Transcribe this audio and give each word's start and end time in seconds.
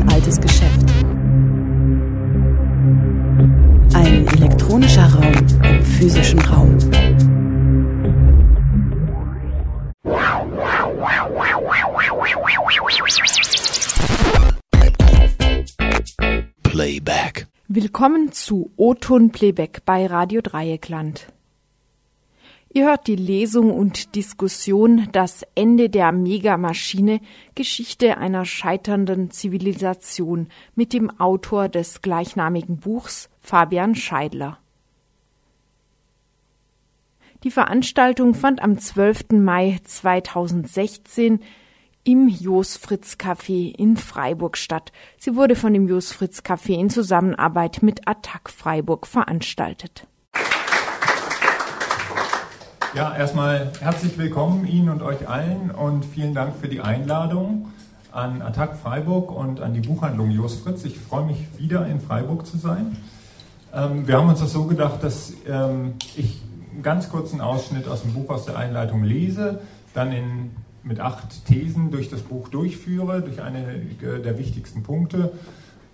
ein 0.00 0.08
altes 0.10 0.40
Geschäft. 0.40 0.88
Ein 3.94 4.26
elektronischer 4.28 5.06
Raum 5.06 5.32
im 5.64 5.82
physischen 5.82 6.38
Raum. 6.40 6.76
Playback. 16.62 17.46
Willkommen 17.66 18.32
zu 18.32 18.70
O-Ton 18.76 19.30
Playback 19.30 19.84
bei 19.84 20.06
Radio 20.06 20.40
Dreieckland. 20.42 21.26
Ihr 22.70 22.84
hört 22.84 23.06
die 23.06 23.16
Lesung 23.16 23.70
und 23.70 24.14
Diskussion 24.14 25.08
Das 25.12 25.42
Ende 25.54 25.88
der 25.88 26.12
Megamaschine, 26.12 27.20
Geschichte 27.54 28.18
einer 28.18 28.44
scheiternden 28.44 29.30
Zivilisation 29.30 30.48
mit 30.74 30.92
dem 30.92 31.08
Autor 31.18 31.70
des 31.70 32.02
gleichnamigen 32.02 32.76
Buchs 32.76 33.30
Fabian 33.40 33.94
Scheidler. 33.94 34.58
Die 37.42 37.50
Veranstaltung 37.50 38.34
fand 38.34 38.60
am 38.60 38.78
12. 38.78 39.30
Mai 39.30 39.78
2016 39.84 41.40
im 42.04 42.28
Jos 42.28 42.76
Fritz 42.76 43.14
Café 43.14 43.74
in 43.76 43.96
Freiburg 43.96 44.58
statt. 44.58 44.92
Sie 45.16 45.36
wurde 45.36 45.56
von 45.56 45.72
dem 45.72 45.88
Jos 45.88 46.12
Fritz 46.12 46.40
Café 46.40 46.78
in 46.78 46.90
Zusammenarbeit 46.90 47.82
mit 47.82 48.06
Attac 48.06 48.50
Freiburg 48.50 49.06
veranstaltet. 49.06 50.06
Ja, 52.94 53.14
erstmal 53.14 53.70
herzlich 53.80 54.16
willkommen 54.16 54.66
Ihnen 54.66 54.88
und 54.88 55.02
euch 55.02 55.28
allen 55.28 55.70
und 55.70 56.06
vielen 56.06 56.32
Dank 56.32 56.56
für 56.56 56.68
die 56.68 56.80
Einladung 56.80 57.66
an 58.12 58.40
Attac 58.40 58.76
Freiburg 58.76 59.30
und 59.30 59.60
an 59.60 59.74
die 59.74 59.80
Buchhandlung 59.80 60.30
Jos 60.30 60.56
Fritz. 60.56 60.86
Ich 60.86 60.98
freue 60.98 61.26
mich 61.26 61.46
wieder 61.58 61.86
in 61.86 62.00
Freiburg 62.00 62.46
zu 62.46 62.56
sein. 62.56 62.96
Ähm, 63.74 64.08
wir 64.08 64.16
haben 64.16 64.30
uns 64.30 64.40
das 64.40 64.52
so 64.52 64.64
gedacht, 64.64 65.04
dass 65.04 65.34
ähm, 65.46 65.96
ich 66.16 66.42
einen 66.72 66.82
ganz 66.82 67.10
kurzen 67.10 67.42
Ausschnitt 67.42 67.86
aus 67.88 68.02
dem 68.02 68.14
Buch 68.14 68.30
aus 68.30 68.46
der 68.46 68.56
Einleitung 68.56 69.04
lese, 69.04 69.60
dann 69.92 70.10
in, 70.10 70.50
mit 70.82 70.98
acht 70.98 71.44
Thesen 71.44 71.90
durch 71.90 72.08
das 72.08 72.22
Buch 72.22 72.48
durchführe, 72.48 73.20
durch 73.20 73.42
einige 73.42 74.18
der 74.18 74.38
wichtigsten 74.38 74.82
Punkte. 74.82 75.32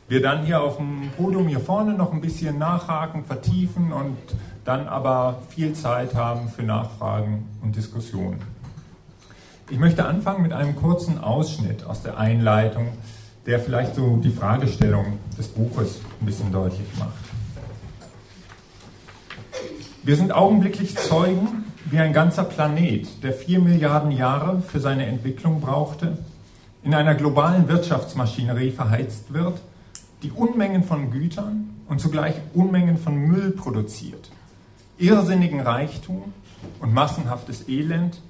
Wir 0.07 0.23
dann 0.23 0.45
hier 0.45 0.63
auf 0.63 0.77
dem 0.77 1.11
Podium 1.17 1.49
hier 1.49 1.61
vorne 1.61 1.95
noch 1.95 2.13
ein 2.13 2.21
bisschen 2.21 2.59
nachhaken, 2.59 3.25
vertiefen 3.25 3.93
und 3.93 4.17
dann 4.65 4.89
aber 4.89 5.43
viel 5.51 5.75
Zeit 5.75 6.15
haben 6.15 6.49
für 6.49 6.63
Nachfragen 6.63 7.49
und 7.63 7.77
Diskussionen. 7.77 8.41
Ich 9.71 9.79
möchte 9.79 10.05
anfangen 10.05 10.43
mit 10.43 10.53
einem 10.53 10.77
kurzen 10.77 11.19
Ausschnitt 11.19 11.85
aus 11.85 12.03
der 12.03 12.19
Einleitung, 12.19 12.89
der 13.47 13.61
vielleicht 13.61 13.95
so 13.95 14.17
die 14.17 14.31
Fragestellung 14.31 15.19
des 15.39 15.49
Buches 15.49 16.01
ein 16.21 16.27
bisschen 16.27 16.51
deutlich 16.53 16.87
macht. 16.99 17.13
Wir 20.03 20.17
sind 20.17 20.33
augenblicklich 20.33 20.97
Zeugen, 20.97 21.65
wie 21.87 21.99
ein 21.99 22.13
ganzer 22.13 22.45
Planet, 22.45 23.23
der 23.23 23.33
vier 23.33 23.61
Milliarden 23.61 24.11
Jahre 24.11 24.61
für 24.61 24.81
seine 24.81 25.07
Entwicklung 25.07 25.61
brauchte, 25.61 26.19
in 26.83 26.95
einer 26.95 27.15
globalen 27.15 27.69
Wirtschaftsmaschinerie 27.69 28.71
verheizt 28.71 29.33
wird, 29.33 29.63
die 30.23 30.31
Unmengen 30.31 30.85
von 30.85 31.11
Gütern 31.11 31.71
und 31.89 32.01
zugleich 32.01 32.35
Unmengen 32.55 32.99
von 32.99 33.17
Müll 33.17 33.51
produziert 33.51 34.31
irrsinnigen 34.99 35.61
Reichtum 35.61 36.33
und 36.81 36.95
massenhaftes 36.95 37.69
Elend, 37.69 38.21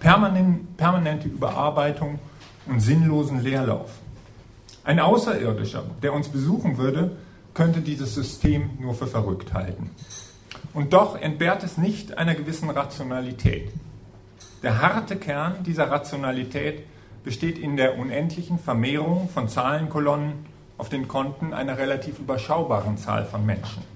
permanente 0.00 1.28
Überarbeitung 1.28 2.18
und 2.66 2.80
sinnlosen 2.80 3.42
Leerlauf. 3.42 3.90
Ein 4.84 5.00
Außerirdischer, 5.00 5.84
der 6.02 6.12
uns 6.12 6.28
besuchen 6.28 6.78
würde, 6.78 7.16
könnte 7.54 7.80
dieses 7.80 8.14
System 8.14 8.70
nur 8.78 8.94
für 8.94 9.06
verrückt 9.06 9.52
halten. 9.52 9.90
Und 10.74 10.92
doch 10.92 11.20
entbehrt 11.20 11.64
es 11.64 11.78
nicht 11.78 12.18
einer 12.18 12.34
gewissen 12.34 12.70
Rationalität. 12.70 13.72
Der 14.62 14.80
harte 14.80 15.16
Kern 15.16 15.62
dieser 15.64 15.90
Rationalität 15.90 16.84
besteht 17.24 17.58
in 17.58 17.76
der 17.76 17.98
unendlichen 17.98 18.58
Vermehrung 18.58 19.28
von 19.28 19.48
Zahlenkolonnen 19.48 20.46
auf 20.78 20.88
den 20.88 21.08
Konten 21.08 21.52
einer 21.52 21.78
relativ 21.78 22.18
überschaubaren 22.18 22.98
Zahl 22.98 23.24
von 23.24 23.44
Menschen. 23.44 23.95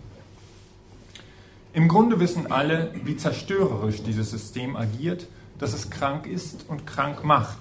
Im 1.73 1.87
Grunde 1.87 2.19
wissen 2.19 2.51
alle, 2.51 2.91
wie 3.05 3.17
zerstörerisch 3.17 4.03
dieses 4.03 4.31
System 4.31 4.75
agiert, 4.75 5.27
dass 5.59 5.73
es 5.73 5.89
krank 5.89 6.27
ist 6.27 6.65
und 6.69 6.85
krank 6.85 7.23
macht. 7.23 7.59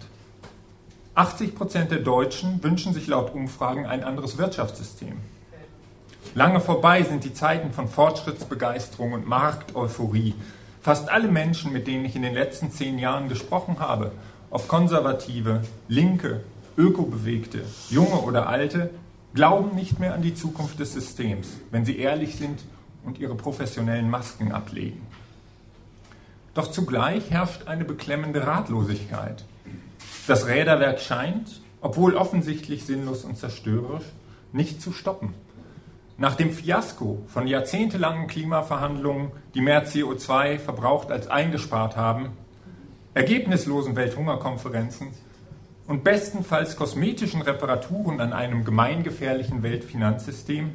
80 1.14 1.54
Prozent 1.54 1.92
der 1.92 2.00
Deutschen 2.00 2.64
wünschen 2.64 2.94
sich 2.94 3.06
laut 3.06 3.36
Umfragen 3.36 3.86
ein 3.86 4.04
anderes 4.04 4.40
Wirtschaftssystem. 4.40 5.18
Lange 6.34 6.60
vorbei 6.60 7.04
sind 7.04 7.24
die 7.24 7.34
Zeiten 7.34 7.72
von 7.72 7.88
Fortschrittsbegeisterung 7.88 9.14
und 9.14 9.28
Markteuphorie. 9.28 10.34
Fast 10.82 11.10
alle 11.10 11.28
Menschen, 11.28 11.72
mit 11.72 11.86
denen 11.86 12.06
ich 12.06 12.16
in 12.16 12.24
den 12.24 12.34
letzten 12.34 12.72
zehn 12.72 12.98
Jahren 12.98 13.30
gesprochen 13.30 13.80
habe, 13.80 14.12
ob 14.50 14.68
Konservative, 14.68 15.62
Linke, 15.88 16.44
Ökobewegte, 16.78 17.62
Junge 17.92 18.22
oder 18.22 18.48
Alte, 18.48 18.90
glauben 19.36 19.76
nicht 19.76 20.00
mehr 20.00 20.16
an 20.16 20.24
die 20.24 20.34
Zukunft 20.34 20.80
des 20.80 20.94
Systems, 20.94 21.48
wenn 21.70 21.86
sie 21.86 22.00
ehrlich 22.00 22.38
sind 22.38 22.60
und 23.04 23.20
ihre 23.20 23.36
professionellen 23.36 24.10
Masken 24.10 24.52
ablegen. 24.52 25.06
Doch 26.54 26.72
zugleich 26.72 27.30
herrscht 27.30 27.68
eine 27.68 27.86
beklemmende 27.86 28.46
Ratlosigkeit. 28.46 29.46
Das 30.28 30.48
Räderwerk 30.48 31.00
scheint, 31.00 31.62
obwohl 31.82 32.16
offensichtlich 32.16 32.86
sinnlos 32.86 33.24
und 33.24 33.38
zerstörerisch, 33.38 34.06
nicht 34.52 34.82
zu 34.82 34.92
stoppen. 34.92 35.34
Nach 36.18 36.36
dem 36.36 36.52
Fiasko 36.52 37.24
von 37.28 37.48
jahrzehntelangen 37.48 38.28
Klimaverhandlungen, 38.28 39.32
die 39.54 39.62
mehr 39.62 39.88
CO2 39.88 40.60
verbraucht 40.60 41.12
als 41.12 41.28
eingespart 41.28 41.96
haben, 41.96 42.32
ergebnislosen 43.14 43.96
Welthungerkonferenzen 43.96 45.08
und 45.88 46.04
bestenfalls 46.04 46.76
kosmetischen 46.76 47.42
Reparaturen 47.42 48.20
an 48.20 48.34
einem 48.34 48.66
gemeingefährlichen 48.66 49.64
Weltfinanzsystem 49.64 50.72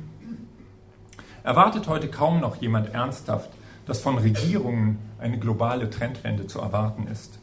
Erwartet 1.45 1.89
heute 1.89 2.09
kaum 2.09 2.41
noch 2.41 2.57
jemand 2.57 2.95
ernsthaft, 2.95 3.51
dass 3.85 4.01
von 4.01 4.17
Regierungen 4.17 4.99
eine 5.19 5.39
globale 5.39 5.91
Trendwende 5.91 6.47
zu 6.47 6.59
erwarten 6.59 7.07
ist. 7.07 7.39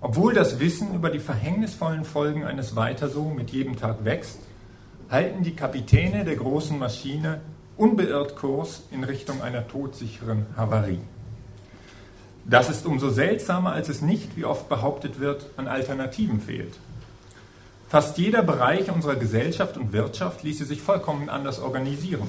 Obwohl 0.00 0.32
das 0.32 0.58
Wissen 0.58 0.94
über 0.94 1.10
die 1.10 1.18
verhängnisvollen 1.18 2.04
Folgen 2.04 2.44
eines 2.44 2.76
Weiter 2.76 3.10
so 3.10 3.24
mit 3.24 3.50
jedem 3.50 3.76
Tag 3.76 4.06
wächst, 4.06 4.38
halten 5.10 5.42
die 5.42 5.54
Kapitäne 5.54 6.24
der 6.24 6.36
großen 6.36 6.78
Maschine 6.78 7.42
unbeirrt 7.76 8.36
Kurs 8.36 8.84
in 8.90 9.04
Richtung 9.04 9.42
einer 9.42 9.68
todsicheren 9.68 10.46
Havarie. 10.56 11.00
Das 12.46 12.70
ist 12.70 12.86
umso 12.86 13.10
seltsamer, 13.10 13.72
als 13.72 13.90
es 13.90 14.00
nicht, 14.00 14.34
wie 14.38 14.46
oft 14.46 14.70
behauptet 14.70 15.20
wird, 15.20 15.44
an 15.58 15.68
Alternativen 15.68 16.40
fehlt. 16.40 16.78
Fast 17.86 18.16
jeder 18.16 18.42
Bereich 18.42 18.90
unserer 18.90 19.16
Gesellschaft 19.16 19.76
und 19.76 19.92
Wirtschaft 19.92 20.42
ließe 20.42 20.64
sich 20.64 20.80
vollkommen 20.80 21.28
anders 21.28 21.60
organisieren. 21.60 22.28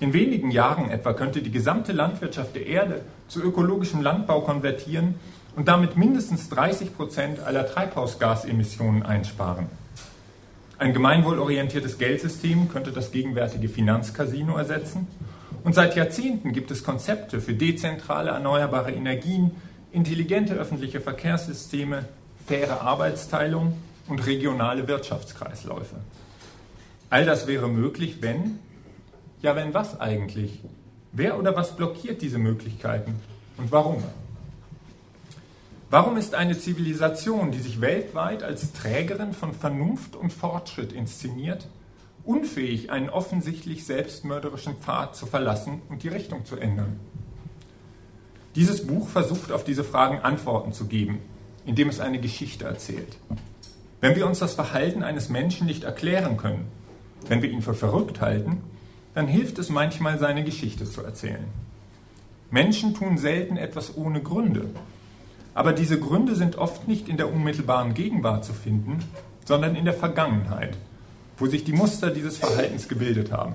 In 0.00 0.12
wenigen 0.12 0.52
Jahren 0.52 0.90
etwa 0.90 1.12
könnte 1.12 1.42
die 1.42 1.50
gesamte 1.50 1.92
Landwirtschaft 1.92 2.54
der 2.54 2.66
Erde 2.66 3.00
zu 3.26 3.42
ökologischem 3.42 4.00
Landbau 4.00 4.42
konvertieren 4.42 5.16
und 5.56 5.66
damit 5.66 5.96
mindestens 5.96 6.48
30 6.50 6.96
Prozent 6.96 7.40
aller 7.40 7.66
Treibhausgasemissionen 7.66 9.02
einsparen. 9.02 9.66
Ein 10.78 10.92
gemeinwohlorientiertes 10.92 11.98
Geldsystem 11.98 12.68
könnte 12.68 12.92
das 12.92 13.10
gegenwärtige 13.10 13.68
Finanzcasino 13.68 14.56
ersetzen. 14.56 15.08
Und 15.64 15.74
seit 15.74 15.96
Jahrzehnten 15.96 16.52
gibt 16.52 16.70
es 16.70 16.84
Konzepte 16.84 17.40
für 17.40 17.54
dezentrale 17.54 18.30
erneuerbare 18.30 18.92
Energien, 18.92 19.50
intelligente 19.90 20.54
öffentliche 20.54 21.00
Verkehrssysteme, 21.00 22.04
faire 22.46 22.82
Arbeitsteilung 22.82 23.72
und 24.06 24.24
regionale 24.24 24.86
Wirtschaftskreisläufe. 24.86 25.96
All 27.10 27.26
das 27.26 27.48
wäre 27.48 27.68
möglich, 27.68 28.18
wenn 28.20 28.60
ja, 29.42 29.54
wenn 29.56 29.74
was 29.74 30.00
eigentlich? 30.00 30.60
Wer 31.12 31.38
oder 31.38 31.56
was 31.56 31.76
blockiert 31.76 32.22
diese 32.22 32.38
Möglichkeiten 32.38 33.14
und 33.56 33.72
warum? 33.72 34.02
Warum 35.90 36.16
ist 36.18 36.34
eine 36.34 36.58
Zivilisation, 36.58 37.50
die 37.50 37.60
sich 37.60 37.80
weltweit 37.80 38.42
als 38.42 38.72
Trägerin 38.72 39.32
von 39.32 39.54
Vernunft 39.54 40.16
und 40.16 40.32
Fortschritt 40.32 40.92
inszeniert, 40.92 41.66
unfähig, 42.24 42.90
einen 42.90 43.08
offensichtlich 43.08 43.86
selbstmörderischen 43.86 44.76
Pfad 44.76 45.16
zu 45.16 45.24
verlassen 45.24 45.80
und 45.88 46.02
die 46.02 46.08
Richtung 46.08 46.44
zu 46.44 46.56
ändern? 46.56 47.00
Dieses 48.54 48.86
Buch 48.86 49.08
versucht 49.08 49.50
auf 49.50 49.64
diese 49.64 49.84
Fragen 49.84 50.18
Antworten 50.18 50.72
zu 50.72 50.86
geben, 50.86 51.20
indem 51.64 51.88
es 51.88 52.00
eine 52.00 52.20
Geschichte 52.20 52.64
erzählt. 52.64 53.16
Wenn 54.00 54.14
wir 54.14 54.26
uns 54.26 54.40
das 54.40 54.54
Verhalten 54.54 55.02
eines 55.02 55.28
Menschen 55.28 55.66
nicht 55.66 55.84
erklären 55.84 56.36
können, 56.36 56.66
wenn 57.28 57.40
wir 57.40 57.50
ihn 57.50 57.62
für 57.62 57.74
verrückt 57.74 58.20
halten, 58.20 58.60
dann 59.18 59.26
hilft 59.26 59.58
es 59.58 59.68
manchmal, 59.68 60.16
seine 60.20 60.44
Geschichte 60.44 60.88
zu 60.88 61.02
erzählen. 61.02 61.42
Menschen 62.52 62.94
tun 62.94 63.18
selten 63.18 63.56
etwas 63.56 63.96
ohne 63.96 64.22
Gründe. 64.22 64.70
Aber 65.54 65.72
diese 65.72 65.98
Gründe 65.98 66.36
sind 66.36 66.56
oft 66.56 66.86
nicht 66.86 67.08
in 67.08 67.16
der 67.16 67.32
unmittelbaren 67.32 67.94
Gegenwart 67.94 68.44
zu 68.44 68.52
finden, 68.52 69.00
sondern 69.44 69.74
in 69.74 69.86
der 69.86 69.94
Vergangenheit, 69.94 70.78
wo 71.36 71.48
sich 71.48 71.64
die 71.64 71.72
Muster 71.72 72.10
dieses 72.12 72.38
Verhaltens 72.38 72.86
gebildet 72.86 73.32
haben. 73.32 73.54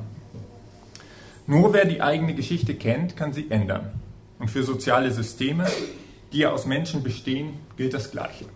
Nur 1.47 1.71
wer 1.71 1.85
die 1.85 2.01
eigene 2.01 2.35
Geschichte 2.35 2.75
kennt, 2.75 3.15
kann 3.15 3.31
sie 3.31 3.49
ändern. 3.49 3.93
Und 4.39 4.51
für 4.51 4.63
soziale 4.63 5.13
Systeme, 5.13 5.65
die 6.33 6.39
ja 6.39 6.51
aus 6.51 6.65
Menschen 6.65 7.03
bestehen, 7.03 7.53
gilt 7.77 7.93
das 7.93 8.11
Gleiche. 8.11 8.47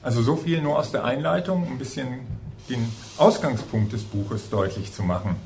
Also 0.00 0.22
so 0.22 0.36
viel 0.36 0.62
nur 0.62 0.78
aus 0.78 0.92
der 0.92 1.04
Einleitung, 1.04 1.66
ein 1.66 1.78
bisschen 1.78 2.20
den 2.68 2.92
Ausgangspunkt 3.16 3.92
des 3.92 4.02
Buches 4.02 4.50
deutlich 4.50 4.92
zu 4.92 5.02
machen. 5.02 5.36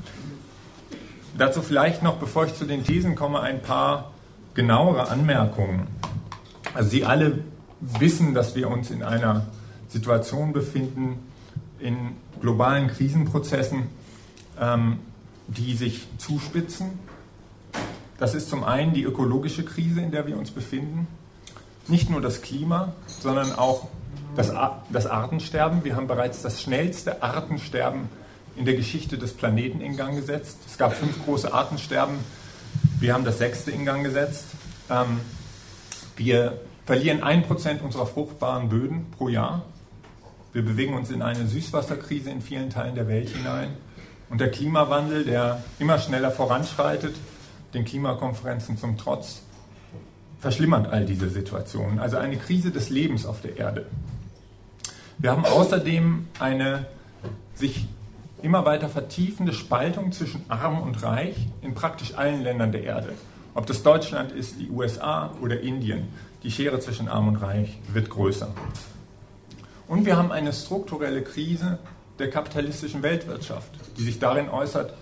Dazu 1.37 1.61
vielleicht 1.61 2.03
noch, 2.03 2.17
bevor 2.17 2.45
ich 2.45 2.55
zu 2.55 2.65
den 2.65 2.83
Thesen 2.83 3.15
komme, 3.15 3.39
ein 3.39 3.61
paar 3.61 4.11
genauere 4.53 5.09
Anmerkungen. 5.09 5.87
Also 6.73 6.89
Sie 6.89 7.05
alle 7.05 7.39
wissen, 7.79 8.33
dass 8.33 8.55
wir 8.55 8.69
uns 8.69 8.91
in 8.91 9.03
einer 9.03 9.47
Situation 9.89 10.53
befinden, 10.53 11.19
in 11.79 12.15
globalen 12.39 12.87
Krisenprozessen, 12.87 13.87
ähm, 14.59 14.99
die 15.47 15.75
sich 15.75 16.07
zuspitzen. 16.17 16.99
Das 18.17 18.35
ist 18.35 18.49
zum 18.49 18.63
einen 18.63 18.93
die 18.93 19.03
ökologische 19.03 19.65
Krise, 19.65 20.01
in 20.01 20.11
der 20.11 20.27
wir 20.27 20.37
uns 20.37 20.51
befinden. 20.51 21.07
Nicht 21.87 22.09
nur 22.09 22.21
das 22.21 22.41
Klima, 22.41 22.93
sondern 23.07 23.51
auch 23.53 23.87
das, 24.35 24.51
das 24.89 25.07
Artensterben. 25.07 25.83
Wir 25.83 25.95
haben 25.95 26.07
bereits 26.07 26.41
das 26.41 26.61
schnellste 26.61 27.21
Artensterben 27.21 28.09
in 28.55 28.65
der 28.65 28.75
Geschichte 28.75 29.17
des 29.17 29.33
Planeten 29.33 29.81
in 29.81 29.97
Gang 29.97 30.15
gesetzt. 30.15 30.57
Es 30.67 30.77
gab 30.77 30.93
fünf 30.93 31.23
große 31.25 31.53
Artensterben. 31.53 32.15
Wir 32.99 33.13
haben 33.13 33.25
das 33.25 33.37
sechste 33.37 33.71
in 33.71 33.85
Gang 33.85 34.03
gesetzt. 34.03 34.45
Ähm, 34.89 35.19
wir 36.15 36.59
verlieren 36.85 37.23
ein 37.23 37.43
Prozent 37.43 37.81
unserer 37.81 38.05
fruchtbaren 38.05 38.69
Böden 38.69 39.07
pro 39.17 39.29
Jahr. 39.29 39.63
Wir 40.51 40.63
bewegen 40.63 40.93
uns 40.93 41.09
in 41.09 41.21
eine 41.21 41.47
Süßwasserkrise 41.47 42.29
in 42.29 42.41
vielen 42.41 42.69
Teilen 42.69 42.95
der 42.95 43.07
Welt 43.07 43.29
hinein. 43.29 43.69
Und 44.29 44.39
der 44.39 44.51
Klimawandel, 44.51 45.25
der 45.25 45.63
immer 45.79 45.97
schneller 45.97 46.31
voranschreitet, 46.31 47.15
den 47.73 47.85
Klimakonferenzen 47.85 48.77
zum 48.77 48.97
Trotz, 48.97 49.41
verschlimmert 50.39 50.91
all 50.91 51.05
diese 51.05 51.29
Situationen. 51.29 51.99
Also 51.99 52.17
eine 52.17 52.37
Krise 52.37 52.71
des 52.71 52.89
Lebens 52.89 53.25
auf 53.25 53.41
der 53.41 53.57
Erde. 53.57 53.85
Wir 55.17 55.31
haben 55.31 55.45
außerdem 55.45 56.27
eine 56.39 56.85
sich 57.55 57.87
immer 58.41 58.65
weiter 58.65 58.89
vertiefende 58.89 59.53
Spaltung 59.53 60.11
zwischen 60.11 60.43
arm 60.49 60.81
und 60.81 61.01
reich 61.01 61.35
in 61.61 61.73
praktisch 61.73 62.15
allen 62.15 62.41
Ländern 62.43 62.71
der 62.71 62.83
Erde. 62.83 63.13
Ob 63.55 63.65
das 63.67 63.83
Deutschland 63.83 64.31
ist, 64.31 64.59
die 64.59 64.69
USA 64.69 65.31
oder 65.41 65.61
Indien, 65.61 66.09
die 66.43 66.51
Schere 66.51 66.79
zwischen 66.79 67.07
arm 67.07 67.27
und 67.27 67.37
reich 67.37 67.77
wird 67.93 68.09
größer. 68.09 68.49
Und 69.87 70.05
wir 70.05 70.17
haben 70.17 70.31
eine 70.31 70.51
strukturelle 70.51 71.21
Krise 71.21 71.77
der 72.19 72.29
kapitalistischen 72.29 73.03
Weltwirtschaft, 73.03 73.69
die 73.97 74.03
sich 74.03 74.19
darin 74.19 74.49
äußert, 74.49 74.93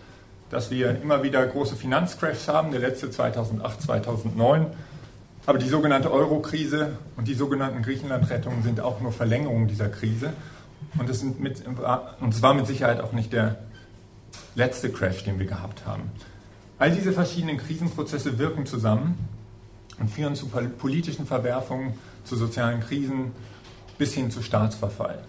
dass 0.50 0.70
wir 0.70 1.02
immer 1.02 1.24
wieder 1.24 1.46
große 1.46 1.76
Finanzcrashs 1.76 2.48
haben, 2.48 2.72
der 2.72 2.82
letzte 2.82 3.10
2008, 3.10 3.82
2009. 3.82 4.68
Aber 5.46 5.58
die 5.58 5.70
sogenannte 5.70 6.12
Euro-Krise 6.12 6.98
und 7.18 7.28
die 7.28 7.34
sogenannten 7.34 7.82
Griechenland-Rettungen 7.82 8.64
sind 8.64 8.80
auch 8.80 9.02
nur 9.02 9.12
Verlängerungen 9.12 9.68
dieser 9.68 9.90
Krise. 9.90 10.34
Und 10.98 11.10
es, 11.10 11.24
mit, 11.24 11.64
und 12.20 12.34
es 12.34 12.42
war 12.42 12.54
mit 12.54 12.68
Sicherheit 12.68 13.00
auch 13.02 13.12
nicht 13.12 13.34
der 13.34 13.58
letzte 14.56 14.92
Crash, 14.92 15.24
den 15.24 15.40
wir 15.40 15.48
gehabt 15.48 15.86
haben. 15.86 16.12
All 16.78 16.92
diese 16.92 17.12
verschiedenen 17.14 17.58
Krisenprozesse 17.58 18.38
wirken 18.38 18.66
zusammen 18.66 19.18
und 20.00 20.10
führen 20.10 20.36
zu 20.36 20.48
politischen 20.48 21.26
Verwerfungen, 21.26 21.94
zu 22.24 22.36
sozialen 22.36 22.82
Krisen 22.82 23.32
bis 23.98 24.14
hin 24.14 24.32
zu 24.32 24.42
Staatsverfall. 24.42 25.24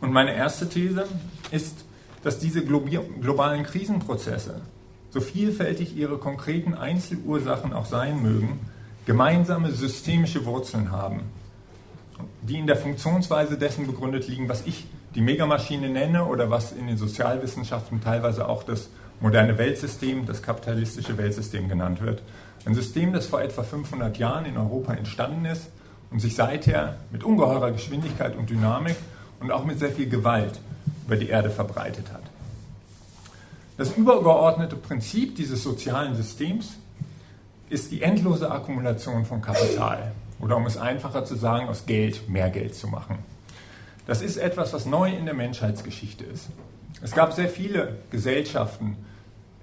Und 0.00 0.12
meine 0.12 0.34
erste 0.34 0.68
These 0.68 1.06
ist, 1.50 1.84
dass 2.22 2.38
diese 2.38 2.64
globalen 2.64 3.64
Krisenprozesse, 3.64 4.60
so 5.12 5.20
vielfältig 5.20 5.96
ihre 5.96 6.18
konkreten 6.18 6.74
Einzelursachen 6.74 7.72
auch 7.72 7.86
sein 7.86 8.22
mögen, 8.22 8.60
gemeinsame 9.06 9.70
systemische 9.70 10.44
Wurzeln 10.46 10.90
haben 10.90 11.20
die 12.42 12.58
in 12.58 12.66
der 12.66 12.76
Funktionsweise 12.76 13.56
dessen 13.56 13.86
begründet 13.86 14.28
liegen, 14.28 14.48
was 14.48 14.66
ich 14.66 14.86
die 15.14 15.20
Megamaschine 15.20 15.88
nenne 15.88 16.24
oder 16.24 16.50
was 16.50 16.72
in 16.72 16.86
den 16.86 16.96
Sozialwissenschaften 16.96 18.00
teilweise 18.00 18.48
auch 18.48 18.62
das 18.62 18.88
moderne 19.20 19.58
Weltsystem, 19.58 20.26
das 20.26 20.42
kapitalistische 20.42 21.16
Weltsystem 21.18 21.68
genannt 21.68 22.00
wird. 22.00 22.22
Ein 22.64 22.74
System, 22.74 23.12
das 23.12 23.26
vor 23.26 23.42
etwa 23.42 23.62
500 23.62 24.16
Jahren 24.18 24.46
in 24.46 24.56
Europa 24.56 24.94
entstanden 24.94 25.44
ist 25.44 25.68
und 26.10 26.20
sich 26.20 26.34
seither 26.34 26.96
mit 27.10 27.24
ungeheurer 27.24 27.72
Geschwindigkeit 27.72 28.36
und 28.36 28.50
Dynamik 28.50 28.96
und 29.40 29.52
auch 29.52 29.64
mit 29.64 29.78
sehr 29.78 29.90
viel 29.90 30.08
Gewalt 30.08 30.60
über 31.06 31.16
die 31.16 31.28
Erde 31.28 31.50
verbreitet 31.50 32.12
hat. 32.12 32.22
Das 33.82 33.96
übergeordnete 33.96 34.76
Prinzip 34.76 35.34
dieses 35.34 35.64
sozialen 35.64 36.14
Systems 36.14 36.74
ist 37.68 37.90
die 37.90 38.02
endlose 38.02 38.48
Akkumulation 38.48 39.24
von 39.24 39.42
Kapital 39.42 40.12
oder 40.38 40.56
um 40.56 40.66
es 40.66 40.76
einfacher 40.76 41.24
zu 41.24 41.34
sagen, 41.34 41.68
aus 41.68 41.84
Geld 41.84 42.28
mehr 42.28 42.48
Geld 42.50 42.76
zu 42.76 42.86
machen. 42.86 43.18
Das 44.06 44.22
ist 44.22 44.36
etwas, 44.36 44.72
was 44.72 44.86
neu 44.86 45.10
in 45.10 45.24
der 45.24 45.34
Menschheitsgeschichte 45.34 46.22
ist. 46.22 46.46
Es 47.02 47.10
gab 47.10 47.32
sehr 47.32 47.48
viele 47.48 47.98
Gesellschaften, 48.10 48.96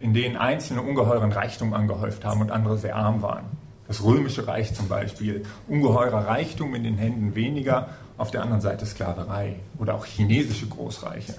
in 0.02 0.14
denen 0.14 0.36
Einzelne 0.36 0.82
ungeheuren 0.82 1.32
Reichtum 1.32 1.74
angehäuft 1.74 2.26
haben 2.26 2.42
und 2.42 2.52
andere 2.52 2.78
sehr 2.78 2.98
arm 2.98 3.22
waren. 3.22 3.46
Das 3.88 4.04
römische 4.04 4.46
Reich 4.48 4.74
zum 4.74 4.90
Beispiel, 4.90 5.46
ungeheurer 5.70 6.28
Reichtum 6.28 6.76
in 6.76 6.84
den 6.84 6.98
Händen 6.98 7.36
weniger, 7.36 7.88
auf 8.18 8.32
der 8.32 8.42
anderen 8.42 8.60
Seite 8.60 8.86
Sklaverei 8.86 9.56
oder 9.78 9.96
auch 9.96 10.06
chinesische 10.06 10.68
Großreiche. 10.68 11.36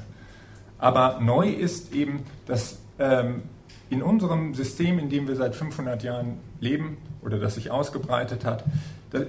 Aber 0.81 1.21
neu 1.21 1.49
ist 1.49 1.93
eben, 1.93 2.25
dass 2.47 2.79
ähm, 2.99 3.43
in 3.91 4.03
unserem 4.03 4.55
System, 4.55 4.99
in 4.99 5.11
dem 5.11 5.29
wir 5.29 5.37
seit 5.37 5.55
500 5.55 6.03
Jahren 6.03 6.38
leben 6.61 6.97
oder 7.23 7.38
das 7.38 7.56
sich 7.56 7.71
ausgebreitet 7.71 8.44
hat, 8.44 8.65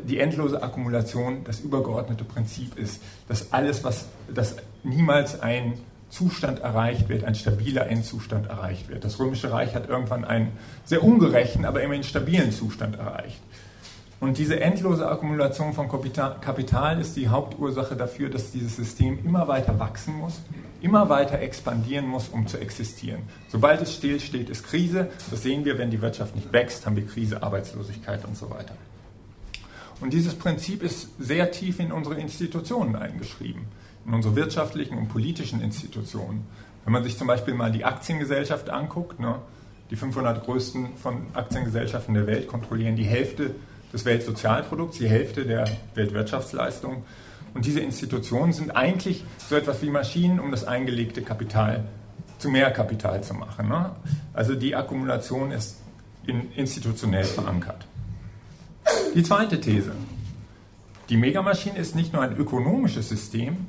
die 0.07 0.19
endlose 0.19 0.61
Akkumulation 0.61 1.43
das 1.43 1.59
übergeordnete 1.59 2.23
Prinzip 2.23 2.77
ist, 2.77 3.01
dass 3.27 3.51
alles, 3.51 3.83
was, 3.83 4.05
dass 4.33 4.55
niemals 4.83 5.41
ein 5.41 5.73
Zustand 6.09 6.59
erreicht 6.59 7.09
wird, 7.09 7.23
ein 7.23 7.35
stabiler 7.35 7.87
Endzustand 7.87 8.47
erreicht 8.47 8.89
wird. 8.89 9.03
Das 9.03 9.17
Römische 9.17 9.51
Reich 9.51 9.73
hat 9.73 9.89
irgendwann 9.89 10.25
einen 10.25 10.51
sehr 10.85 11.03
ungerechten, 11.03 11.65
aber 11.65 11.81
immerhin 11.81 12.03
stabilen 12.03 12.51
Zustand 12.51 12.99
erreicht. 12.99 13.41
Und 14.19 14.37
diese 14.37 14.59
endlose 14.59 15.09
Akkumulation 15.09 15.73
von 15.73 15.89
Kapital 15.89 17.01
ist 17.01 17.15
die 17.15 17.29
Hauptursache 17.29 17.95
dafür, 17.95 18.29
dass 18.29 18.51
dieses 18.51 18.75
System 18.75 19.17
immer 19.25 19.47
weiter 19.47 19.79
wachsen 19.79 20.15
muss, 20.15 20.41
immer 20.81 21.09
weiter 21.09 21.39
expandieren 21.39 22.07
muss, 22.07 22.27
um 22.27 22.47
zu 22.47 22.57
existieren. 22.57 23.21
Sobald 23.47 23.81
es 23.81 23.93
stillsteht, 23.93 24.49
ist 24.49 24.65
Krise. 24.65 25.09
Das 25.29 25.43
sehen 25.43 25.63
wir, 25.63 25.77
wenn 25.77 25.91
die 25.91 26.01
Wirtschaft 26.01 26.35
nicht 26.35 26.51
wächst, 26.51 26.85
haben 26.85 26.95
wir 26.95 27.05
Krise, 27.05 27.43
Arbeitslosigkeit 27.43 28.25
und 28.25 28.35
so 28.35 28.49
weiter. 28.49 28.75
Und 30.01 30.13
dieses 30.13 30.33
Prinzip 30.33 30.81
ist 30.81 31.09
sehr 31.19 31.51
tief 31.51 31.79
in 31.79 31.91
unsere 31.91 32.15
Institutionen 32.15 32.95
eingeschrieben, 32.95 33.67
in 34.05 34.13
unsere 34.13 34.35
wirtschaftlichen 34.35 34.97
und 34.97 35.09
politischen 35.09 35.61
Institutionen. 35.61 36.45
Wenn 36.83 36.93
man 36.93 37.03
sich 37.03 37.17
zum 37.17 37.27
Beispiel 37.27 37.53
mal 37.53 37.71
die 37.71 37.85
Aktiengesellschaft 37.85 38.71
anguckt, 38.71 39.19
ne, 39.19 39.35
die 39.91 39.95
500 39.95 40.43
größten 40.43 40.95
von 40.97 41.27
Aktiengesellschaften 41.33 42.15
der 42.15 42.25
Welt 42.25 42.47
kontrollieren 42.47 42.95
die 42.95 43.03
Hälfte 43.03 43.53
des 43.93 44.05
Weltsozialprodukts, 44.05 44.97
die 44.97 45.09
Hälfte 45.09 45.45
der 45.45 45.65
Weltwirtschaftsleistung. 45.93 47.03
Und 47.53 47.65
diese 47.65 47.79
Institutionen 47.79 48.53
sind 48.53 48.71
eigentlich 48.71 49.25
so 49.49 49.55
etwas 49.55 49.81
wie 49.81 49.89
Maschinen, 49.89 50.39
um 50.39 50.51
das 50.51 50.63
eingelegte 50.63 51.21
Kapital 51.21 51.83
zu 52.37 52.49
mehr 52.49 52.71
Kapital 52.71 53.23
zu 53.23 53.33
machen. 53.33 53.69
Ne? 53.69 53.91
Also 54.33 54.55
die 54.55 54.75
Akkumulation 54.75 55.51
ist 55.51 55.77
in, 56.25 56.51
institutionell 56.53 57.25
verankert. 57.25 57.85
Die 59.13 59.23
zweite 59.23 59.59
These. 59.59 59.91
Die 61.09 61.17
Megamaschine 61.17 61.77
ist 61.77 61.95
nicht 61.95 62.13
nur 62.13 62.21
ein 62.21 62.35
ökonomisches 62.35 63.09
System, 63.09 63.67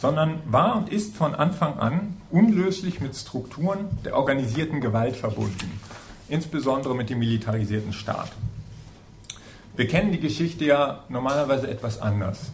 sondern 0.00 0.40
war 0.46 0.76
und 0.76 0.88
ist 0.90 1.16
von 1.16 1.34
Anfang 1.34 1.78
an 1.78 2.16
unlöslich 2.30 3.00
mit 3.00 3.14
Strukturen 3.14 3.86
der 4.04 4.16
organisierten 4.16 4.80
Gewalt 4.80 5.16
verbunden, 5.16 5.80
insbesondere 6.28 6.94
mit 6.94 7.08
dem 7.08 7.18
militarisierten 7.18 7.92
Staat. 7.92 8.30
Wir 9.76 9.88
kennen 9.88 10.12
die 10.12 10.20
Geschichte 10.20 10.64
ja 10.64 11.04
normalerweise 11.08 11.68
etwas 11.68 12.00
anders. 12.00 12.52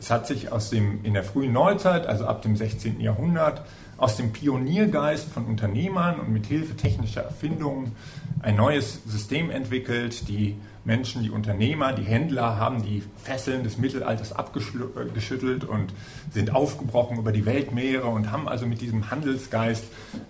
Es 0.00 0.10
hat 0.10 0.26
sich 0.26 0.50
aus 0.50 0.70
dem, 0.70 1.04
in 1.04 1.12
der 1.12 1.22
frühen 1.22 1.52
Neuzeit, 1.52 2.06
also 2.06 2.24
ab 2.24 2.40
dem 2.40 2.56
16. 2.56 3.00
Jahrhundert, 3.02 3.62
aus 3.98 4.16
dem 4.16 4.32
Pioniergeist 4.32 5.28
von 5.28 5.44
Unternehmern 5.44 6.18
und 6.18 6.32
mit 6.32 6.46
Hilfe 6.46 6.74
technischer 6.74 7.20
Erfindungen 7.20 7.94
ein 8.40 8.56
neues 8.56 9.00
System 9.06 9.50
entwickelt. 9.50 10.26
Die 10.26 10.56
Menschen, 10.86 11.22
die 11.22 11.28
Unternehmer, 11.28 11.92
die 11.92 12.04
Händler 12.04 12.56
haben 12.56 12.82
die 12.82 13.02
Fesseln 13.22 13.62
des 13.62 13.76
Mittelalters 13.76 14.32
abgeschüttelt 14.32 15.64
und 15.64 15.92
sind 16.30 16.54
aufgebrochen 16.54 17.18
über 17.18 17.30
die 17.30 17.44
Weltmeere 17.44 18.06
und 18.06 18.32
haben 18.32 18.48
also 18.48 18.64
mit 18.64 18.80
diesem 18.80 19.10
Handelsgeist 19.10 19.84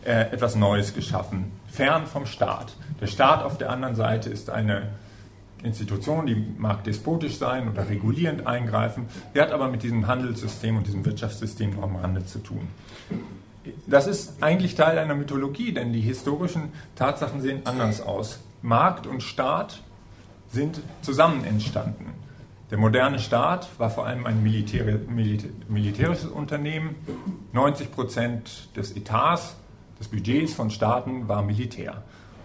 äh, 0.04 0.32
etwas 0.32 0.56
Neues 0.56 0.94
geschaffen, 0.94 1.52
fern 1.68 2.08
vom 2.08 2.26
Staat. 2.26 2.74
Der 3.00 3.06
Staat 3.06 3.44
auf 3.44 3.56
der 3.56 3.70
anderen 3.70 3.94
Seite 3.94 4.30
ist 4.30 4.50
eine 4.50 4.88
Institution, 5.62 6.26
die 6.26 6.34
mag 6.58 6.84
despotisch 6.84 7.36
sein 7.36 7.68
oder 7.68 7.88
regulierend 7.88 8.46
eingreifen. 8.46 9.06
Die 9.34 9.40
hat 9.40 9.52
aber 9.52 9.68
mit 9.68 9.82
diesem 9.82 10.06
Handelssystem 10.06 10.76
und 10.76 10.86
diesem 10.86 11.04
Wirtschaftssystem 11.04 11.74
nur 11.74 11.84
am 11.84 11.96
Rande 11.96 12.24
zu 12.24 12.38
tun. 12.38 12.68
Das 13.86 14.06
ist 14.06 14.42
eigentlich 14.42 14.74
Teil 14.74 14.98
einer 14.98 15.14
Mythologie, 15.14 15.72
denn 15.72 15.92
die 15.92 16.00
historischen 16.00 16.72
Tatsachen 16.96 17.42
sehen 17.42 17.60
anders 17.64 18.00
aus. 18.00 18.40
Markt 18.62 19.06
und 19.06 19.22
Staat 19.22 19.82
sind 20.50 20.80
zusammen 21.02 21.44
entstanden. 21.44 22.06
Der 22.70 22.78
moderne 22.78 23.18
Staat 23.18 23.68
war 23.78 23.90
vor 23.90 24.06
allem 24.06 24.26
ein 24.26 24.42
militär 24.42 25.00
militärisches 25.68 26.30
Unternehmen. 26.30 26.94
90 27.52 27.90
Prozent 27.90 28.76
des 28.76 28.96
Etats, 28.96 29.56
des 29.98 30.08
Budgets 30.08 30.54
von 30.54 30.70
Staaten 30.70 31.28
war 31.28 31.42
Militär. 31.42 32.02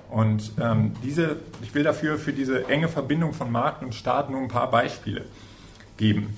Und 0.10 0.54
ähm, 0.62 0.94
diese, 1.04 1.38
ich 1.62 1.74
will 1.74 1.84
dafür 1.84 2.18
für 2.18 2.34
diese 2.34 2.68
enge 2.68 2.88
Verbindung 2.88 3.34
von 3.34 3.52
Markt 3.52 3.84
und 3.84 3.96
Staat 3.96 4.30
nur 4.30 4.42
ein 4.42 4.48
paar 4.48 4.70
Beispiele 4.70 5.26
geben. 5.98 6.36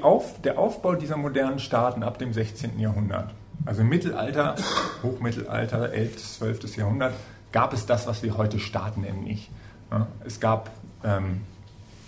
Auf, 0.00 0.40
der 0.40 0.58
Aufbau 0.58 0.94
dieser 0.94 1.18
modernen 1.18 1.58
Staaten 1.58 2.02
ab 2.02 2.18
dem 2.18 2.32
16. 2.32 2.78
Jahrhundert, 2.78 3.34
also 3.66 3.82
im 3.82 3.90
Mittelalter, 3.90 4.54
Hochmittelalter, 5.02 5.92
11., 5.92 6.38
12. 6.38 6.76
Jahrhundert, 6.78 7.12
gab 7.52 7.74
es 7.74 7.84
das, 7.84 8.06
was 8.06 8.22
wir 8.22 8.38
heute 8.38 8.58
Staaten 8.58 9.02
nennen, 9.02 9.24
nicht. 9.24 9.50
Ja, 9.90 10.06
es 10.24 10.40
gab 10.40 10.70
ähm, 11.04 11.42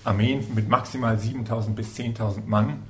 Armeen 0.04 0.46
mit 0.54 0.70
maximal 0.70 1.16
7.000 1.16 1.74
bis 1.74 1.94
10.000 1.96 2.46
Mann. 2.46 2.82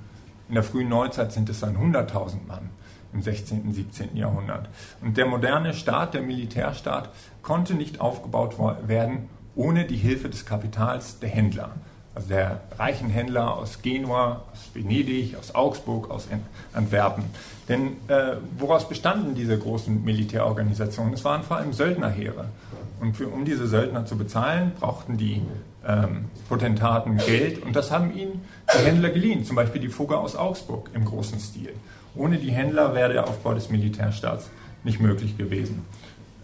In 0.49 0.55
der 0.55 0.63
frühen 0.63 0.89
Neuzeit 0.89 1.33
sind 1.33 1.49
es 1.49 1.61
dann 1.61 1.77
100.000 1.77 2.47
Mann 2.47 2.71
im 3.17 3.23
16. 3.23 3.63
und 3.63 3.73
17. 3.73 4.17
Jahrhundert. 4.17 4.69
Und 5.03 5.17
der 5.17 5.27
moderne 5.27 5.75
Staat, 5.75 6.15
der 6.15 6.23
Militärstaat, 6.23 7.11
konnte 7.43 7.75
nicht 7.75 8.01
aufgebaut 8.01 8.57
werden 8.87 9.29
ohne 9.57 9.87
die 9.87 9.97
Hilfe 9.97 10.29
des 10.29 10.45
Kapitals 10.45 11.19
der 11.19 11.31
Händler. 11.31 11.71
Also 12.15 12.29
der 12.29 12.61
reichen 12.79 13.11
Händler 13.11 13.57
aus 13.57 13.83
Genua, 13.83 14.43
aus 14.53 14.71
Venedig, 14.73 15.37
aus 15.37 15.55
Augsburg, 15.55 16.11
aus 16.11 16.29
Antwerpen. 16.73 17.25
Denn 17.69 17.97
äh, 18.09 18.37
woraus 18.59 18.89
bestanden 18.89 19.35
diese 19.35 19.59
großen 19.59 20.03
Militärorganisationen? 20.03 21.13
Es 21.13 21.25
waren 21.25 21.43
vor 21.43 21.59
allem 21.59 21.73
Söldnerheere. 21.73 22.47
Und 23.01 23.17
für, 23.17 23.29
um 23.29 23.45
diese 23.45 23.67
Söldner 23.67 24.07
zu 24.07 24.17
bezahlen, 24.17 24.73
brauchten 24.79 25.19
die 25.19 25.43
ähm, 25.87 26.27
Potentaten 26.49 27.19
Geld 27.19 27.63
und 27.63 27.77
das 27.77 27.91
haben 27.91 28.17
ihnen 28.17 28.41
die 28.73 28.85
Händler 28.85 29.11
geliehen, 29.11 29.45
zum 29.45 29.57
Beispiel 29.57 29.81
die 29.81 29.89
Fugger 29.89 30.21
aus 30.21 30.37
Augsburg 30.37 30.91
im 30.95 31.05
großen 31.05 31.39
Stil. 31.39 31.75
Ohne 32.17 32.39
die 32.39 32.51
Händler 32.51 32.95
wäre 32.95 33.13
der 33.13 33.29
Aufbau 33.29 33.55
des 33.55 33.71
Militärstaats 33.71 34.51
nicht 34.85 35.01
möglich 35.01 35.37
gewesen. 35.37 35.85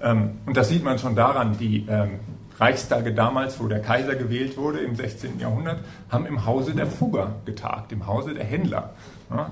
Ähm, 0.03 0.39
und 0.47 0.57
das 0.57 0.69
sieht 0.69 0.85
man 0.85 0.99
schon 0.99 1.15
daran, 1.15 1.57
die 1.59 1.87
ähm, 1.89 2.21
Reichstage 2.59 3.13
damals, 3.15 3.59
wo 3.61 3.67
der 3.67 3.81
Kaiser 3.81 4.15
gewählt 4.15 4.57
wurde 4.57 4.81
im 4.81 4.95
16. 4.95 5.41
Jahrhundert, 5.41 5.81
haben 6.11 6.27
im 6.27 6.45
Hause 6.45 6.75
der 6.75 6.87
Fugger 6.87 7.37
getagt, 7.45 7.93
im 7.93 8.07
Hause 8.07 8.35
der 8.35 8.45
Händler. 8.45 8.95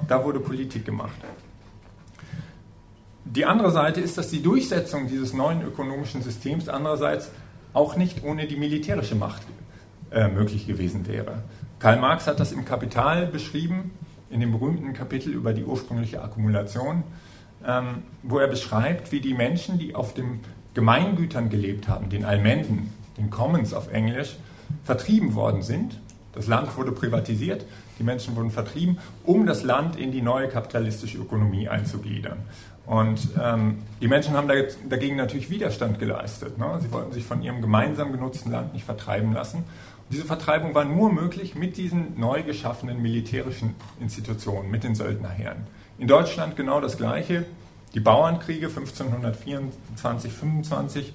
Da 0.09 0.25
wurde 0.25 0.41
Politik 0.41 0.85
gemacht. 0.85 1.17
Die 3.25 3.47
andere 3.47 3.71
Seite 3.71 4.01
ist, 4.01 4.19
dass 4.19 4.29
die 4.29 4.43
Durchsetzung 4.43 5.09
dieses 5.09 5.33
neuen 5.33 5.63
ökonomischen 5.63 6.23
Systems 6.23 6.69
andererseits 6.69 7.31
auch 7.73 7.97
nicht 7.97 8.25
ohne 8.25 8.47
die 8.47 8.57
militärische 8.57 9.15
Macht 9.15 9.43
äh, 10.11 10.29
möglich 10.29 10.67
gewesen 10.67 11.07
wäre. 11.07 11.43
Karl 11.79 11.99
Marx 11.99 12.27
hat 12.27 12.41
das 12.41 12.53
im 12.53 12.65
Kapital 12.65 13.27
beschrieben, 13.27 13.93
in 14.31 14.41
dem 14.41 14.53
berühmten 14.53 14.93
Kapitel 14.93 15.33
über 15.33 15.53
die 15.53 15.65
ursprüngliche 15.65 16.23
Akkumulation, 16.23 17.03
ähm, 17.67 18.03
wo 18.23 18.39
er 18.39 18.49
beschreibt, 18.49 19.13
wie 19.13 19.21
die 19.21 19.35
Menschen, 19.35 19.79
die 19.79 19.95
auf 19.95 20.15
den 20.15 20.41
Gemeingütern 20.75 21.51
gelebt 21.51 21.89
haben, 21.89 22.09
den 22.09 22.25
Almenden, 22.25 22.93
den 23.19 23.29
Commons 23.31 23.75
auf 23.75 23.93
Englisch, 23.93 24.37
vertrieben 24.85 25.35
worden 25.35 25.63
sind. 25.63 26.01
Das 26.33 26.47
Land 26.47 26.77
wurde 26.77 26.93
privatisiert, 26.93 27.67
die 27.99 28.05
Menschen 28.05 28.37
wurden 28.37 28.53
vertrieben, 28.53 28.99
um 29.25 29.47
das 29.47 29.65
Land 29.65 29.97
in 29.97 30.13
die 30.13 30.23
neue 30.23 30.49
kapitalistische 30.49 31.19
Ökonomie 31.19 31.69
einzugliedern. 31.69 32.39
Und 32.87 33.29
ähm, 33.41 33.79
die 34.01 34.09
Menschen 34.09 34.35
haben 34.35 34.49
dagegen 34.89 35.17
natürlich 35.17 35.51
Widerstand 35.51 35.99
geleistet. 35.99 36.59
Ne? 36.59 36.79
Sie 36.81 36.91
wollten 36.93 37.13
sich 37.13 37.25
von 37.25 37.43
ihrem 37.43 37.61
gemeinsam 37.61 38.11
genutzten 38.11 38.51
Land 38.51 38.73
nicht 38.73 38.85
vertreiben 38.85 39.33
lassen. 39.33 39.65
Diese 40.11 40.25
Vertreibung 40.25 40.75
war 40.75 40.85
nur 40.85 41.13
möglich 41.13 41.55
mit 41.55 41.77
diesen 41.77 42.19
neu 42.19 42.43
geschaffenen 42.43 43.01
militärischen 43.01 43.77
Institutionen, 44.01 44.69
mit 44.69 44.83
den 44.83 44.97
Söldnerherren. 44.97 45.59
In 45.99 46.09
Deutschland 46.09 46.57
genau 46.57 46.81
das 46.81 46.97
Gleiche. 46.97 47.45
Die 47.95 48.01
Bauernkriege 48.01 48.67
1524, 48.67 50.33
25 50.33 51.13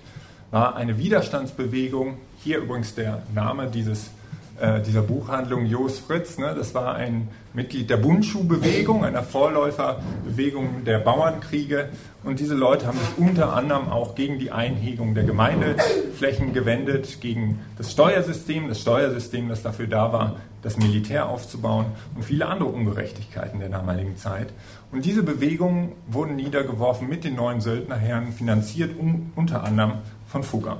war 0.52 0.78
eine 0.78 0.98
Widerstandsbewegung. 0.98 2.18
Hier 2.42 2.60
übrigens 2.60 2.96
der 2.96 3.24
Name 3.34 3.70
dieses 3.70 4.12
äh, 4.60 4.82
dieser 4.82 5.02
Buchhandlung 5.02 5.66
Jos 5.66 6.00
Fritz. 6.00 6.38
Ne? 6.38 6.54
Das 6.56 6.74
war 6.74 6.96
ein 6.96 7.28
Mitglied 7.54 7.90
der 7.90 7.98
Bundschuhbewegung, 7.98 9.04
einer 9.04 9.24
Vorläuferbewegung 9.24 10.86
der 10.86 11.00
Bauernkriege. 11.00 11.90
Und 12.24 12.40
diese 12.40 12.56
Leute 12.56 12.88
haben 12.88 12.98
sich 12.98 13.18
unter 13.18 13.54
anderem 13.54 13.90
auch 13.90 14.16
gegen 14.16 14.40
die 14.40 14.52
Einhegung 14.52 15.14
der 15.14 15.26
Gemeindeflächen 15.26 16.54
gewendet, 16.54 17.20
gegen 17.22 17.60
das 17.78 17.92
Steuersystem, 17.92 18.68
das 18.68 18.82
Steuersystem, 18.82 19.50
das 19.50 19.62
dafür 19.62 19.88
da 19.88 20.14
war, 20.14 20.38
das 20.62 20.78
Militär 20.78 21.30
aufzubauen 21.30 21.88
und 22.16 22.24
viele 22.24 22.48
andere 22.48 22.70
Ungerechtigkeiten 22.70 23.60
der 23.60 23.70
damaligen 23.70 24.18
Zeit. 24.18 24.54
Und 24.92 25.06
diese 25.06 25.22
Bewegungen 25.22 25.92
wurden 26.08 26.36
niedergeworfen 26.38 27.08
mit 27.08 27.24
den 27.24 27.36
neuen 27.36 27.62
Söldnerherren, 27.62 28.32
finanziert 28.32 28.98
um, 28.98 29.32
unter 29.36 29.64
anderem 29.64 30.00
von 30.28 30.44
Fugger. 30.44 30.78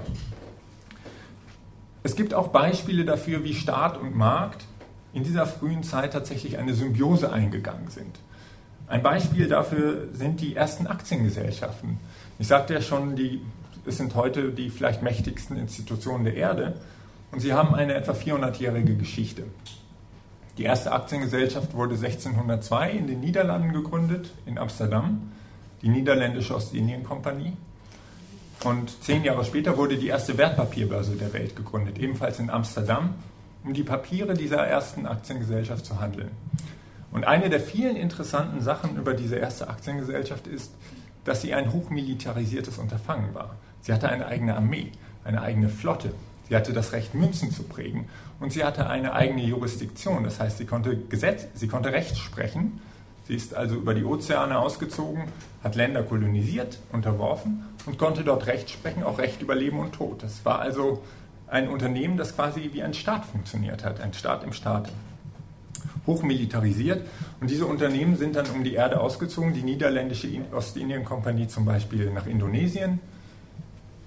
Es 2.06 2.16
gibt 2.16 2.36
auch 2.36 2.50
Beispiele 2.50 3.04
dafür, 3.04 3.44
wie 3.44 3.56
Staat 3.56 3.98
und 3.98 4.16
Markt 4.16 4.66
in 5.12 5.24
dieser 5.24 5.48
frühen 5.48 5.82
Zeit 5.82 6.14
tatsächlich 6.14 6.60
eine 6.60 6.76
Symbiose 6.76 7.34
eingegangen 7.34 7.90
sind. 7.90 8.20
Ein 8.88 9.02
Beispiel 9.02 9.48
dafür 9.48 10.10
sind 10.14 10.40
die 10.40 10.56
ersten 10.56 10.86
Aktiengesellschaften. 10.86 11.98
Ich 12.38 12.46
sagte 12.46 12.76
ja 12.76 12.82
schon, 12.84 13.16
die, 13.16 13.42
es 13.88 13.98
sind 13.98 14.14
heute 14.14 14.52
die 14.52 14.70
vielleicht 14.70 15.02
mächtigsten 15.02 15.58
Institutionen 15.58 16.26
der 16.26 16.36
Erde 16.36 16.76
und 17.32 17.40
sie 17.40 17.54
haben 17.54 17.74
eine 17.74 17.96
etwa 17.96 18.12
400-jährige 18.12 18.96
Geschichte. 18.98 19.46
Die 20.60 20.64
erste 20.64 20.92
Aktiengesellschaft 20.92 21.74
wurde 21.74 21.96
1602 21.96 22.92
in 22.92 23.08
den 23.08 23.20
Niederlanden 23.20 23.74
gegründet, 23.74 24.30
in 24.46 24.60
Amsterdam, 24.60 25.32
die 25.82 25.90
Niederländische 25.90 26.54
Ostindien-Kompanie. 26.54 27.54
Und 28.64 29.04
zehn 29.04 29.24
Jahre 29.24 29.46
später 29.46 29.78
wurde 29.78 29.98
die 29.98 30.08
erste 30.08 30.38
Wertpapierbörse 30.38 31.16
der 31.16 31.34
Welt 31.34 31.56
gegründet, 31.56 32.00
ebenfalls 32.00 32.40
in 32.40 32.50
Amsterdam, 32.50 33.14
um 33.64 33.74
die 33.74 33.84
Papiere 33.84 34.34
dieser 34.34 34.66
ersten 34.66 35.06
Aktiengesellschaft 35.06 35.86
zu 35.86 36.00
handeln. 36.00 36.32
Und 37.12 37.26
eine 37.26 37.50
der 37.50 37.60
vielen 37.60 37.96
interessanten 37.96 38.62
Sachen 38.62 38.98
über 38.98 39.14
diese 39.14 39.36
erste 39.36 39.68
Aktiengesellschaft 39.68 40.48
ist, 40.48 40.72
dass 41.24 41.42
sie 41.42 41.54
ein 41.54 41.72
hochmilitarisiertes 41.72 42.78
Unterfangen 42.78 43.34
war. 43.34 43.56
Sie 43.82 43.94
hatte 43.94 44.10
eine 44.10 44.28
eigene 44.28 44.56
Armee, 44.56 44.92
eine 45.24 45.42
eigene 45.42 45.70
Flotte. 45.70 46.14
Sie 46.50 46.56
hatte 46.56 46.74
das 46.74 46.92
Recht, 46.92 47.16
Münzen 47.16 47.52
zu 47.52 47.64
prägen. 47.64 48.08
Und 48.40 48.54
sie 48.54 48.64
hatte 48.64 48.88
eine 48.88 49.14
eigene 49.14 49.44
Jurisdiktion. 49.44 50.24
Das 50.24 50.40
heißt, 50.40 50.58
sie 50.58 50.66
konnte 50.66 50.98
Gesetz, 50.98 51.48
sie 51.56 51.68
konnte 51.68 51.92
Recht 51.92 52.18
sprechen 52.18 52.80
Sie 53.28 53.34
ist 53.34 53.56
also 53.56 53.76
über 53.76 53.96
die 53.96 54.04
Ozeane 54.04 54.60
ausgezogen, 54.60 55.24
hat 55.64 55.76
Länder 55.76 56.04
kolonisiert, 56.04 56.78
unterworfen 56.92 57.64
und 57.86 57.98
konnte 57.98 58.24
dort 58.24 58.48
Recht 58.48 58.70
sprechen, 58.70 59.04
auch 59.04 59.18
Recht 59.20 59.42
über 59.42 59.56
Leben 59.56 59.80
und 59.80 59.94
Tod. 59.94 60.24
Das 60.24 60.44
war 60.46 60.60
also 60.60 61.04
ein 61.48 61.70
Unternehmen, 61.70 62.18
das 62.18 62.36
quasi 62.36 62.70
wie 62.74 62.84
ein 62.84 62.94
Staat 62.94 63.26
funktioniert 63.26 63.84
hat, 63.84 64.02
ein 64.02 64.14
Staat 64.14 64.44
im 64.44 64.54
Staat. 64.54 64.92
Hochmilitarisiert. 66.08 67.06
Und 67.42 67.50
diese 67.50 67.66
Unternehmen 67.66 68.16
sind 68.16 68.36
dann 68.36 68.46
um 68.54 68.64
die 68.64 68.74
Erde 68.74 69.00
ausgezogen, 69.02 69.54
die 69.54 69.64
niederländische 69.64 70.28
Ostindien-Kompanie 70.54 71.48
zum 71.48 71.66
Beispiel 71.66 72.12
nach 72.12 72.28
Indonesien. 72.28 73.00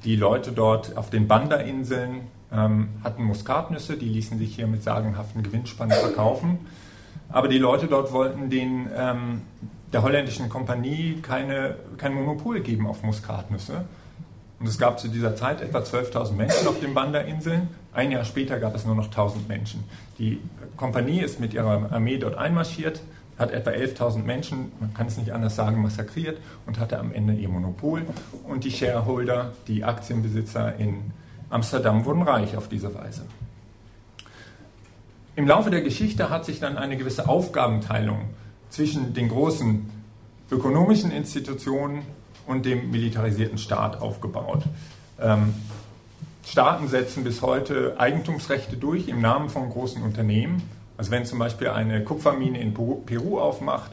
Die 0.04 0.14
Leute 0.14 0.52
dort 0.52 0.97
auf 0.97 1.11
den 1.11 1.26
Banda-Inseln 1.26 2.20
ähm, 2.52 2.88
hatten 3.02 3.25
Muskatnüsse, 3.25 3.97
die 3.97 4.08
ließen 4.08 4.38
sich 4.38 4.54
hier 4.54 4.66
mit 4.66 4.82
sagenhaften 4.82 5.42
Gewinnspannen 5.42 5.97
verkaufen. 5.99 6.61
Aber 7.30 7.49
die 7.49 7.58
Leute 7.58 7.88
dort 7.88 8.12
wollten 8.12 8.49
den, 8.49 8.88
ähm, 8.97 9.42
der 9.92 10.02
holländischen 10.02 10.49
Kompanie 10.49 11.18
keine, 11.23 11.76
kein 11.97 12.14
Monopol 12.14 12.61
geben 12.61 12.87
auf 12.87 13.02
Muskatnüsse. 13.02 13.85
Und 14.61 14.66
es 14.66 14.78
gab 14.78 14.99
zu 14.99 15.09
dieser 15.09 15.37
Zeit 15.37 15.61
etwa 15.61 15.78
12.000 15.78 16.33
Menschen 16.33 16.66
auf 16.66 16.80
den 16.80 16.92
Banda-Inseln. 16.92 17.68
Ein 17.92 18.11
Jahr 18.11 18.25
später 18.25 18.59
gab 18.59 18.75
es 18.75 18.85
nur 18.85 18.97
noch 18.97 19.09
1.000 19.09 19.47
Menschen. 19.47 19.85
Die 20.18 20.40
Kompanie 20.76 21.21
ist 21.21 21.38
mit 21.38 21.54
ihrer 21.54 21.92
Armee 21.92 22.18
dort 22.18 22.37
einmarschiert, 22.37 23.00
hat 23.38 23.52
etwa 23.52 23.71
11.000 23.71 24.25
Menschen, 24.25 24.73
man 24.80 24.92
kann 24.95 25.07
es 25.07 25.16
nicht 25.16 25.30
anders 25.30 25.54
sagen, 25.54 25.80
massakriert 25.80 26.38
und 26.66 26.80
hatte 26.80 26.99
am 26.99 27.12
Ende 27.12 27.35
ihr 27.35 27.49
Monopol. 27.49 28.02
Und 28.49 28.64
die 28.64 28.73
Shareholder, 28.73 29.52
die 29.68 29.85
Aktienbesitzer 29.85 30.75
in 30.76 31.12
Amsterdam 31.50 32.04
wurden 32.04 32.23
reich 32.23 32.57
auf 32.57 32.68
diese 32.68 32.92
Weise. 32.95 33.23
Im 35.37 35.47
Laufe 35.47 35.71
der 35.71 35.83
Geschichte 35.83 36.30
hat 36.30 36.45
sich 36.45 36.59
dann 36.59 36.76
eine 36.76 36.97
gewisse 36.97 37.28
Aufgabenteilung 37.28 38.30
zwischen 38.70 39.14
den 39.14 39.28
großen 39.28 39.90
ökonomischen 40.50 41.10
Institutionen 41.10 42.02
und 42.46 42.64
dem 42.64 42.90
militarisierten 42.90 43.58
Staat 43.58 44.00
aufgebaut. 44.00 44.64
Ähm, 45.20 45.54
Staaten 46.46 46.88
setzen 46.88 47.25
bis 47.25 47.42
heute 47.42 47.96
Eigentumsrechte 47.98 48.76
durch 48.76 49.08
im 49.08 49.20
Namen 49.20 49.50
von 49.50 49.68
großen 49.68 50.02
Unternehmen. 50.02 50.62
Also 50.96 51.10
wenn 51.10 51.26
zum 51.26 51.38
Beispiel 51.38 51.68
eine 51.68 52.02
Kupfermine 52.02 52.58
in 52.58 52.72
Peru 52.72 53.38
aufmacht 53.38 53.90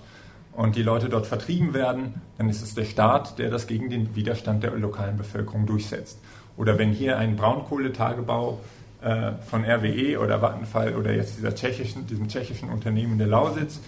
und 0.53 0.77
die 0.77 0.83
Leute 0.83 1.09
dort 1.09 1.27
vertrieben 1.27 1.73
werden, 1.73 2.21
dann 2.37 2.49
ist 2.49 2.61
es 2.61 2.73
der 2.73 2.85
Staat, 2.85 3.39
der 3.39 3.49
das 3.49 3.67
gegen 3.67 3.89
den 3.89 4.15
Widerstand 4.15 4.63
der 4.63 4.71
lokalen 4.71 5.17
Bevölkerung 5.17 5.65
durchsetzt. 5.65 6.19
Oder 6.55 6.77
wenn 6.79 6.93
hier 6.93 7.17
ein 7.17 7.35
Braunkohletagebau 7.35 8.61
äh, 9.01 9.33
von 9.49 9.65
RWE 9.65 10.17
oder 10.19 10.41
Vattenfall 10.41 10.95
oder 10.95 11.13
jetzt 11.13 11.37
dieser 11.37 11.53
tschechischen, 11.53 12.07
diesem 12.07 12.29
tschechischen 12.29 12.69
Unternehmen 12.69 13.17
der 13.17 13.27
Lausitz 13.27 13.81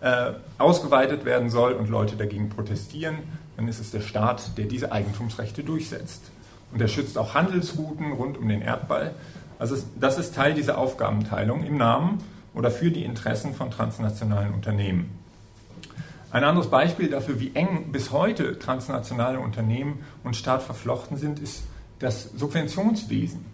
äh, 0.00 0.32
ausgeweitet 0.58 1.24
werden 1.24 1.50
soll 1.50 1.72
und 1.72 1.88
Leute 1.88 2.16
dagegen 2.16 2.48
protestieren, 2.48 3.18
dann 3.56 3.68
ist 3.68 3.80
es 3.80 3.90
der 3.90 4.00
Staat, 4.00 4.56
der 4.56 4.66
diese 4.66 4.92
Eigentumsrechte 4.92 5.62
durchsetzt. 5.62 6.30
Und 6.72 6.80
er 6.80 6.88
schützt 6.88 7.18
auch 7.18 7.34
Handelsrouten 7.34 8.12
rund 8.12 8.38
um 8.38 8.48
den 8.48 8.62
Erdball. 8.62 9.14
Also 9.58 9.76
das 9.98 10.18
ist 10.18 10.34
Teil 10.34 10.54
dieser 10.54 10.78
Aufgabenteilung 10.78 11.64
im 11.64 11.76
Namen 11.76 12.18
oder 12.54 12.70
für 12.70 12.90
die 12.90 13.04
Interessen 13.04 13.54
von 13.54 13.70
transnationalen 13.70 14.54
Unternehmen. 14.54 15.10
Ein 16.32 16.44
anderes 16.44 16.70
Beispiel 16.70 17.10
dafür, 17.10 17.40
wie 17.40 17.50
eng 17.54 17.90
bis 17.90 18.12
heute 18.12 18.58
transnationale 18.58 19.40
Unternehmen 19.40 20.04
und 20.22 20.36
Staat 20.36 20.62
verflochten 20.62 21.16
sind, 21.16 21.40
ist 21.40 21.64
das 21.98 22.30
Subventionswesen. 22.36 23.44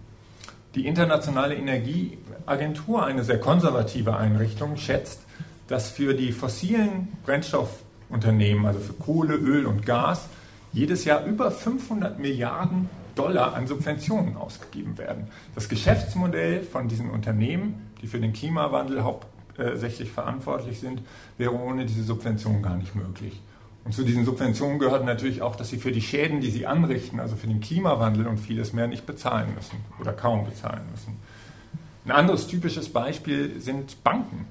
Die 0.75 0.87
Internationale 0.87 1.55
Energieagentur, 1.55 3.05
eine 3.05 3.25
sehr 3.25 3.41
konservative 3.41 4.17
Einrichtung, 4.17 4.77
schätzt, 4.77 5.21
dass 5.69 5.91
für 5.91 6.15
die 6.15 6.33
fossilen 6.33 7.09
Brennstoffunternehmen, 7.25 8.67
also 8.67 8.81
für 8.81 8.93
Kohle, 8.93 9.35
Öl 9.35 9.67
und 9.67 9.85
Gas, 9.85 10.29
jedes 10.73 11.05
Jahr 11.05 11.25
über 11.25 11.51
500 11.51 12.19
Milliarden 12.19 12.89
Dollar 13.15 13.55
an 13.55 13.67
Subventionen 13.67 14.37
ausgegeben 14.37 14.99
werden. 14.99 15.29
Das 15.55 15.69
Geschäftsmodell 15.69 16.63
von 16.63 16.87
diesen 16.87 17.11
Unternehmen, 17.11 17.91
die 18.03 18.07
für 18.07 18.21
den 18.21 18.33
Klimawandel 18.33 19.03
hauptsächlich 19.03 20.11
verantwortlich 20.13 20.81
sind, 20.81 21.01
wäre 21.39 21.55
ohne 21.55 21.87
diese 21.87 22.05
Subventionen 22.05 22.63
gar 22.63 22.77
nicht 22.77 22.95
möglich. 22.95 23.41
Und 23.85 23.93
zu 23.93 24.03
diesen 24.03 24.25
Subventionen 24.25 24.79
gehört 24.79 25.05
natürlich 25.05 25.43
auch, 25.43 25.57
dass 25.57 25.71
sie 25.71 25.79
für 25.79 25.93
die 25.93 26.03
Schäden, 26.03 26.41
die 26.41 26.51
sie 26.51 26.67
anrichten, 26.67 27.21
also 27.21 27.37
für 27.37 27.47
den 27.47 27.61
Klimawandel 27.61 28.27
und 28.27 28.39
vieles 28.39 28.73
mehr, 28.73 28.89
nicht 28.89 29.07
bezahlen 29.07 29.55
müssen 29.55 29.77
oder 30.01 30.13
kaum 30.13 30.45
bezahlen 30.45 30.83
müssen. 30.91 31.17
Ein 32.05 32.11
anderes 32.11 32.49
typisches 32.49 32.89
Beispiel 32.89 33.61
sind 33.61 34.03
Banken. 34.05 34.47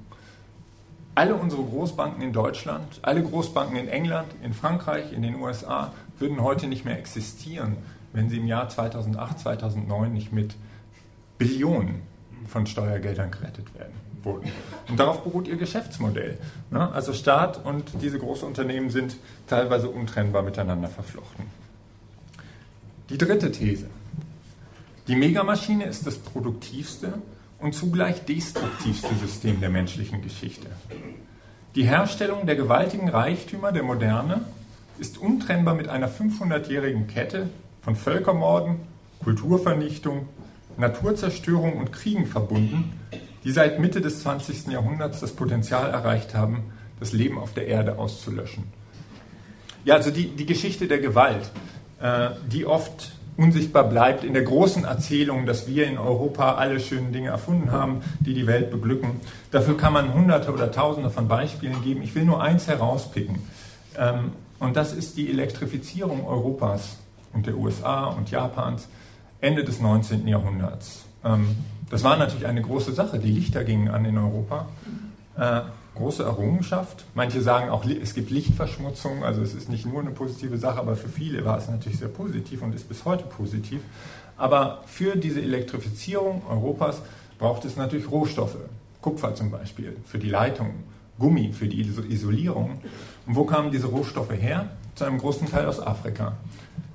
Alle 1.16 1.34
unsere 1.34 1.62
Großbanken 1.62 2.20
in 2.20 2.34
Deutschland, 2.34 3.00
alle 3.00 3.22
Großbanken 3.22 3.78
in 3.78 3.88
England, 3.88 4.28
in 4.42 4.52
Frankreich, 4.52 5.14
in 5.14 5.22
den 5.22 5.36
USA 5.36 5.94
würden 6.18 6.42
heute 6.42 6.66
nicht 6.66 6.84
mehr 6.84 6.98
existieren, 6.98 7.78
wenn 8.12 8.28
sie 8.28 8.36
im 8.36 8.46
Jahr 8.46 8.68
2008, 8.68 9.38
2009 9.38 10.12
nicht 10.12 10.34
mit 10.34 10.56
Billionen 11.38 12.02
von 12.46 12.66
Steuergeldern 12.66 13.30
gerettet 13.30 13.74
werden 13.74 13.94
wurden. 14.22 14.52
Und 14.90 15.00
darauf 15.00 15.24
beruht 15.24 15.48
ihr 15.48 15.56
Geschäftsmodell. 15.56 16.36
Ne? 16.70 16.92
Also 16.92 17.14
Staat 17.14 17.64
und 17.64 18.02
diese 18.02 18.18
Großunternehmen 18.18 18.90
sind 18.90 19.16
teilweise 19.46 19.88
untrennbar 19.88 20.42
miteinander 20.42 20.88
verflochten. 20.88 21.46
Die 23.08 23.16
dritte 23.16 23.50
These. 23.50 23.86
Die 25.08 25.16
Megamaschine 25.16 25.86
ist 25.86 26.06
das 26.06 26.18
produktivste 26.18 27.14
und 27.58 27.74
zugleich 27.74 28.24
destruktivste 28.24 29.14
System 29.14 29.60
der 29.60 29.70
menschlichen 29.70 30.22
Geschichte. 30.22 30.66
Die 31.74 31.84
Herstellung 31.84 32.46
der 32.46 32.56
gewaltigen 32.56 33.08
Reichtümer 33.08 33.72
der 33.72 33.82
Moderne 33.82 34.42
ist 34.98 35.18
untrennbar 35.18 35.74
mit 35.74 35.88
einer 35.88 36.08
500-jährigen 36.08 37.06
Kette 37.06 37.50
von 37.82 37.96
Völkermorden, 37.96 38.76
Kulturvernichtung, 39.22 40.28
Naturzerstörung 40.76 41.74
und 41.74 41.92
Kriegen 41.92 42.26
verbunden, 42.26 42.92
die 43.44 43.50
seit 43.50 43.78
Mitte 43.78 44.00
des 44.00 44.22
20. 44.22 44.68
Jahrhunderts 44.68 45.20
das 45.20 45.32
Potenzial 45.32 45.90
erreicht 45.90 46.34
haben, 46.34 46.72
das 46.98 47.12
Leben 47.12 47.38
auf 47.38 47.54
der 47.54 47.66
Erde 47.66 47.98
auszulöschen. 47.98 48.64
Ja, 49.84 49.94
also 49.94 50.10
die, 50.10 50.28
die 50.28 50.46
Geschichte 50.46 50.88
der 50.88 50.98
Gewalt, 50.98 51.50
äh, 52.00 52.30
die 52.50 52.66
oft 52.66 53.12
unsichtbar 53.36 53.84
bleibt 53.84 54.24
in 54.24 54.34
der 54.34 54.42
großen 54.42 54.84
Erzählung, 54.84 55.46
dass 55.46 55.66
wir 55.66 55.86
in 55.86 55.98
Europa 55.98 56.54
alle 56.54 56.80
schönen 56.80 57.12
Dinge 57.12 57.28
erfunden 57.28 57.70
haben, 57.70 58.00
die 58.20 58.34
die 58.34 58.46
Welt 58.46 58.70
beglücken. 58.70 59.20
Dafür 59.50 59.76
kann 59.76 59.92
man 59.92 60.14
hunderte 60.14 60.52
oder 60.52 60.72
tausende 60.72 61.10
von 61.10 61.28
Beispielen 61.28 61.82
geben. 61.82 62.02
Ich 62.02 62.14
will 62.14 62.24
nur 62.24 62.42
eins 62.42 62.66
herauspicken. 62.66 63.38
Ähm, 63.98 64.32
und 64.58 64.76
das 64.76 64.92
ist 64.92 65.16
die 65.16 65.30
Elektrifizierung 65.30 66.26
Europas 66.26 66.98
und 67.32 67.46
der 67.46 67.56
USA 67.56 68.06
und 68.06 68.30
Japans 68.30 68.88
Ende 69.40 69.64
des 69.64 69.80
19. 69.80 70.26
Jahrhunderts. 70.26 71.04
Ähm, 71.24 71.56
das 71.90 72.02
war 72.02 72.16
natürlich 72.16 72.46
eine 72.46 72.62
große 72.62 72.92
Sache. 72.92 73.18
Die 73.18 73.30
Lichter 73.30 73.64
gingen 73.64 73.88
an 73.88 74.04
in 74.04 74.18
Europa. 74.18 74.66
Große 75.96 76.22
Errungenschaft. 76.22 77.04
Manche 77.14 77.40
sagen 77.40 77.70
auch, 77.70 77.84
es 77.84 78.14
gibt 78.14 78.30
Lichtverschmutzung, 78.30 79.24
also 79.24 79.40
es 79.40 79.54
ist 79.54 79.70
nicht 79.70 79.86
nur 79.86 80.00
eine 80.00 80.10
positive 80.10 80.58
Sache, 80.58 80.78
aber 80.78 80.94
für 80.94 81.08
viele 81.08 81.44
war 81.44 81.56
es 81.56 81.68
natürlich 81.68 81.98
sehr 81.98 82.08
positiv 82.08 82.62
und 82.62 82.74
ist 82.74 82.88
bis 82.88 83.04
heute 83.06 83.24
positiv. 83.24 83.80
Aber 84.36 84.82
für 84.86 85.16
diese 85.16 85.40
Elektrifizierung 85.40 86.42
Europas 86.50 87.00
braucht 87.38 87.64
es 87.64 87.76
natürlich 87.76 88.10
Rohstoffe. 88.10 88.58
Kupfer 89.00 89.34
zum 89.34 89.50
Beispiel 89.50 89.96
für 90.04 90.18
die 90.18 90.28
Leitungen, 90.28 90.84
Gummi 91.18 91.52
für 91.52 91.66
die 91.66 91.80
Isolierung. 91.80 92.78
Und 93.26 93.34
wo 93.34 93.44
kamen 93.44 93.70
diese 93.70 93.86
Rohstoffe 93.86 94.32
her? 94.32 94.70
Zu 94.96 95.04
einem 95.04 95.18
großen 95.18 95.48
Teil 95.50 95.66
aus 95.66 95.80
Afrika. 95.80 96.34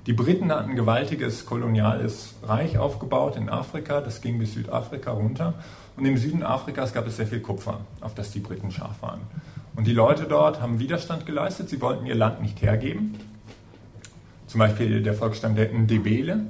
Die 0.06 0.12
Briten 0.12 0.50
hatten 0.50 0.70
ein 0.70 0.76
gewaltiges 0.76 1.46
koloniales 1.46 2.34
Reich 2.42 2.76
aufgebaut 2.76 3.36
in 3.36 3.48
Afrika, 3.48 4.00
das 4.00 4.20
ging 4.20 4.38
bis 4.38 4.54
Südafrika 4.54 5.12
runter. 5.12 5.54
Und 5.96 6.04
im 6.06 6.16
Süden 6.16 6.42
Afrikas 6.42 6.92
gab 6.92 7.06
es 7.06 7.16
sehr 7.16 7.26
viel 7.26 7.40
Kupfer, 7.40 7.80
auf 8.00 8.14
das 8.14 8.30
die 8.30 8.40
Briten 8.40 8.70
scharf 8.70 9.02
waren. 9.02 9.20
Und 9.76 9.86
die 9.86 9.92
Leute 9.92 10.24
dort 10.24 10.60
haben 10.60 10.78
Widerstand 10.78 11.26
geleistet, 11.26 11.68
sie 11.68 11.80
wollten 11.80 12.06
ihr 12.06 12.14
Land 12.14 12.42
nicht 12.42 12.60
hergeben. 12.62 13.18
Zum 14.46 14.58
Beispiel 14.58 15.02
der 15.02 15.14
Volksstamm 15.14 15.54
der 15.54 15.72
Ndebele. 15.72 16.46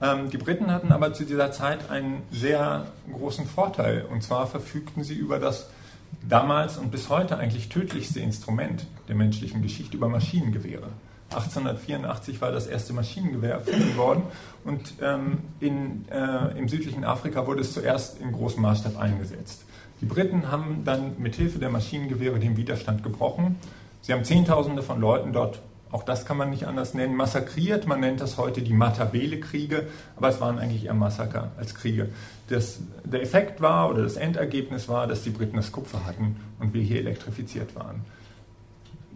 Ähm, 0.00 0.30
die 0.30 0.38
Briten 0.38 0.70
hatten 0.70 0.92
aber 0.92 1.12
zu 1.12 1.24
dieser 1.24 1.52
Zeit 1.52 1.90
einen 1.90 2.22
sehr 2.30 2.86
großen 3.12 3.46
Vorteil. 3.46 4.06
Und 4.10 4.22
zwar 4.22 4.46
verfügten 4.46 5.04
sie 5.04 5.14
über 5.14 5.38
das 5.38 5.68
damals 6.28 6.78
und 6.78 6.90
bis 6.90 7.08
heute 7.08 7.38
eigentlich 7.38 7.68
tödlichste 7.68 8.20
Instrument 8.20 8.86
der 9.08 9.14
menschlichen 9.14 9.62
Geschichte, 9.62 9.96
über 9.96 10.08
Maschinengewehre. 10.08 10.88
1884 11.34 12.40
war 12.40 12.52
das 12.52 12.66
erste 12.66 12.92
Maschinengewehr 12.92 13.54
erfunden 13.54 13.96
worden 13.96 14.22
und 14.64 14.94
ähm, 15.02 15.38
in, 15.60 16.06
äh, 16.10 16.58
im 16.58 16.68
südlichen 16.68 17.04
Afrika 17.04 17.46
wurde 17.46 17.60
es 17.60 17.72
zuerst 17.72 18.20
in 18.20 18.32
großem 18.32 18.62
Maßstab 18.62 18.98
eingesetzt. 18.98 19.64
Die 20.00 20.06
Briten 20.06 20.50
haben 20.50 20.82
dann 20.84 21.14
mit 21.18 21.36
Hilfe 21.36 21.58
der 21.58 21.70
Maschinengewehre 21.70 22.38
den 22.38 22.56
Widerstand 22.56 23.02
gebrochen. 23.02 23.56
Sie 24.00 24.12
haben 24.12 24.24
Zehntausende 24.24 24.82
von 24.82 25.00
Leuten 25.00 25.32
dort, 25.32 25.60
auch 25.92 26.02
das 26.02 26.24
kann 26.24 26.38
man 26.38 26.50
nicht 26.50 26.66
anders 26.66 26.94
nennen, 26.94 27.14
massakriert. 27.14 27.86
Man 27.86 28.00
nennt 28.00 28.20
das 28.20 28.38
heute 28.38 28.62
die 28.62 28.72
Matabele-Kriege, 28.72 29.86
aber 30.16 30.28
es 30.30 30.40
waren 30.40 30.58
eigentlich 30.58 30.86
eher 30.86 30.94
Massaker 30.94 31.52
als 31.58 31.74
Kriege. 31.74 32.08
Das, 32.48 32.80
der 33.04 33.22
Effekt 33.22 33.60
war 33.60 33.90
oder 33.90 34.02
das 34.02 34.16
Endergebnis 34.16 34.88
war, 34.88 35.06
dass 35.06 35.22
die 35.22 35.30
Briten 35.30 35.56
das 35.56 35.70
Kupfer 35.70 36.06
hatten 36.06 36.36
und 36.58 36.72
wir 36.72 36.82
hier 36.82 36.98
elektrifiziert 36.98 37.76
waren. 37.76 38.04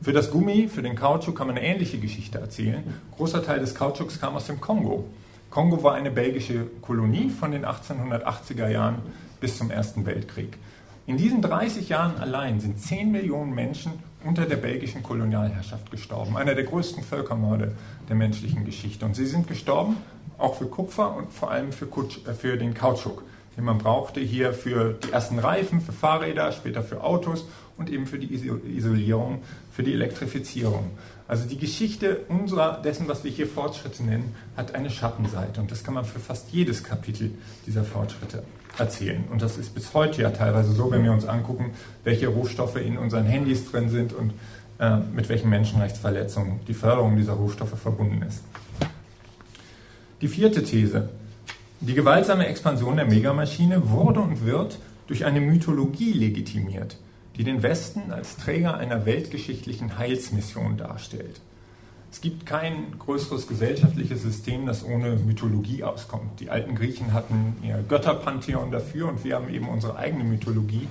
Für 0.03 0.13
das 0.13 0.31
Gummi, 0.31 0.69
für 0.69 0.83
den 0.83 0.95
Kautschuk 0.95 1.37
kann 1.37 1.47
man 1.47 1.57
eine 1.57 1.67
ähnliche 1.67 1.99
Geschichte 1.99 2.39
erzählen. 2.39 2.85
Ein 2.87 3.17
großer 3.17 3.43
Teil 3.43 3.61
des 3.61 3.75
Kautschuks 3.75 4.21
kam 4.21 4.37
aus 4.37 4.47
dem 4.47 4.61
Kongo. 4.61 5.05
Kongo 5.51 5.83
war 5.83 5.95
eine 5.95 6.11
belgische 6.11 6.67
Kolonie 6.83 7.31
von 7.31 7.51
den 7.51 7.65
1880er 7.65 8.69
Jahren 8.69 8.97
bis 9.41 9.59
zum 9.59 9.71
Ersten 9.71 10.05
Weltkrieg. 10.07 10.59
In 11.07 11.17
diesen 11.17 11.41
30 11.41 11.89
Jahren 11.89 12.19
allein 12.19 12.61
sind 12.61 12.81
10 12.81 13.11
Millionen 13.11 13.55
Menschen 13.55 13.93
unter 14.25 14.45
der 14.45 14.57
belgischen 14.57 15.03
Kolonialherrschaft 15.03 15.91
gestorben. 15.91 16.37
Einer 16.37 16.55
der 16.55 16.65
größten 16.65 17.03
Völkermorde 17.03 17.73
der 18.09 18.17
menschlichen 18.17 18.65
Geschichte. 18.65 19.07
Und 19.07 19.15
sie 19.15 19.27
sind 19.27 19.47
gestorben 19.47 19.97
auch 20.39 20.57
für 20.57 20.67
Kupfer 20.67 21.17
und 21.17 21.33
vor 21.33 21.51
allem 21.51 21.73
für, 21.73 21.87
Kutsch, 21.87 22.19
äh, 22.27 22.35
für 22.35 22.57
den 22.57 22.75
Kautschuk, 22.75 23.23
den 23.57 23.65
man 23.65 23.79
brauchte 23.79 24.21
hier 24.21 24.53
für 24.53 24.95
die 24.95 25.13
ersten 25.13 25.39
Reifen, 25.39 25.81
für 25.81 25.93
Fahrräder, 25.93 26.53
später 26.53 26.83
für 26.83 27.03
Autos 27.03 27.47
und 27.77 27.91
eben 27.91 28.07
für 28.07 28.19
die 28.19 28.33
Isolierung, 28.35 29.43
für 29.77 29.83
die 29.83 29.93
Elektrifizierung. 29.93 30.93
Also 31.29 31.47
die 31.47 31.59
Geschichte 31.59 32.21
unserer, 32.29 32.81
dessen, 32.81 33.09
was 33.09 33.25
wir 33.25 33.31
hier 33.31 33.47
Fortschritte 33.47 34.03
nennen, 34.03 34.35
hat 34.57 34.75
eine 34.75 34.89
Schattenseite 34.89 35.61
und 35.61 35.71
das 35.71 35.85
kann 35.85 35.93
man 35.93 36.07
für 36.07 36.19
fast 36.19 36.51
jedes 36.51 36.83
Kapitel 36.83 37.33
dieser 37.67 37.85
Fortschritte 37.85 38.43
erzählen. 38.79 39.25
Und 39.31 39.43
das 39.43 39.59
ist 39.59 39.75
bis 39.75 39.93
heute 39.93 40.23
ja 40.23 40.31
teilweise 40.31 40.73
so, 40.73 40.91
wenn 40.91 41.05
wir 41.05 41.13
uns 41.13 41.27
angucken, 41.27 41.73
welche 42.05 42.29
Rohstoffe 42.29 42.77
in 42.77 42.97
unseren 42.97 43.27
Handys 43.27 43.71
drin 43.71 43.91
sind 43.91 44.15
und 44.15 44.33
äh, 44.79 44.97
mit 45.15 45.29
welchen 45.29 45.51
Menschenrechtsverletzungen 45.51 46.61
die 46.67 46.75
Förderung 46.75 47.15
dieser 47.19 47.35
Rohstoffe 47.35 47.79
verbunden 47.79 48.23
ist. 48.23 48.45
Die 50.23 50.29
vierte 50.29 50.65
These. 50.65 51.11
Die 51.81 51.93
gewaltsame 51.93 52.47
Expansion 52.47 52.97
der 52.97 53.05
Megamaschine 53.05 53.91
wurde 53.91 54.21
und 54.21 54.47
wird 54.47 54.79
durch 55.07 55.27
eine 55.27 55.43
Mythologie 55.43 56.13
legitimiert, 56.13 56.97
die 57.37 57.45
den 57.45 57.63
Westen 57.63 58.13
als 58.13 58.37
Träger 58.37 58.77
einer 58.77 59.07
weltgeschichtlichen 59.07 59.99
Heilsmission 59.99 60.77
darstellt. 60.77 61.41
Es 62.11 62.21
gibt 62.21 62.47
kein 62.47 62.99
größeres 62.99 63.47
gesellschaftliches 63.47 64.23
System, 64.23 64.65
das 64.65 64.85
ohne 64.85 65.17
Mythologie 65.17 65.85
auskommt. 65.85 66.41
Die 66.41 66.49
alten 66.49 66.75
Griechen 66.75 67.13
hatten 67.13 67.57
ihr 67.63 67.85
Götterpantheon 67.87 68.71
dafür 68.71 69.09
und 69.09 69.23
wir 69.25 69.37
haben 69.37 69.53
eben 69.53 69.69
unsere 69.69 69.97
eigene 69.97 70.25
Mythologie. 70.25 70.89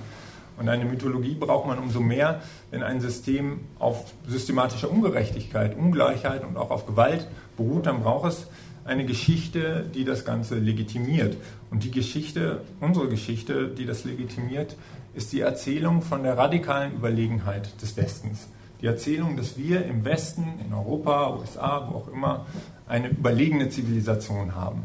Und 0.56 0.68
eine 0.68 0.84
Mythologie 0.84 1.34
braucht 1.34 1.66
man 1.66 1.78
umso 1.78 2.00
mehr, 2.00 2.42
wenn 2.70 2.82
ein 2.82 3.00
System 3.00 3.60
auf 3.78 4.12
systematischer 4.26 4.90
Ungerechtigkeit, 4.90 5.76
Ungleichheit 5.76 6.44
und 6.44 6.56
auch 6.56 6.70
auf 6.70 6.86
Gewalt 6.86 7.26
beruht, 7.56 7.86
dann 7.86 8.02
braucht 8.02 8.28
es 8.28 8.46
eine 8.84 9.04
Geschichte, 9.04 9.84
die 9.94 10.04
das 10.04 10.24
Ganze 10.24 10.58
legitimiert. 10.58 11.36
Und 11.70 11.82
die 11.82 11.90
Geschichte, 11.90 12.60
unsere 12.80 13.08
Geschichte, 13.08 13.68
die 13.68 13.84
das 13.84 14.04
legitimiert, 14.04 14.76
ist 15.16 15.32
die 15.32 15.40
Erzählung 15.40 16.02
von 16.02 16.22
der 16.22 16.36
radikalen 16.36 16.94
Überlegenheit 16.94 17.80
des 17.80 17.96
Westens. 17.96 18.48
Die 18.82 18.86
Erzählung, 18.86 19.36
dass 19.36 19.56
wir 19.56 19.86
im 19.86 20.04
Westen, 20.04 20.60
in 20.64 20.74
Europa, 20.74 21.34
USA, 21.34 21.88
wo 21.90 21.96
auch 21.96 22.08
immer, 22.08 22.44
eine 22.86 23.08
überlegene 23.08 23.70
Zivilisation 23.70 24.54
haben. 24.54 24.82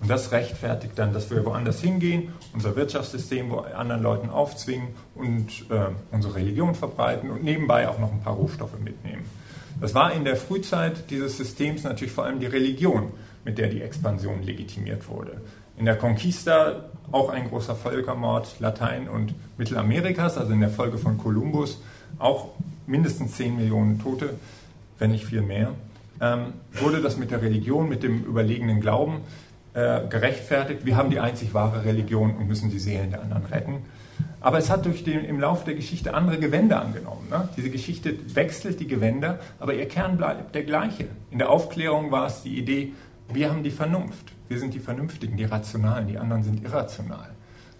Und 0.00 0.08
das 0.08 0.30
rechtfertigt 0.30 0.92
dann, 0.96 1.12
dass 1.12 1.30
wir 1.30 1.44
woanders 1.44 1.80
hingehen, 1.80 2.32
unser 2.54 2.76
Wirtschaftssystem 2.76 3.52
anderen 3.52 4.02
Leuten 4.02 4.30
aufzwingen 4.30 4.88
und 5.14 5.48
äh, 5.70 5.86
unsere 6.12 6.36
Religion 6.36 6.74
verbreiten 6.74 7.30
und 7.30 7.42
nebenbei 7.42 7.88
auch 7.88 7.98
noch 7.98 8.12
ein 8.12 8.20
paar 8.20 8.34
Rohstoffe 8.34 8.78
mitnehmen. 8.78 9.24
Das 9.80 9.94
war 9.94 10.12
in 10.12 10.24
der 10.24 10.36
Frühzeit 10.36 11.10
dieses 11.10 11.36
Systems 11.36 11.82
natürlich 11.82 12.12
vor 12.12 12.24
allem 12.24 12.40
die 12.40 12.46
Religion, 12.46 13.10
mit 13.44 13.58
der 13.58 13.68
die 13.68 13.82
Expansion 13.82 14.42
legitimiert 14.42 15.08
wurde. 15.08 15.40
In 15.78 15.84
der 15.84 15.96
Conquista 15.96 16.84
auch 17.12 17.28
ein 17.28 17.48
großer 17.48 17.74
Völkermord 17.74 18.60
Latein- 18.60 19.08
und 19.08 19.34
Mittelamerikas, 19.58 20.38
also 20.38 20.52
in 20.52 20.60
der 20.60 20.70
Folge 20.70 20.98
von 20.98 21.18
Kolumbus, 21.18 21.80
auch 22.18 22.48
mindestens 22.86 23.36
10 23.36 23.56
Millionen 23.56 24.00
Tote, 24.00 24.30
wenn 24.98 25.10
nicht 25.10 25.26
viel 25.26 25.42
mehr, 25.42 25.72
ähm, 26.20 26.54
wurde 26.72 27.00
das 27.00 27.16
mit 27.16 27.30
der 27.30 27.42
Religion, 27.42 27.88
mit 27.88 28.02
dem 28.02 28.24
überlegenen 28.24 28.80
Glauben 28.80 29.20
äh, 29.74 30.06
gerechtfertigt. 30.08 30.86
Wir 30.86 30.96
haben 30.96 31.10
die 31.10 31.20
einzig 31.20 31.52
wahre 31.52 31.84
Religion 31.84 32.34
und 32.36 32.48
müssen 32.48 32.70
die 32.70 32.78
Seelen 32.78 33.10
der 33.10 33.22
anderen 33.22 33.44
retten. 33.46 33.82
Aber 34.40 34.58
es 34.58 34.70
hat 34.70 34.86
durch 34.86 35.04
den, 35.04 35.24
im 35.24 35.40
Laufe 35.40 35.66
der 35.66 35.74
Geschichte 35.74 36.14
andere 36.14 36.38
Gewänder 36.38 36.80
angenommen. 36.80 37.28
Ne? 37.28 37.48
Diese 37.56 37.68
Geschichte 37.68 38.14
wechselt 38.34 38.80
die 38.80 38.86
Gewänder, 38.86 39.40
aber 39.58 39.74
ihr 39.74 39.86
Kern 39.86 40.16
bleibt 40.16 40.54
der 40.54 40.62
gleiche. 40.62 41.08
In 41.30 41.38
der 41.38 41.50
Aufklärung 41.50 42.10
war 42.10 42.26
es 42.26 42.42
die 42.42 42.56
Idee, 42.56 42.92
wir 43.32 43.50
haben 43.50 43.62
die 43.62 43.70
Vernunft. 43.70 44.32
Wir 44.48 44.58
sind 44.58 44.74
die 44.74 44.80
Vernünftigen, 44.80 45.36
die 45.36 45.44
Rationalen, 45.44 46.08
die 46.08 46.18
anderen 46.18 46.42
sind 46.42 46.62
irrational. 46.64 47.30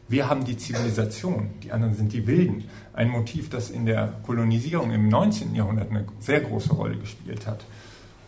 Wir 0.09 0.29
haben 0.29 0.45
die 0.45 0.57
Zivilisation, 0.57 1.51
die 1.63 1.73
anderen 1.73 1.95
sind 1.95 2.13
die 2.13 2.27
Wilden. 2.27 2.65
Ein 2.93 3.09
Motiv, 3.09 3.51
das 3.51 3.71
in 3.71 3.87
der 3.87 4.15
Kolonisierung 4.25 4.93
im 4.93 5.09
19. 5.09 5.55
Jahrhundert 5.55 5.91
eine 5.91 6.05
sehr 6.21 6.41
große 6.41 6.73
Rolle 6.73 6.97
gespielt 6.97 7.47
hat. 7.47 7.65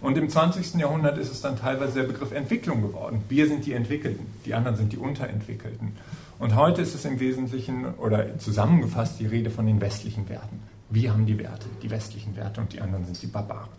Und 0.00 0.16
im 0.16 0.28
20. 0.28 0.74
Jahrhundert 0.74 1.18
ist 1.18 1.30
es 1.30 1.40
dann 1.40 1.56
teilweise 1.56 2.00
der 2.00 2.04
Begriff 2.04 2.32
Entwicklung 2.32 2.82
geworden. 2.82 3.22
Wir 3.28 3.48
sind 3.48 3.66
die 3.66 3.72
Entwickelten, 3.72 4.26
die 4.44 4.54
anderen 4.54 4.76
sind 4.76 4.92
die 4.92 4.96
Unterentwickelten. 4.96 5.92
Und 6.38 6.54
heute 6.54 6.82
ist 6.82 6.94
es 6.94 7.04
im 7.04 7.18
Wesentlichen 7.18 7.84
oder 7.94 8.38
zusammengefasst 8.38 9.18
die 9.18 9.26
Rede 9.26 9.50
von 9.50 9.66
den 9.66 9.80
westlichen 9.80 10.28
Werten. 10.28 10.60
Wir 10.90 11.12
haben 11.12 11.26
die 11.26 11.38
Werte, 11.38 11.66
die 11.82 11.90
westlichen 11.90 12.36
Werte 12.36 12.60
und 12.60 12.72
die 12.72 12.80
anderen 12.80 13.04
sind 13.04 13.20
die 13.20 13.26
Barbaren. 13.26 13.70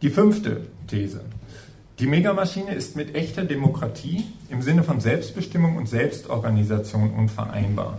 Die 0.00 0.10
fünfte 0.10 0.66
These. 0.86 1.20
Die 1.98 2.06
Megamaschine 2.06 2.74
ist 2.74 2.96
mit 2.96 3.14
echter 3.14 3.44
Demokratie 3.44 4.24
im 4.50 4.62
Sinne 4.62 4.82
von 4.82 5.00
Selbstbestimmung 5.00 5.76
und 5.76 5.88
Selbstorganisation 5.88 7.10
unvereinbar. 7.10 7.98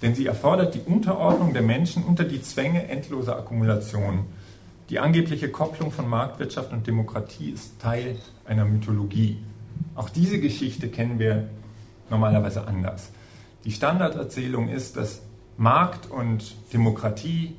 Denn 0.00 0.14
sie 0.14 0.26
erfordert 0.26 0.74
die 0.74 0.80
Unterordnung 0.80 1.52
der 1.52 1.62
Menschen 1.62 2.04
unter 2.04 2.24
die 2.24 2.40
Zwänge 2.40 2.88
endloser 2.88 3.36
Akkumulation 3.36 4.24
die 4.90 5.00
angebliche 5.00 5.50
Kopplung 5.50 5.92
von 5.92 6.08
Marktwirtschaft 6.08 6.72
und 6.72 6.86
Demokratie 6.86 7.50
ist 7.50 7.78
Teil 7.78 8.16
einer 8.46 8.64
Mythologie. 8.64 9.36
Auch 9.94 10.08
diese 10.08 10.40
Geschichte 10.40 10.88
kennen 10.88 11.18
wir 11.18 11.50
normalerweise 12.08 12.66
anders. 12.66 13.10
Die 13.64 13.72
Standarderzählung 13.72 14.70
ist, 14.70 14.96
dass 14.96 15.20
Markt 15.58 16.10
und 16.10 16.54
Demokratie 16.72 17.54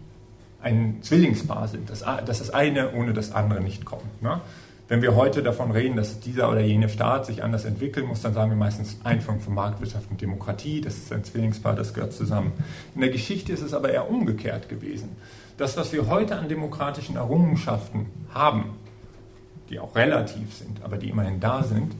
ein 0.62 0.98
Zwillingspaar 1.02 1.68
sind, 1.68 1.92
dass, 1.92 2.04
das 2.26 2.50
eine 2.50 2.94
ohne 2.94 3.14
das 3.14 3.32
andere 3.32 3.62
nicht 3.62 3.86
kommt. 3.86 4.24
Ne? 4.24 4.42
Wenn 4.90 5.02
wir 5.02 5.16
heute 5.16 5.44
davon 5.44 5.72
reden, 5.72 5.96
dass 5.96 6.20
dieser 6.20 6.50
oder 6.50 6.62
jene 6.62 6.90
Staat 6.90 7.28
sich 7.28 7.44
anders 7.44 7.64
entwickeln 7.64 8.08
muss, 8.08 8.22
dann 8.22 8.34
sagen 8.34 8.50
wir 8.50 8.58
meistens 8.58 8.98
Einführung 9.04 9.40
von 9.40 9.54
Marktwirtschaft 9.54 10.10
und 10.10 10.20
Demokratie, 10.20 10.82
das 10.82 10.98
ist 10.98 11.14
ein 11.14 11.24
Zwillingspaar, 11.24 11.76
das 11.76 11.94
gehört 11.94 12.12
zusammen. 12.12 12.52
In 12.96 13.02
der 13.02 13.12
Geschichte 13.12 13.54
ist 13.54 13.62
es 13.62 13.74
aber 13.74 13.92
eher 13.92 14.10
umgekehrt 14.10 14.68
gewesen 14.68 15.16
das, 15.60 15.76
was 15.76 15.92
wir 15.92 16.08
heute 16.08 16.38
an 16.38 16.48
demokratischen 16.48 17.18
Errungenschaften 17.18 18.06
haben, 18.34 18.78
die 19.70 19.78
auch 19.78 19.94
relativ 19.94 20.56
sind, 20.56 20.82
aber 20.84 20.98
die 20.98 21.10
immerhin 21.10 21.42
da 21.42 21.64
sind, 21.64 21.94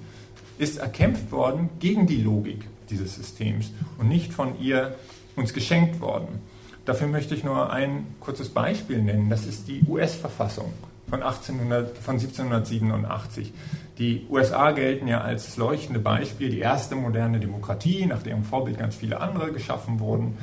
ist 0.58 0.78
erkämpft 0.78 1.32
worden 1.32 1.70
gegen 1.80 2.08
die 2.08 2.22
Logik 2.22 2.66
dieses 2.90 3.16
Systems 3.16 3.72
und 3.98 4.08
nicht 4.08 4.34
von 4.34 4.60
ihr 4.60 4.96
uns 5.36 5.54
geschenkt 5.54 6.00
worden. 6.00 6.40
Dafür 6.86 7.08
möchte 7.08 7.36
ich 7.36 7.44
nur 7.44 7.70
ein 7.70 8.08
kurzes 8.22 8.50
Beispiel 8.50 9.04
nennen. 9.04 9.30
Das 9.30 9.46
ist 9.46 9.68
die 9.68 9.84
US-Verfassung 9.88 10.74
von, 11.10 11.24
1800, 11.24 11.98
von 11.98 12.16
1787. 12.16 13.54
Die 13.98 14.26
USA 14.30 14.72
gelten 14.72 15.08
ja 15.08 15.22
als 15.22 15.46
das 15.46 15.58
leuchtende 15.58 16.00
Beispiel, 16.00 16.50
die 16.50 16.60
erste 16.60 16.96
moderne 16.96 17.40
Demokratie, 17.40 18.06
nach 18.06 18.24
deren 18.24 18.44
Vorbild 18.44 18.78
ganz 18.80 18.96
viele 18.96 19.20
andere 19.20 19.52
geschaffen 19.52 20.00
wurden. 20.00 20.38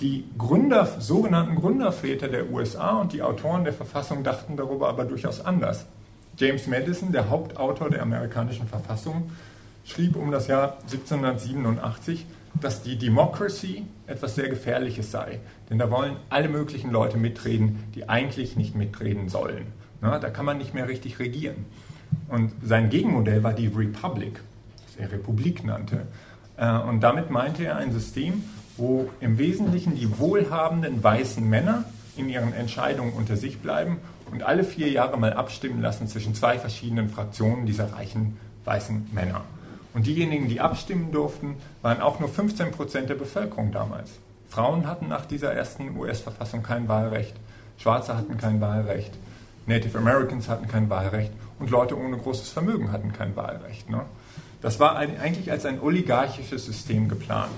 Die 0.00 0.24
Gründer, 0.36 0.86
sogenannten 0.98 1.54
Gründerväter 1.54 2.28
der 2.28 2.50
USA 2.50 3.00
und 3.00 3.12
die 3.12 3.22
Autoren 3.22 3.64
der 3.64 3.72
Verfassung 3.72 4.24
dachten 4.24 4.56
darüber 4.56 4.88
aber 4.88 5.04
durchaus 5.04 5.44
anders. 5.44 5.86
James 6.36 6.66
Madison, 6.66 7.12
der 7.12 7.30
Hauptautor 7.30 7.90
der 7.90 8.02
amerikanischen 8.02 8.66
Verfassung, 8.66 9.30
schrieb 9.84 10.16
um 10.16 10.30
das 10.30 10.48
Jahr 10.48 10.78
1787, 10.82 12.26
dass 12.60 12.82
die 12.82 12.98
Democracy 12.98 13.84
etwas 14.06 14.34
sehr 14.34 14.48
Gefährliches 14.48 15.10
sei. 15.10 15.40
Denn 15.70 15.78
da 15.78 15.90
wollen 15.90 16.16
alle 16.30 16.48
möglichen 16.48 16.90
Leute 16.90 17.16
mitreden, 17.16 17.84
die 17.94 18.08
eigentlich 18.08 18.56
nicht 18.56 18.74
mitreden 18.74 19.28
sollen. 19.28 19.66
Na, 20.02 20.18
da 20.18 20.28
kann 20.28 20.44
man 20.44 20.58
nicht 20.58 20.74
mehr 20.74 20.88
richtig 20.88 21.18
regieren. 21.20 21.64
Und 22.28 22.52
sein 22.62 22.90
Gegenmodell 22.90 23.42
war 23.42 23.54
die 23.54 23.68
Republic, 23.68 24.40
das 24.84 24.96
er 24.96 25.12
Republik 25.12 25.64
nannte. 25.64 26.06
Äh, 26.56 26.76
und 26.78 27.00
damit 27.00 27.30
meinte 27.30 27.64
er 27.64 27.76
ein 27.76 27.92
System, 27.92 28.42
wo 28.76 29.08
im 29.20 29.38
Wesentlichen 29.38 29.94
die 29.94 30.18
wohlhabenden 30.18 31.02
weißen 31.02 31.48
Männer 31.48 31.84
in 32.16 32.28
ihren 32.28 32.52
Entscheidungen 32.52 33.12
unter 33.12 33.36
sich 33.36 33.60
bleiben 33.60 33.98
und 34.30 34.42
alle 34.42 34.64
vier 34.64 34.90
Jahre 34.90 35.18
mal 35.18 35.34
abstimmen 35.34 35.80
lassen 35.80 36.08
zwischen 36.08 36.34
zwei 36.34 36.58
verschiedenen 36.58 37.08
Fraktionen 37.08 37.64
dieser 37.64 37.92
reichen 37.92 38.36
weißen 38.64 39.10
Männer. 39.12 39.42
Und 39.94 40.06
diejenigen, 40.06 40.48
die 40.48 40.60
abstimmen 40.60 41.12
durften, 41.12 41.56
waren 41.82 42.00
auch 42.00 42.18
nur 42.18 42.28
15 42.28 42.72
Prozent 42.72 43.10
der 43.10 43.14
Bevölkerung 43.14 43.72
damals. 43.72 44.10
Frauen 44.48 44.86
hatten 44.86 45.08
nach 45.08 45.26
dieser 45.26 45.52
ersten 45.52 45.96
US-Verfassung 45.96 46.62
kein 46.62 46.88
Wahlrecht, 46.88 47.34
Schwarze 47.78 48.16
hatten 48.16 48.36
kein 48.36 48.60
Wahlrecht, 48.60 49.12
Native 49.66 49.98
Americans 49.98 50.48
hatten 50.48 50.68
kein 50.68 50.90
Wahlrecht 50.90 51.32
und 51.58 51.70
Leute 51.70 51.98
ohne 51.98 52.16
großes 52.16 52.50
Vermögen 52.50 52.92
hatten 52.92 53.12
kein 53.12 53.36
Wahlrecht. 53.36 53.88
Ne? 53.90 54.02
Das 54.60 54.80
war 54.80 54.96
eigentlich 54.96 55.50
als 55.50 55.64
ein 55.66 55.80
oligarchisches 55.80 56.64
System 56.64 57.08
geplant. 57.08 57.52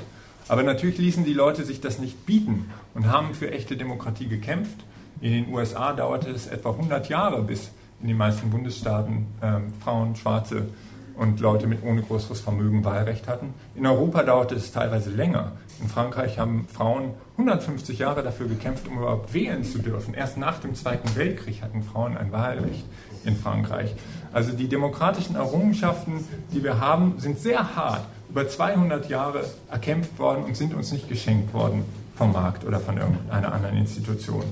Aber 0.48 0.62
natürlich 0.62 0.98
ließen 0.98 1.24
die 1.24 1.32
Leute 1.32 1.64
sich 1.64 1.80
das 1.80 1.98
nicht 1.98 2.26
bieten 2.26 2.70
und 2.94 3.06
haben 3.06 3.34
für 3.34 3.50
echte 3.50 3.76
Demokratie 3.76 4.28
gekämpft. 4.28 4.84
In 5.20 5.32
den 5.32 5.54
USA 5.54 5.92
dauerte 5.92 6.30
es 6.30 6.46
etwa 6.46 6.70
100 6.70 7.08
Jahre, 7.08 7.42
bis 7.42 7.70
in 8.02 8.08
den 8.08 8.16
meisten 8.16 8.50
Bundesstaaten 8.50 9.26
äh, 9.40 9.60
Frauen, 9.82 10.16
Schwarze 10.16 10.68
und 11.16 11.40
Leute 11.40 11.66
mit 11.66 11.82
ohne 11.84 12.02
größeres 12.02 12.40
Vermögen 12.40 12.84
Wahlrecht 12.84 13.28
hatten. 13.28 13.54
In 13.74 13.86
Europa 13.86 14.22
dauerte 14.22 14.54
es 14.54 14.72
teilweise 14.72 15.10
länger. 15.10 15.52
In 15.80 15.88
Frankreich 15.88 16.38
haben 16.38 16.66
Frauen 16.72 17.14
150 17.36 17.98
Jahre 17.98 18.22
dafür 18.22 18.46
gekämpft, 18.46 18.88
um 18.88 18.98
überhaupt 18.98 19.34
wählen 19.34 19.64
zu 19.64 19.78
dürfen. 19.78 20.14
Erst 20.14 20.38
nach 20.38 20.60
dem 20.60 20.74
Zweiten 20.74 21.14
Weltkrieg 21.16 21.62
hatten 21.62 21.82
Frauen 21.82 22.16
ein 22.16 22.32
Wahlrecht 22.32 22.84
in 23.24 23.36
Frankreich. 23.36 23.94
Also 24.32 24.52
die 24.52 24.68
demokratischen 24.68 25.36
Errungenschaften, 25.36 26.24
die 26.52 26.62
wir 26.62 26.80
haben, 26.80 27.14
sind 27.18 27.38
sehr 27.38 27.76
hart 27.76 28.02
über 28.28 28.48
200 28.48 29.08
Jahre 29.08 29.44
erkämpft 29.70 30.18
worden 30.18 30.44
und 30.44 30.56
sind 30.56 30.74
uns 30.74 30.90
nicht 30.92 31.08
geschenkt 31.08 31.54
worden 31.54 31.84
vom 32.16 32.32
Markt 32.32 32.64
oder 32.64 32.80
von 32.80 32.96
irgendeiner 32.96 33.52
anderen 33.52 33.76
Institution. 33.76 34.44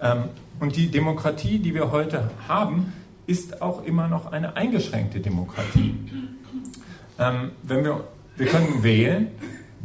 Ähm, 0.00 0.24
und 0.60 0.76
die 0.76 0.90
Demokratie, 0.90 1.58
die 1.58 1.74
wir 1.74 1.90
heute 1.90 2.30
haben, 2.48 2.92
ist 3.26 3.62
auch 3.62 3.84
immer 3.84 4.08
noch 4.08 4.32
eine 4.32 4.56
eingeschränkte 4.56 5.20
Demokratie. 5.20 5.94
Ähm, 7.18 7.52
wenn 7.62 7.84
wir, 7.84 8.04
wir 8.36 8.46
können 8.46 8.82
wählen, 8.82 9.28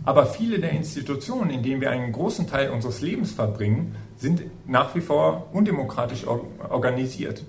aber 0.06 0.25
viele 0.25 0.60
der 0.60 0.71
Institutionen, 0.71 1.49
in 1.49 1.63
denen 1.63 1.82
wir 1.82 1.91
einen 1.91 2.12
großen 2.12 2.47
Teil 2.47 2.69
unseres 2.71 3.02
Lebens 3.02 3.32
verbringen, 3.32 3.95
sind 4.17 4.43
nach 4.65 4.95
wie 4.95 5.02
vor 5.02 5.47
undemokratisch 5.54 6.25
organisiert. 6.28 7.43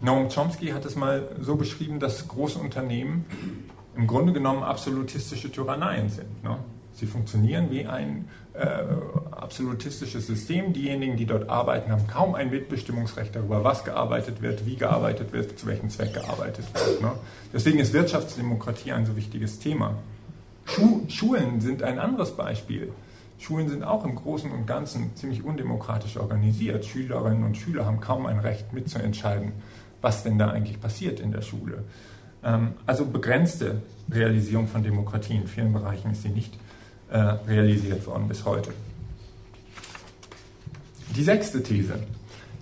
Noam 0.00 0.28
Chomsky 0.28 0.68
hat 0.68 0.84
es 0.84 0.96
mal 0.96 1.28
so 1.40 1.56
beschrieben, 1.56 1.98
dass 1.98 2.28
große 2.28 2.58
Unternehmen 2.58 3.24
im 3.96 4.06
Grunde 4.06 4.32
genommen 4.32 4.62
absolutistische 4.62 5.50
Tyranneien 5.50 6.08
sind. 6.08 6.44
Ne? 6.44 6.56
Sie 6.92 7.06
funktionieren 7.06 7.70
wie 7.70 7.86
ein 7.86 8.28
absolutistisches 9.30 10.26
System. 10.26 10.72
Diejenigen, 10.72 11.16
die 11.16 11.26
dort 11.26 11.48
arbeiten, 11.48 11.90
haben 11.92 12.06
kaum 12.06 12.34
ein 12.34 12.50
Mitbestimmungsrecht 12.50 13.34
darüber, 13.34 13.64
was 13.64 13.84
gearbeitet 13.84 14.42
wird, 14.42 14.66
wie 14.66 14.76
gearbeitet 14.76 15.32
wird, 15.32 15.58
zu 15.58 15.66
welchem 15.66 15.90
Zweck 15.90 16.14
gearbeitet 16.14 16.66
wird. 16.74 17.00
Ne? 17.00 17.12
Deswegen 17.52 17.78
ist 17.78 17.92
Wirtschaftsdemokratie 17.92 18.92
ein 18.92 19.06
so 19.06 19.16
wichtiges 19.16 19.58
Thema. 19.58 19.94
Schu 20.64 21.02
Schulen 21.08 21.60
sind 21.60 21.82
ein 21.82 21.98
anderes 21.98 22.32
Beispiel. 22.32 22.92
Schulen 23.38 23.68
sind 23.68 23.84
auch 23.84 24.04
im 24.04 24.16
Großen 24.16 24.50
und 24.50 24.66
Ganzen 24.66 25.14
ziemlich 25.14 25.44
undemokratisch 25.44 26.16
organisiert. 26.16 26.84
Schülerinnen 26.84 27.44
und 27.44 27.56
Schüler 27.56 27.86
haben 27.86 28.00
kaum 28.00 28.26
ein 28.26 28.40
Recht 28.40 28.72
mitzuentscheiden, 28.72 29.52
was 30.02 30.24
denn 30.24 30.38
da 30.38 30.50
eigentlich 30.50 30.80
passiert 30.80 31.20
in 31.20 31.32
der 31.32 31.42
Schule. 31.42 31.84
Ähm, 32.44 32.74
also 32.84 33.06
begrenzte 33.06 33.82
Realisierung 34.10 34.66
von 34.66 34.82
Demokratie 34.82 35.36
in 35.36 35.46
vielen 35.46 35.72
Bereichen 35.72 36.10
ist 36.10 36.22
sie 36.22 36.30
nicht 36.30 36.58
äh, 37.10 37.18
realisiert 37.18 38.06
worden 38.06 38.28
bis 38.28 38.44
heute. 38.44 38.72
Die 41.16 41.22
sechste 41.22 41.62
These. 41.62 41.98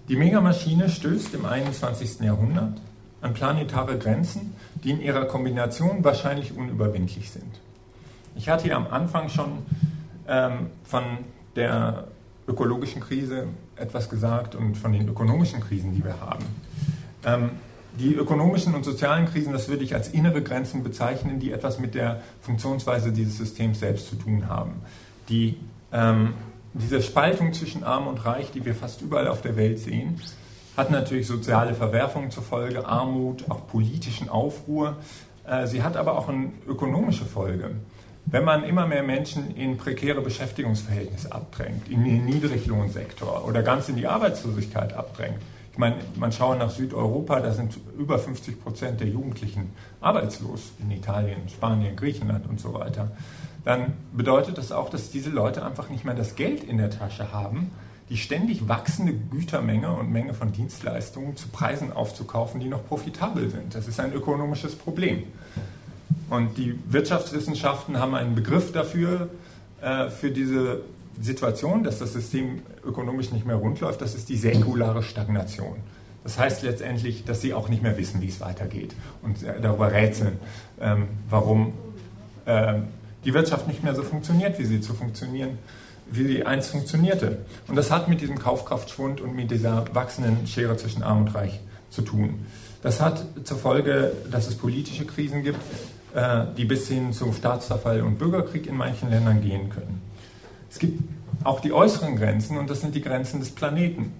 Die 0.09 0.17
Megamaschine 0.17 0.89
stößt 0.89 1.35
im 1.35 1.45
21. 1.45 2.21
Jahrhundert 2.21 2.81
an 3.21 3.35
planetare 3.35 3.99
Grenzen, 3.99 4.55
die 4.85 4.91
in 4.91 5.01
ihrer 5.01 5.25
Kombination 5.25 6.05
wahrscheinlich 6.05 6.57
unüberwindlich 6.57 7.31
sind. 7.31 7.61
Ich 8.37 8.49
hatte 8.49 8.65
hier 8.65 8.77
am 8.77 8.87
Anfang 8.87 9.29
schon 9.29 9.59
ähm, 10.29 10.71
von 10.85 11.03
der 11.57 12.05
ökologischen 12.47 13.01
Krise 13.01 13.49
etwas 13.77 14.09
gesagt 14.09 14.55
und 14.55 14.77
von 14.77 14.93
den 14.93 15.09
ökonomischen 15.09 15.61
Krisen, 15.61 15.95
die 15.95 16.05
wir 16.05 16.21
haben. 16.21 16.45
Ähm, 17.25 17.51
die 17.99 18.15
ökonomischen 18.15 18.75
und 18.75 18.85
sozialen 18.85 19.27
Krisen, 19.27 19.53
das 19.53 19.69
würde 19.69 19.85
ich 19.85 19.95
als 19.95 20.09
innere 20.09 20.43
Grenzen 20.43 20.83
bezeichnen, 20.83 21.41
die 21.41 21.53
etwas 21.53 21.79
mit 21.79 21.95
der 21.95 22.21
Funktionsweise 22.43 23.13
dieses 23.13 23.39
Systems 23.39 23.81
selbst 23.81 24.09
zu 24.09 24.17
tun 24.17 24.49
haben. 24.49 24.83
Die, 25.29 25.57
ähm, 25.93 26.35
diese 26.75 27.03
Spaltung 27.03 27.53
zwischen 27.53 27.85
Arm 27.85 28.07
und 28.07 28.25
Reich, 28.25 28.51
die 28.53 28.65
wir 28.65 28.75
fast 28.75 29.01
überall 29.01 29.29
auf 29.29 29.41
der 29.41 29.57
Welt 29.57 29.79
sehen, 29.79 30.21
hat 30.77 30.91
natürlich 30.91 31.27
soziale 31.27 31.75
Verwerfungen 31.75 32.31
zur 32.31 32.43
Folge, 32.43 32.87
Armut, 32.87 33.45
auch 33.49 33.67
politischen 33.67 34.29
Aufruhr. 34.29 34.97
Äh, 35.47 35.67
sie 35.67 35.83
hat 35.83 35.97
aber 35.97 36.19
auch 36.19 36.29
eine 36.29 36.53
ökonomische 36.69 37.25
Folge. 37.25 37.71
Wenn 38.27 38.45
man 38.45 38.65
immer 38.65 38.87
mehr 38.87 39.05
Menschen 39.05 39.57
in 39.57 39.77
prekäre 39.79 40.21
Beschäftigungsverhältnisse 40.21 41.33
abdrängt, 41.33 41.89
in 41.89 42.05
den 42.05 42.25
Niedriglohnsektor 42.25 43.47
oder 43.47 43.63
ganz 43.63 43.89
in 43.89 43.97
die 43.97 44.07
Arbeitslosigkeit 44.07 44.93
abdrängt, 44.93 45.39
ich 45.77 46.19
man 46.19 46.33
schaue 46.33 46.57
nach 46.57 46.71
Südeuropa, 46.71 47.41
da 47.41 47.53
sind 47.53 47.79
über 47.99 48.19
50 48.19 48.63
Prozent 48.63 49.01
der 49.01 49.09
Jugendlichen 49.09 49.73
arbeitslos 50.01 50.73
in 50.81 50.91
Italien, 50.91 51.49
Spanien, 51.49 51.97
Griechenland 51.97 52.49
und 52.49 52.61
so 52.61 52.75
weiter. 52.75 53.11
Dann 53.65 53.95
bedeutet 54.13 54.59
das 54.59 54.73
auch, 54.73 54.89
dass 54.89 55.11
diese 55.11 55.31
Leute 55.31 55.65
einfach 55.65 55.91
nicht 55.91 56.05
mehr 56.05 56.15
das 56.15 56.37
Geld 56.37 56.65
in 56.65 56.79
der 56.79 56.91
Tasche 56.91 57.33
haben, 57.33 57.71
die 58.09 58.17
ständig 58.17 58.69
wachsende 58.69 59.13
Gütermenge 59.13 59.91
und 59.93 60.13
Menge 60.13 60.33
von 60.33 60.53
Dienstleistungen 60.53 61.37
zu 61.37 61.49
Preisen 61.49 61.93
aufzukaufen, 61.93 62.61
die 62.61 62.69
noch 62.69 62.87
profitabel 62.87 63.51
sind. 63.51 63.75
Das 63.75 63.89
ist 63.89 63.99
ein 63.99 64.13
ökonomisches 64.13 64.77
Problem. 64.77 65.25
Und 66.31 66.57
die 66.57 66.79
Wirtschaftswissenschaften 66.89 67.99
haben 67.99 68.15
einen 68.15 68.35
Begriff 68.35 68.73
dafür, 68.73 69.31
äh, 69.81 70.09
für 70.11 70.31
diese 70.31 70.83
Situation, 71.21 71.83
dass 71.83 71.99
das 71.99 72.13
System 72.13 72.63
ökonomisch 72.85 73.33
nicht 73.33 73.47
mehr 73.47 73.57
rund 73.57 73.81
läuft, 73.81 74.03
das 74.03 74.15
ist 74.15 74.29
die 74.29 74.37
säkulare 74.37 75.03
Stagnation. 75.03 75.77
Das 76.25 76.39
heißt 76.39 76.63
letztendlich, 76.63 77.25
dass 77.25 77.41
sie 77.41 77.55
auch 77.55 77.69
nicht 77.69 77.83
mehr 77.83 77.97
wissen, 77.97 78.21
wie 78.21 78.29
es 78.29 78.41
weitergeht 78.41 78.95
und 79.23 79.39
darüber 79.63 79.93
rätseln, 79.93 80.39
ähm, 80.81 81.07
warum 81.31 81.73
ähm, 82.47 82.89
die 83.25 83.33
Wirtschaft 83.33 83.69
nicht 83.69 83.85
mehr 83.85 83.95
so 83.95 84.03
funktioniert, 84.03 84.59
wie 84.59 84.65
sie 84.65 84.81
zu 84.81 84.95
funktionieren, 84.95 85.59
wie 86.11 86.27
sie 86.27 86.45
einst 86.45 86.71
funktionierte. 86.71 87.39
Und 87.69 87.77
das 87.77 87.91
hat 87.91 88.09
mit 88.09 88.21
diesem 88.21 88.39
Kaufkraftschwund 88.39 89.21
und 89.21 89.35
mit 89.35 89.51
dieser 89.51 89.85
wachsenden 89.95 90.47
Schere 90.47 90.77
zwischen 90.77 91.03
Arm 91.03 91.23
und 91.23 91.35
Reich 91.35 91.61
zu 91.91 92.03
tun. 92.03 92.47
Das 92.83 93.01
hat 93.01 93.25
zur 93.45 93.59
Folge, 93.59 94.13
dass 94.31 94.47
es 94.47 94.55
politische 94.55 95.05
Krisen 95.05 95.43
gibt, 95.43 95.59
äh, 96.15 96.45
die 96.57 96.65
bis 96.65 96.89
hin 96.89 97.13
zum 97.13 97.33
Staatsverfall 97.33 98.03
und 98.03 98.19
Bürgerkrieg 98.19 98.67
in 98.67 98.77
manchen 98.77 99.11
Ländern 99.11 99.43
gehen 99.43 99.71
können. 99.71 100.03
Es 100.77 100.81
gibt 100.81 101.01
auch 101.43 101.61
die 101.61 101.73
äußeren 101.73 102.17
Grenzen 102.17 102.59
und 102.59 102.69
das 102.69 102.83
sind 102.83 102.95
die 102.95 103.01
Grenzen 103.01 103.41
des 103.41 103.51
Planeten. 103.51 104.13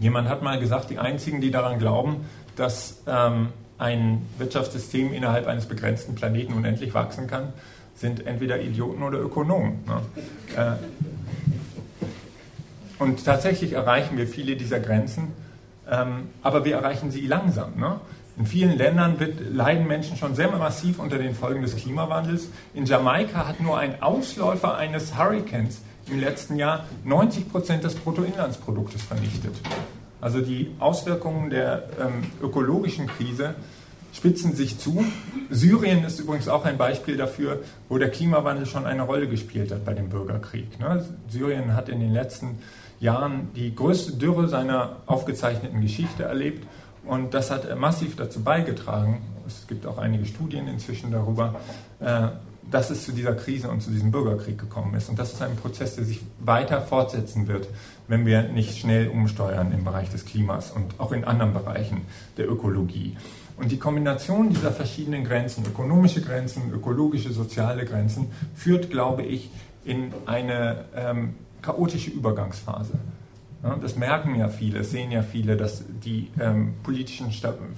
Jemand 0.00 0.30
hat 0.30 0.42
mal 0.42 0.58
gesagt, 0.58 0.88
die 0.88 0.98
einzigen, 0.98 1.42
die 1.42 1.50
daran 1.50 1.78
glauben, 1.78 2.24
dass 2.56 3.02
ähm, 3.06 3.48
ein 3.76 4.22
Wirtschaftssystem 4.38 5.12
innerhalb 5.12 5.46
eines 5.46 5.66
begrenzten 5.66 6.14
Planeten 6.14 6.54
unendlich 6.54 6.94
wachsen 6.94 7.26
kann, 7.26 7.52
sind 7.96 8.26
entweder 8.26 8.62
Idioten 8.62 9.02
oder 9.02 9.20
Ökonomen. 9.20 9.84
Ne? 9.84 10.00
Äh, 10.56 10.76
und 12.98 13.22
tatsächlich 13.22 13.74
erreichen 13.74 14.16
wir 14.16 14.26
viele 14.26 14.56
dieser 14.56 14.80
Grenzen, 14.80 15.32
ähm, 15.90 16.30
aber 16.40 16.64
wir 16.64 16.76
erreichen 16.76 17.10
sie 17.10 17.26
langsam. 17.26 17.78
Ne? 17.78 18.00
In 18.36 18.46
vielen 18.46 18.76
Ländern 18.76 19.20
wird, 19.20 19.38
leiden 19.52 19.86
Menschen 19.86 20.16
schon 20.16 20.34
sehr 20.34 20.50
massiv 20.50 20.98
unter 20.98 21.18
den 21.18 21.34
Folgen 21.34 21.62
des 21.62 21.76
Klimawandels. 21.76 22.48
In 22.74 22.84
Jamaika 22.84 23.46
hat 23.46 23.60
nur 23.60 23.78
ein 23.78 24.02
Ausläufer 24.02 24.76
eines 24.76 25.16
Hurricanes 25.16 25.82
im 26.10 26.18
letzten 26.20 26.56
Jahr 26.56 26.84
90 27.04 27.50
Prozent 27.50 27.84
des 27.84 27.94
Bruttoinlandsproduktes 27.94 29.02
vernichtet. 29.02 29.54
Also 30.20 30.40
die 30.40 30.72
Auswirkungen 30.80 31.50
der 31.50 31.84
ähm, 32.00 32.24
ökologischen 32.42 33.06
Krise 33.06 33.54
spitzen 34.12 34.54
sich 34.54 34.78
zu. 34.78 35.04
Syrien 35.50 36.04
ist 36.04 36.18
übrigens 36.18 36.48
auch 36.48 36.64
ein 36.64 36.76
Beispiel 36.76 37.16
dafür, 37.16 37.60
wo 37.88 37.98
der 37.98 38.10
Klimawandel 38.10 38.66
schon 38.66 38.86
eine 38.86 39.02
Rolle 39.02 39.28
gespielt 39.28 39.70
hat 39.70 39.84
bei 39.84 39.94
dem 39.94 40.08
Bürgerkrieg. 40.08 40.80
Ne? 40.80 41.04
Syrien 41.28 41.74
hat 41.74 41.88
in 41.88 42.00
den 42.00 42.12
letzten 42.12 42.58
Jahren 43.00 43.50
die 43.54 43.74
größte 43.74 44.12
Dürre 44.12 44.48
seiner 44.48 44.96
aufgezeichneten 45.06 45.80
Geschichte 45.80 46.24
erlebt 46.24 46.66
und 47.06 47.34
das 47.34 47.50
hat 47.50 47.78
massiv 47.78 48.16
dazu 48.16 48.42
beigetragen, 48.42 49.22
es 49.46 49.66
gibt 49.66 49.86
auch 49.86 49.98
einige 49.98 50.24
Studien 50.26 50.68
inzwischen 50.68 51.10
darüber, 51.10 51.54
äh, 52.00 52.28
dass 52.70 52.90
es 52.90 53.04
zu 53.04 53.12
dieser 53.12 53.34
Krise 53.34 53.70
und 53.70 53.82
zu 53.82 53.90
diesem 53.90 54.10
Bürgerkrieg 54.10 54.58
gekommen 54.58 54.94
ist. 54.94 55.08
Und 55.08 55.18
das 55.18 55.32
ist 55.32 55.42
ein 55.42 55.56
Prozess, 55.56 55.96
der 55.96 56.04
sich 56.04 56.22
weiter 56.40 56.80
fortsetzen 56.80 57.46
wird, 57.46 57.68
wenn 58.08 58.24
wir 58.24 58.44
nicht 58.44 58.78
schnell 58.78 59.08
umsteuern 59.08 59.72
im 59.72 59.84
Bereich 59.84 60.10
des 60.10 60.24
Klimas 60.24 60.70
und 60.70 60.98
auch 60.98 61.12
in 61.12 61.24
anderen 61.24 61.52
Bereichen 61.52 62.02
der 62.36 62.50
Ökologie. 62.50 63.16
Und 63.56 63.70
die 63.70 63.78
Kombination 63.78 64.48
dieser 64.48 64.72
verschiedenen 64.72 65.24
Grenzen, 65.24 65.64
ökonomische 65.64 66.22
Grenzen, 66.22 66.72
ökologische, 66.72 67.32
soziale 67.32 67.84
Grenzen, 67.84 68.30
führt, 68.54 68.90
glaube 68.90 69.22
ich, 69.22 69.50
in 69.84 70.12
eine 70.26 70.86
ähm, 70.96 71.34
chaotische 71.62 72.10
Übergangsphase. 72.10 72.94
Das 73.80 73.96
merken 73.96 74.34
ja 74.34 74.48
viele, 74.48 74.84
sehen 74.84 75.10
ja 75.10 75.22
viele, 75.22 75.56
dass 75.56 75.84
die 76.04 76.28
ähm, 76.38 76.74
politischen 76.82 77.30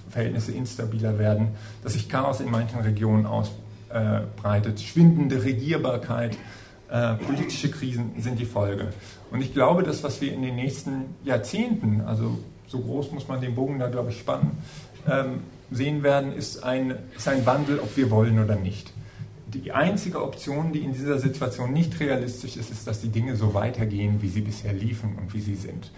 Verhältnisse 0.09 0.51
instabiler 0.51 1.19
werden, 1.19 1.51
dass 1.85 1.93
sich 1.93 2.09
Chaos 2.09 2.41
in 2.41 2.51
manchen 2.51 2.81
Regionen 2.81 3.25
ausbreitet, 3.25 4.81
schwindende 4.81 5.45
Regierbarkeit, 5.45 6.37
äh, 6.91 7.15
politische 7.15 7.71
Krisen 7.71 8.15
sind 8.19 8.41
die 8.41 8.47
Folge. 8.47 8.89
Und 9.31 9.41
ich 9.41 9.55
glaube, 9.55 9.85
das, 9.85 10.03
was 10.03 10.21
wir 10.21 10.33
in 10.33 10.43
den 10.43 10.57
nächsten 10.57 11.15
Jahrzehnten, 11.25 12.01
also 12.01 12.39
so 12.67 12.81
groß 12.81 13.13
muss 13.13 13.29
man 13.29 13.41
den 13.41 13.55
Bogen 13.55 13.79
da, 13.79 13.89
glaube 13.89 14.11
ich, 14.11 14.19
spannen, 14.19 14.59
ähm, 15.09 15.41
sehen 15.71 16.03
werden, 16.03 16.33
ist 16.33 16.65
ein, 16.65 16.97
ist 17.17 17.29
ein 17.29 17.47
Wandel, 17.47 17.79
ob 17.79 17.97
wir 17.97 18.11
wollen 18.11 18.43
oder 18.43 18.57
nicht 18.57 18.93
die 19.59 19.73
einzige 19.73 20.23
Option, 20.23 20.73
die 20.73 20.81
in 20.81 20.93
dieser 20.93 21.19
Situation 21.19 21.73
nicht 21.73 21.99
realistisch 22.01 22.57
ist, 22.57 22.71
ist, 22.71 22.87
dass 22.87 23.01
die 23.01 23.09
Dinge 23.09 23.37
so 23.37 23.55
weitergehen, 23.55 24.23
wie 24.23 24.29
sie 24.29 24.41
bisher 24.41 24.73
liefen 24.73 25.17
und 25.19 25.35
wie 25.35 25.41
sie 25.41 25.55
sind. 25.55 25.91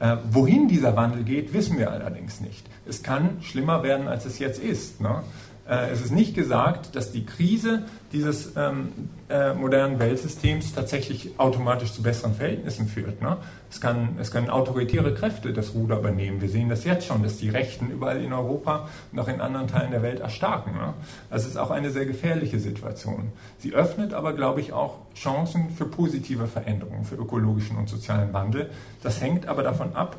Äh, 0.00 0.16
wohin 0.30 0.68
dieser 0.68 0.94
Wandel 0.94 1.24
geht, 1.24 1.52
wissen 1.52 1.78
wir 1.78 1.90
allerdings 1.90 2.40
nicht. 2.40 2.64
Es 2.86 3.02
kann 3.02 3.38
schlimmer 3.42 3.82
werden, 3.82 4.06
als 4.06 4.26
es 4.26 4.38
jetzt 4.38 4.62
ist. 4.62 5.00
Ne? 5.00 5.22
Äh, 5.68 5.90
es 5.90 6.00
ist 6.00 6.12
nicht 6.12 6.34
gesagt, 6.34 6.96
dass 6.96 7.12
die 7.12 7.26
Krise 7.26 7.84
dieses 8.12 8.56
ähm, 8.56 9.10
äh, 9.28 9.52
modernen 9.52 9.98
Weltsystems 9.98 10.72
tatsächlich 10.74 11.38
automatisch 11.38 11.92
zu 11.92 12.02
besseren 12.02 12.34
Verhältnissen 12.34 12.88
führt. 12.88 13.20
Ne? 13.20 13.36
Es, 13.70 13.80
kann, 13.80 14.16
es 14.18 14.30
können 14.30 14.48
autoritäre 14.48 15.12
Kräfte 15.12 15.52
das 15.52 15.74
Ruder 15.74 15.98
übernehmen. 15.98 16.40
Wir 16.40 16.48
sehen 16.48 16.70
das 16.70 16.84
jetzt 16.84 17.06
schon, 17.06 17.22
dass 17.22 17.36
die 17.36 17.50
Rechten 17.50 17.90
überall 17.90 18.22
in 18.22 18.32
Europa 18.32 18.88
und 19.12 19.18
auch 19.18 19.28
in 19.28 19.42
anderen 19.42 19.68
Teilen 19.68 19.90
der 19.90 20.02
Welt 20.02 20.20
erstarken. 20.20 20.72
Ne? 20.72 20.94
Es 21.30 21.46
ist 21.46 21.58
auch 21.58 21.70
eine 21.70 21.90
sehr 21.90 22.06
gefährliche 22.06 22.58
Situation. 22.58 23.32
Sie 23.58 23.74
öffnet 23.74 24.14
aber, 24.14 24.32
glaube 24.32 24.62
ich, 24.62 24.72
auch 24.72 24.96
Chancen 25.14 25.70
für 25.70 25.84
positive 25.84 26.46
Veränderungen, 26.46 27.04
für 27.04 27.16
ökologischen 27.16 27.76
und 27.76 27.90
sozialen 27.90 28.32
Wandel. 28.32 28.70
Das 29.02 29.20
hängt 29.20 29.46
aber 29.46 29.62
davon 29.62 29.94
ab, 29.94 30.16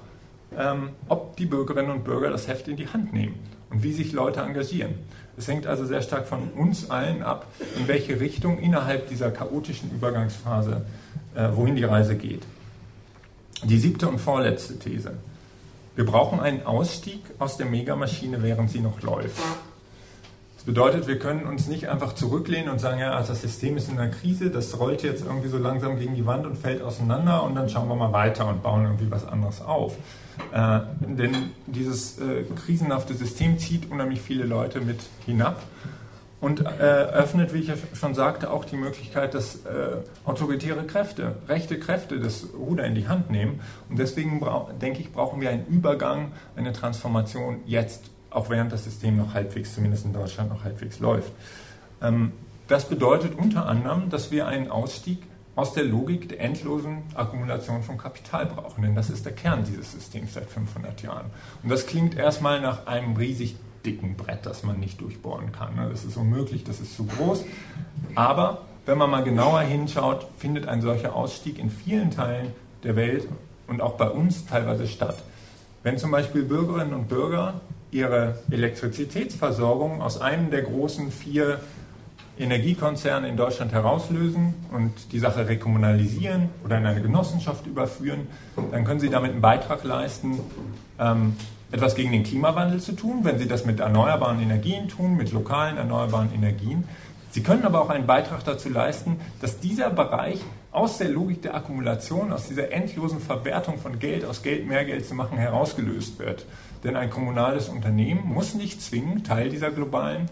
ähm, 0.55 0.89
ob 1.07 1.35
die 1.37 1.45
Bürgerinnen 1.47 1.89
und 1.89 2.03
Bürger 2.03 2.29
das 2.29 2.47
Heft 2.47 2.67
in 2.67 2.75
die 2.75 2.87
Hand 2.87 3.13
nehmen 3.13 3.58
und 3.69 3.83
wie 3.83 3.93
sich 3.93 4.11
Leute 4.11 4.41
engagieren. 4.41 4.95
Es 5.37 5.47
hängt 5.47 5.67
also 5.67 5.85
sehr 5.85 6.01
stark 6.01 6.27
von 6.27 6.49
uns 6.49 6.89
allen 6.89 7.23
ab, 7.23 7.47
in 7.77 7.87
welche 7.87 8.19
Richtung 8.19 8.59
innerhalb 8.59 9.07
dieser 9.07 9.31
chaotischen 9.31 9.89
Übergangsphase, 9.91 10.85
äh, 11.35 11.49
wohin 11.53 11.75
die 11.75 11.85
Reise 11.85 12.15
geht. 12.15 12.43
Die 13.63 13.77
siebte 13.77 14.07
und 14.09 14.19
vorletzte 14.19 14.77
These. 14.79 15.13
Wir 15.95 16.05
brauchen 16.05 16.39
einen 16.39 16.65
Ausstieg 16.65 17.21
aus 17.39 17.57
der 17.57 17.65
Megamaschine, 17.65 18.41
während 18.41 18.69
sie 18.69 18.79
noch 18.79 19.01
läuft. 19.01 19.41
Das 20.55 20.65
bedeutet, 20.65 21.07
wir 21.07 21.19
können 21.19 21.45
uns 21.45 21.67
nicht 21.67 21.87
einfach 21.87 22.15
zurücklehnen 22.15 22.69
und 22.69 22.79
sagen, 22.79 22.99
ja, 22.99 23.17
das 23.21 23.41
System 23.41 23.77
ist 23.77 23.89
in 23.89 23.97
einer 23.97 24.11
Krise, 24.11 24.49
das 24.49 24.77
rollt 24.77 25.03
jetzt 25.03 25.25
irgendwie 25.25 25.47
so 25.47 25.57
langsam 25.57 25.97
gegen 25.97 26.15
die 26.15 26.25
Wand 26.25 26.45
und 26.45 26.57
fällt 26.57 26.81
auseinander 26.81 27.43
und 27.43 27.55
dann 27.55 27.69
schauen 27.69 27.87
wir 27.87 27.95
mal 27.95 28.11
weiter 28.11 28.45
und 28.45 28.61
bauen 28.61 28.83
irgendwie 28.83 29.09
was 29.09 29.25
anderes 29.25 29.61
auf. 29.61 29.95
Äh, 30.51 30.79
denn 31.01 31.51
dieses 31.67 32.19
äh, 32.19 32.43
krisenhafte 32.65 33.13
System 33.13 33.59
zieht 33.59 33.91
unheimlich 33.91 34.21
viele 34.21 34.45
Leute 34.45 34.81
mit 34.81 34.99
hinab 35.25 35.61
und 36.41 36.61
äh, 36.61 36.67
öffnet, 36.67 37.53
wie 37.53 37.59
ich 37.59 37.67
ja 37.67 37.75
schon 37.93 38.15
sagte, 38.15 38.49
auch 38.49 38.63
die 38.63 38.77
Möglichkeit, 38.77 39.33
dass 39.33 39.65
äh, 39.65 39.97
autoritäre 40.23 40.85
Kräfte, 40.85 41.35
rechte 41.47 41.77
Kräfte 41.77 42.19
das 42.19 42.47
Ruder 42.57 42.85
in 42.85 42.95
die 42.95 43.07
Hand 43.07 43.29
nehmen. 43.29 43.59
Und 43.89 43.99
deswegen 43.99 44.41
denke 44.81 45.01
ich, 45.01 45.11
brauchen 45.11 45.41
wir 45.41 45.49
einen 45.49 45.65
Übergang, 45.67 46.31
eine 46.55 46.71
Transformation 46.71 47.59
jetzt, 47.65 48.09
auch 48.29 48.49
während 48.49 48.71
das 48.71 48.85
System 48.85 49.17
noch 49.17 49.33
halbwegs, 49.33 49.75
zumindest 49.75 50.05
in 50.05 50.13
Deutschland, 50.13 50.49
noch 50.49 50.63
halbwegs 50.63 50.99
läuft. 50.99 51.31
Ähm, 52.01 52.31
das 52.69 52.87
bedeutet 52.87 53.37
unter 53.37 53.65
anderem, 53.65 54.09
dass 54.09 54.31
wir 54.31 54.47
einen 54.47 54.69
Ausstieg 54.71 55.17
aus 55.59 55.73
der 55.73 55.83
Logik 55.83 56.29
der 56.29 56.39
endlosen 56.39 57.03
Akkumulation 57.15 57.83
von 57.83 57.97
Kapital 57.97 58.45
brauchen, 58.45 58.81
denn 58.81 58.95
das 58.95 59.09
ist 59.09 59.25
der 59.25 59.33
Kern 59.33 59.65
dieses 59.65 59.91
Systems 59.91 60.35
seit 60.35 60.49
500 60.49 61.01
Jahren. 61.01 61.25
Und 61.61 61.69
das 61.69 61.85
klingt 61.85 62.15
erstmal 62.17 62.61
nach 62.61 62.87
einem 62.87 63.17
riesig 63.17 63.57
dicken 63.85 64.15
Brett, 64.15 64.45
das 64.45 64.63
man 64.63 64.79
nicht 64.79 65.01
durchbohren 65.01 65.51
kann. 65.51 65.75
Ne? 65.75 65.89
Das 65.91 66.05
ist 66.05 66.15
unmöglich, 66.15 66.63
das 66.63 66.79
ist 66.79 66.95
zu 66.95 67.05
groß. 67.05 67.43
Aber 68.15 68.61
wenn 68.85 68.97
man 68.97 69.09
mal 69.09 69.23
genauer 69.23 69.59
hinschaut, 69.59 70.27
findet 70.37 70.65
ein 70.65 70.81
solcher 70.81 71.13
Ausstieg 71.13 71.59
in 71.59 71.69
vielen 71.69 72.11
Teilen 72.11 72.53
der 72.83 72.95
Welt 72.95 73.27
und 73.67 73.81
auch 73.81 73.97
bei 73.97 74.09
uns 74.09 74.45
teilweise 74.45 74.87
statt. 74.87 75.21
Wenn 75.83 75.97
zum 75.97 76.11
Beispiel 76.11 76.43
Bürgerinnen 76.43 76.93
und 76.93 77.09
Bürger 77.09 77.59
ihre 77.91 78.39
Elektrizitätsversorgung 78.49 80.01
aus 80.01 80.21
einem 80.21 80.51
der 80.51 80.61
großen 80.61 81.11
vier 81.11 81.59
Energiekonzerne 82.39 83.27
in 83.27 83.35
Deutschland 83.35 83.73
herauslösen 83.73 84.53
und 84.71 85.11
die 85.11 85.19
Sache 85.19 85.47
rekommunalisieren 85.47 86.49
oder 86.63 86.77
in 86.77 86.85
eine 86.85 87.01
Genossenschaft 87.01 87.67
überführen, 87.67 88.27
dann 88.71 88.85
können 88.85 89.01
sie 89.01 89.09
damit 89.09 89.31
einen 89.31 89.41
Beitrag 89.41 89.83
leisten, 89.83 90.39
ähm, 90.99 91.35
etwas 91.71 91.95
gegen 91.95 92.11
den 92.13 92.23
Klimawandel 92.23 92.79
zu 92.79 92.93
tun, 92.93 93.19
wenn 93.23 93.37
Sie 93.37 93.47
das 93.47 93.65
mit 93.65 93.79
erneuerbaren 93.79 94.41
Energien 94.41 94.87
tun, 94.87 95.15
mit 95.15 95.31
lokalen 95.31 95.77
erneuerbaren 95.77 96.33
Energien. 96.33 96.85
Sie 97.29 97.43
können 97.43 97.63
aber 97.63 97.81
auch 97.81 97.89
einen 97.89 98.07
Beitrag 98.07 98.43
dazu 98.43 98.69
leisten, 98.69 99.17
dass 99.39 99.59
dieser 99.59 99.91
Bereich 99.91 100.39
aus 100.71 100.97
der 100.97 101.09
Logik 101.09 101.43
der 101.43 101.53
Akkumulation, 101.53 102.33
aus 102.33 102.47
dieser 102.47 102.71
endlosen 102.71 103.19
Verwertung 103.19 103.77
von 103.77 103.99
Geld, 103.99 104.25
aus 104.25 104.41
Geld 104.41 104.65
mehr 104.65 104.83
Geld 104.85 105.05
zu 105.05 105.13
machen, 105.13 105.37
herausgelöst 105.37 106.17
wird. 106.17 106.47
Denn 106.83 106.95
ein 106.95 107.11
kommunales 107.11 107.69
Unternehmen 107.69 108.25
muss 108.25 108.55
nicht 108.55 108.81
zwingend 108.81 109.27
Teil 109.27 109.49
dieser 109.49 109.69
globalen 109.69 110.25
äh, 110.25 110.29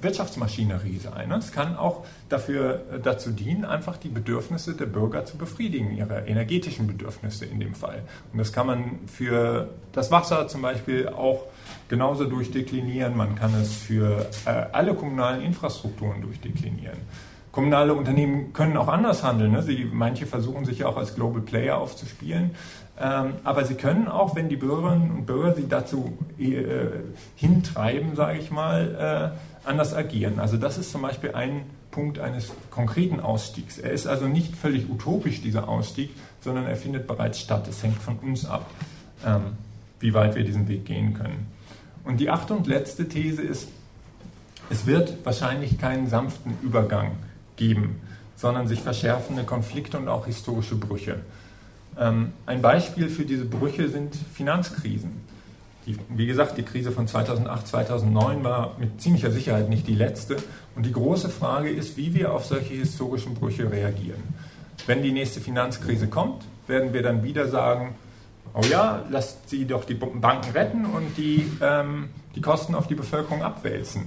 Wirtschaftsmaschinerie 0.00 0.98
sein. 0.98 1.30
Es 1.32 1.52
kann 1.52 1.76
auch 1.76 2.04
dafür, 2.28 2.82
äh, 2.92 3.00
dazu 3.00 3.30
dienen, 3.30 3.64
einfach 3.64 3.96
die 3.96 4.08
Bedürfnisse 4.08 4.74
der 4.74 4.86
Bürger 4.86 5.24
zu 5.24 5.36
befriedigen, 5.36 5.96
ihre 5.96 6.26
energetischen 6.26 6.86
Bedürfnisse 6.86 7.44
in 7.44 7.60
dem 7.60 7.74
Fall. 7.74 8.02
Und 8.32 8.38
das 8.38 8.52
kann 8.52 8.66
man 8.66 8.98
für 9.06 9.68
das 9.92 10.10
Wasser 10.10 10.48
zum 10.48 10.62
Beispiel 10.62 11.08
auch 11.08 11.44
genauso 11.88 12.24
durchdeklinieren. 12.24 13.16
Man 13.16 13.36
kann 13.36 13.54
es 13.54 13.74
für 13.74 14.26
äh, 14.46 14.50
alle 14.72 14.94
kommunalen 14.94 15.42
Infrastrukturen 15.42 16.20
durchdeklinieren. 16.22 16.98
Kommunale 17.54 17.94
Unternehmen 17.94 18.52
können 18.52 18.76
auch 18.76 18.88
anders 18.88 19.22
handeln. 19.22 19.52
Ne? 19.52 19.62
Sie, 19.62 19.88
manche 19.92 20.26
versuchen 20.26 20.64
sich 20.64 20.80
ja 20.80 20.88
auch 20.88 20.96
als 20.96 21.14
Global 21.14 21.40
Player 21.40 21.78
aufzuspielen. 21.78 22.50
Ähm, 23.00 23.34
aber 23.42 23.64
sie 23.64 23.74
können 23.74 24.06
auch, 24.06 24.36
wenn 24.36 24.48
die 24.48 24.56
Bürgerinnen 24.56 25.10
und 25.10 25.26
Bürger 25.26 25.54
sie 25.54 25.68
dazu 25.68 26.16
äh, 26.38 26.54
hintreiben, 27.34 28.14
sage 28.14 28.38
ich 28.38 28.50
mal, 28.50 29.32
äh, 29.34 29.68
anders 29.68 29.94
agieren. 29.94 30.38
Also 30.38 30.56
das 30.56 30.78
ist 30.78 30.92
zum 30.92 31.02
Beispiel 31.02 31.32
ein 31.34 31.62
Punkt 31.90 32.18
eines 32.18 32.52
konkreten 32.70 33.20
Ausstiegs. 33.20 33.78
Er 33.78 33.90
ist 33.90 34.06
also 34.06 34.26
nicht 34.26 34.56
völlig 34.56 34.88
utopisch, 34.88 35.42
dieser 35.42 35.68
Ausstieg, 35.68 36.10
sondern 36.40 36.66
er 36.66 36.76
findet 36.76 37.06
bereits 37.06 37.40
statt. 37.40 37.66
Es 37.68 37.82
hängt 37.82 37.98
von 37.98 38.16
uns 38.18 38.46
ab, 38.46 38.70
ähm, 39.24 39.56
wie 40.00 40.14
weit 40.14 40.36
wir 40.36 40.44
diesen 40.44 40.68
Weg 40.68 40.84
gehen 40.84 41.14
können. 41.14 41.46
Und 42.04 42.18
die 42.18 42.30
achte 42.30 42.54
und 42.54 42.66
letzte 42.66 43.08
These 43.08 43.42
ist, 43.42 43.68
es 44.70 44.86
wird 44.86 45.24
wahrscheinlich 45.24 45.78
keinen 45.78 46.08
sanften 46.08 46.56
Übergang 46.62 47.12
geben, 47.56 48.00
sondern 48.36 48.68
sich 48.68 48.80
verschärfende 48.80 49.44
Konflikte 49.44 49.98
und 49.98 50.08
auch 50.08 50.26
historische 50.26 50.76
Brüche. 50.76 51.20
Ähm, 51.98 52.32
ein 52.46 52.62
Beispiel 52.62 53.08
für 53.08 53.24
diese 53.24 53.44
Brüche 53.44 53.88
sind 53.88 54.14
Finanzkrisen. 54.34 55.12
Die, 55.86 55.96
wie 56.08 56.26
gesagt, 56.26 56.56
die 56.56 56.62
Krise 56.62 56.92
von 56.92 57.06
2008, 57.06 57.68
2009 57.68 58.42
war 58.42 58.76
mit 58.78 59.00
ziemlicher 59.00 59.30
Sicherheit 59.30 59.68
nicht 59.68 59.86
die 59.86 59.94
letzte. 59.94 60.36
Und 60.74 60.86
die 60.86 60.92
große 60.92 61.28
Frage 61.28 61.68
ist, 61.70 61.96
wie 61.96 62.14
wir 62.14 62.32
auf 62.32 62.46
solche 62.46 62.74
historischen 62.74 63.34
Brüche 63.34 63.70
reagieren. 63.70 64.22
Wenn 64.86 65.02
die 65.02 65.12
nächste 65.12 65.40
Finanzkrise 65.40 66.08
kommt, 66.08 66.44
werden 66.66 66.94
wir 66.94 67.02
dann 67.02 67.22
wieder 67.22 67.48
sagen, 67.48 67.94
oh 68.54 68.62
ja, 68.70 69.04
lasst 69.10 69.50
sie 69.50 69.66
doch 69.66 69.84
die 69.84 69.94
Banken 69.94 70.50
retten 70.52 70.86
und 70.86 71.16
die, 71.16 71.50
ähm, 71.60 72.08
die 72.34 72.40
Kosten 72.40 72.74
auf 72.74 72.86
die 72.86 72.94
Bevölkerung 72.94 73.42
abwälzen. 73.42 74.06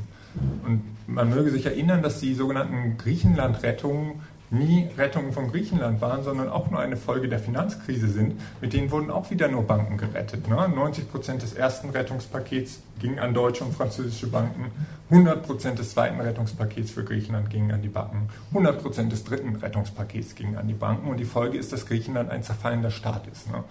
Und 0.66 0.84
man 1.08 1.30
möge 1.30 1.52
sich 1.52 1.66
erinnern, 1.66 2.02
dass 2.02 2.20
die 2.20 2.34
sogenannten 2.34 2.98
Griechenland-Rettungen 2.98 4.22
nie 4.50 4.88
Rettungen 4.98 5.34
von 5.34 5.52
Griechenland 5.52 6.00
waren, 6.00 6.24
sondern 6.24 6.50
auch 6.50 6.72
nur 6.72 6.80
eine 6.80 6.96
Folge 6.96 7.28
der 7.28 7.40
Finanzkrise 7.40 8.08
sind. 8.08 8.40
Mit 8.62 8.74
denen 8.74 8.92
wurden 8.92 9.12
auch 9.12 9.30
wieder 9.30 9.50
nur 9.50 9.64
Banken 9.64 9.98
gerettet. 9.98 10.48
Ne? 10.48 10.56
90 10.56 11.12
Prozent 11.12 11.42
des 11.42 11.54
ersten 11.54 11.90
Rettungspakets 11.90 12.80
gingen 13.00 13.20
an 13.20 13.34
deutsche 13.34 13.64
und 13.64 13.74
französische 13.74 14.28
Banken, 14.28 14.72
100 15.10 15.46
Prozent 15.46 15.80
des 15.80 15.92
zweiten 15.92 16.20
Rettungspakets 16.20 16.92
für 16.92 17.04
Griechenland 17.04 17.50
gingen 17.50 17.72
an 17.72 17.82
die 17.82 17.90
Banken, 17.90 18.30
100 18.50 18.82
Prozent 18.82 19.12
des 19.12 19.24
dritten 19.24 19.56
Rettungspakets 19.56 20.36
gingen 20.36 20.58
an 20.58 20.68
die 20.68 20.74
Banken. 20.74 21.10
Und 21.10 21.18
die 21.18 21.26
Folge 21.26 21.58
ist, 21.58 21.74
dass 21.74 21.86
Griechenland 21.86 22.30
ein 22.30 22.44
zerfallender 22.44 22.92
Staat 22.92 23.28
ist. 23.28 23.52
Ne? 23.52 23.64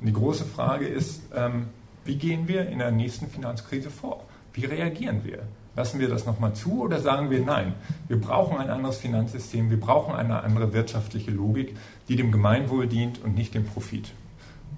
Und 0.00 0.06
die 0.06 0.12
große 0.12 0.44
Frage 0.44 0.86
ist, 0.86 1.22
ähm, 1.34 1.66
wie 2.04 2.16
gehen 2.16 2.48
wir 2.48 2.68
in 2.68 2.78
der 2.78 2.90
nächsten 2.90 3.28
Finanzkrise 3.28 3.90
vor? 3.90 4.24
Wie 4.52 4.64
reagieren 4.64 5.24
wir? 5.24 5.40
Lassen 5.76 6.00
wir 6.00 6.08
das 6.08 6.24
nochmal 6.24 6.54
zu 6.54 6.80
oder 6.82 7.00
sagen 7.00 7.30
wir 7.30 7.40
nein? 7.44 7.74
Wir 8.08 8.18
brauchen 8.18 8.56
ein 8.56 8.70
anderes 8.70 8.96
Finanzsystem, 8.96 9.68
wir 9.68 9.78
brauchen 9.78 10.14
eine 10.14 10.42
andere 10.42 10.72
wirtschaftliche 10.72 11.30
Logik, 11.30 11.76
die 12.08 12.16
dem 12.16 12.32
Gemeinwohl 12.32 12.86
dient 12.86 13.22
und 13.22 13.34
nicht 13.34 13.54
dem 13.54 13.66
Profit. 13.66 14.12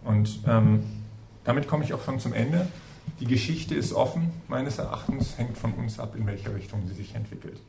Und 0.04 0.40
ähm, 0.46 0.82
damit 1.44 1.68
komme 1.68 1.84
ich 1.84 1.94
auch 1.94 2.04
schon 2.04 2.18
zum 2.18 2.32
Ende. 2.32 2.66
Die 3.20 3.26
Geschichte 3.26 3.76
ist 3.76 3.92
offen. 3.92 4.32
Meines 4.48 4.78
Erachtens 4.78 5.38
hängt 5.38 5.56
von 5.56 5.72
uns 5.74 6.00
ab, 6.00 6.14
in 6.16 6.26
welche 6.26 6.52
Richtung 6.52 6.82
sie 6.88 6.94
sich 6.94 7.14
entwickelt. 7.14 7.60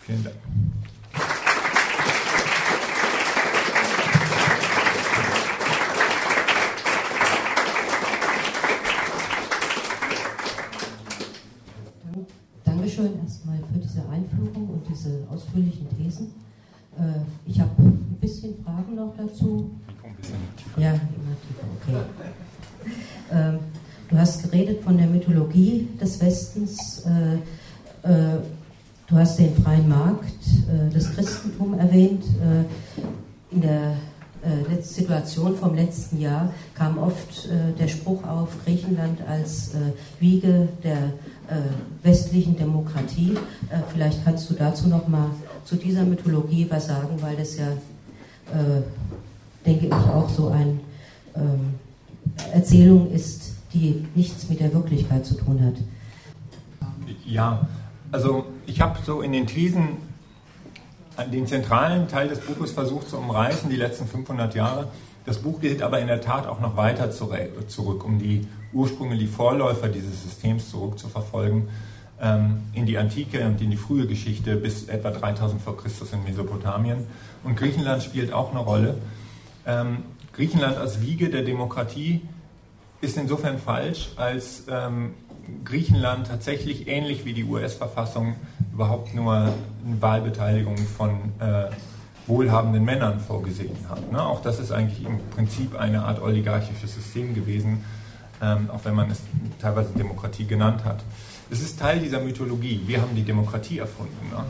Vielen 0.00 0.24
Dank. 0.24 0.34
diese 15.04 15.23
ausführlichen 15.34 15.86
Thesen. 15.96 16.32
Äh, 16.98 17.50
ich 17.50 17.60
habe 17.60 17.70
ein 17.78 18.18
bisschen 18.20 18.54
Fragen 18.64 18.94
noch 18.94 19.12
dazu. 19.16 19.70
Ja, 20.76 20.90
immer 20.90 21.36
tiefer, 21.46 21.66
okay. 21.80 22.00
Ähm, 23.32 23.60
du 24.10 24.18
hast 24.18 24.42
geredet 24.42 24.82
von 24.84 24.98
der 24.98 25.06
Mythologie 25.06 25.88
des 25.98 26.20
Westens. 26.20 27.02
Äh, 27.06 27.36
äh, 28.06 28.38
du 29.06 29.16
hast 29.16 29.38
den 29.38 29.54
freien 29.56 29.88
Markt, 29.88 30.34
das 30.92 31.10
Christentum 31.14 31.78
erwähnt. 31.78 32.24
In 33.50 33.60
der 33.60 33.96
Situation 34.82 35.56
vom 35.56 35.74
letzten 35.74 36.20
Jahr 36.20 36.52
kam 36.74 36.98
oft 36.98 37.48
der 37.78 37.88
Spruch 37.88 38.22
auf, 38.24 38.62
Griechenland 38.64 39.20
als 39.26 39.72
Wiege 40.20 40.68
der 40.82 41.12
westlichen 42.02 42.56
Demokratie. 42.56 43.34
Äh, 43.70 43.80
vielleicht 43.92 44.24
kannst 44.24 44.48
du 44.50 44.54
dazu 44.54 44.88
noch 44.88 45.08
mal 45.08 45.30
zu 45.64 45.76
dieser 45.76 46.04
Mythologie 46.04 46.66
was 46.70 46.86
sagen, 46.86 47.20
weil 47.20 47.36
das 47.36 47.56
ja, 47.56 47.72
äh, 47.72 48.82
denke 49.64 49.86
ich, 49.86 49.92
auch 49.92 50.28
so 50.28 50.48
eine 50.48 50.78
ähm, 51.34 51.74
Erzählung 52.52 53.10
ist, 53.10 53.52
die 53.72 54.06
nichts 54.14 54.48
mit 54.48 54.60
der 54.60 54.72
Wirklichkeit 54.72 55.26
zu 55.26 55.34
tun 55.34 55.60
hat. 55.64 55.74
Ja, 57.26 57.66
also 58.12 58.46
ich 58.66 58.80
habe 58.80 58.98
so 59.04 59.20
in 59.20 59.32
den 59.32 59.46
Thesen 59.46 59.96
den 61.32 61.46
zentralen 61.46 62.08
Teil 62.08 62.28
des 62.28 62.40
Buches 62.40 62.72
versucht 62.72 63.08
zu 63.08 63.18
umreißen, 63.18 63.70
die 63.70 63.76
letzten 63.76 64.06
500 64.06 64.54
Jahre. 64.54 64.88
Das 65.26 65.38
Buch 65.38 65.60
geht 65.60 65.82
aber 65.82 66.00
in 66.00 66.06
der 66.06 66.20
Tat 66.20 66.46
auch 66.46 66.60
noch 66.60 66.76
weiter 66.76 67.10
zurück, 67.10 68.04
um 68.04 68.18
die 68.18 68.46
Ursprünge, 68.72 69.16
die 69.16 69.26
Vorläufer 69.26 69.88
dieses 69.88 70.22
Systems 70.22 70.70
zurückzuverfolgen, 70.70 71.68
ähm, 72.20 72.62
in 72.74 72.86
die 72.86 72.98
Antike 72.98 73.44
und 73.46 73.60
in 73.60 73.70
die 73.70 73.76
frühe 73.76 74.06
Geschichte 74.06 74.56
bis 74.56 74.88
etwa 74.88 75.10
3000 75.10 75.62
vor 75.62 75.76
Christus 75.76 76.12
in 76.12 76.22
Mesopotamien. 76.24 77.06
Und 77.42 77.56
Griechenland 77.56 78.02
spielt 78.02 78.32
auch 78.32 78.50
eine 78.50 78.60
Rolle. 78.60 78.98
Ähm, 79.66 80.04
Griechenland 80.32 80.76
als 80.76 81.00
Wiege 81.00 81.30
der 81.30 81.42
Demokratie 81.42 82.20
ist 83.00 83.16
insofern 83.16 83.58
falsch, 83.58 84.10
als 84.16 84.64
ähm, 84.68 85.14
Griechenland 85.64 86.26
tatsächlich 86.26 86.88
ähnlich 86.88 87.24
wie 87.24 87.32
die 87.32 87.44
US-Verfassung 87.44 88.36
überhaupt 88.72 89.14
nur 89.14 89.34
eine 89.34 89.52
Wahlbeteiligung 90.00 90.76
von 90.76 91.10
äh, 91.38 91.70
wohlhabenden 92.26 92.84
Männern 92.84 93.20
vorgesehen 93.20 93.76
hat. 93.88 94.10
Ne? 94.10 94.22
Auch 94.22 94.42
das 94.42 94.58
ist 94.58 94.72
eigentlich 94.72 95.04
im 95.04 95.18
Prinzip 95.30 95.78
eine 95.78 96.04
Art 96.04 96.22
oligarchisches 96.22 96.94
System 96.94 97.34
gewesen, 97.34 97.84
ähm, 98.42 98.70
auch 98.70 98.84
wenn 98.84 98.94
man 98.94 99.10
es 99.10 99.20
teilweise 99.60 99.90
Demokratie 99.92 100.46
genannt 100.46 100.84
hat. 100.84 101.02
Es 101.50 101.60
ist 101.60 101.78
Teil 101.78 102.00
dieser 102.00 102.20
Mythologie. 102.20 102.80
Wir 102.86 103.02
haben 103.02 103.14
die 103.14 103.22
Demokratie 103.22 103.78
erfunden. 103.78 104.30
Ne? 104.30 104.44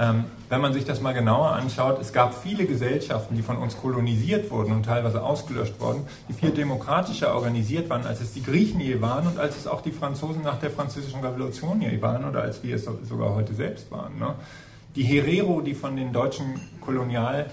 Ähm, 0.00 0.24
wenn 0.48 0.60
man 0.60 0.72
sich 0.72 0.84
das 0.84 1.00
mal 1.00 1.12
genauer 1.12 1.50
anschaut, 1.50 2.00
es 2.00 2.12
gab 2.12 2.32
viele 2.32 2.66
Gesellschaften, 2.66 3.34
die 3.34 3.42
von 3.42 3.56
uns 3.56 3.76
kolonisiert 3.76 4.48
wurden 4.48 4.72
und 4.72 4.84
teilweise 4.84 5.24
ausgelöscht 5.24 5.80
wurden, 5.80 6.06
die 6.28 6.34
viel 6.34 6.50
demokratischer 6.50 7.34
organisiert 7.34 7.90
waren, 7.90 8.06
als 8.06 8.20
es 8.20 8.32
die 8.32 8.44
Griechen 8.44 8.80
je 8.80 9.00
waren 9.00 9.26
und 9.26 9.38
als 9.40 9.56
es 9.56 9.66
auch 9.66 9.80
die 9.80 9.90
Franzosen 9.90 10.42
nach 10.42 10.60
der 10.60 10.70
Französischen 10.70 11.20
Revolution 11.20 11.80
je 11.82 12.00
waren 12.00 12.24
oder 12.24 12.42
als 12.42 12.62
wir 12.62 12.76
es 12.76 12.84
sogar 12.84 13.34
heute 13.34 13.54
selbst 13.54 13.90
waren. 13.90 14.16
Ne? 14.20 14.34
Die 14.96 15.02
Herero, 15.02 15.60
die 15.60 15.74
von 15.74 15.96
den 15.96 16.12
deutschen 16.12 16.60
Kolonialherren 16.80 17.50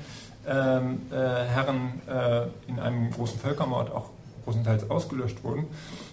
äh, 2.08 2.42
äh, 2.42 2.48
in 2.68 2.80
einem 2.80 3.12
großen 3.12 3.40
Völkermord 3.40 3.92
auch 3.92 4.10
großenteils 4.46 4.90
ausgelöscht 4.90 5.44
wurden. 5.44 5.66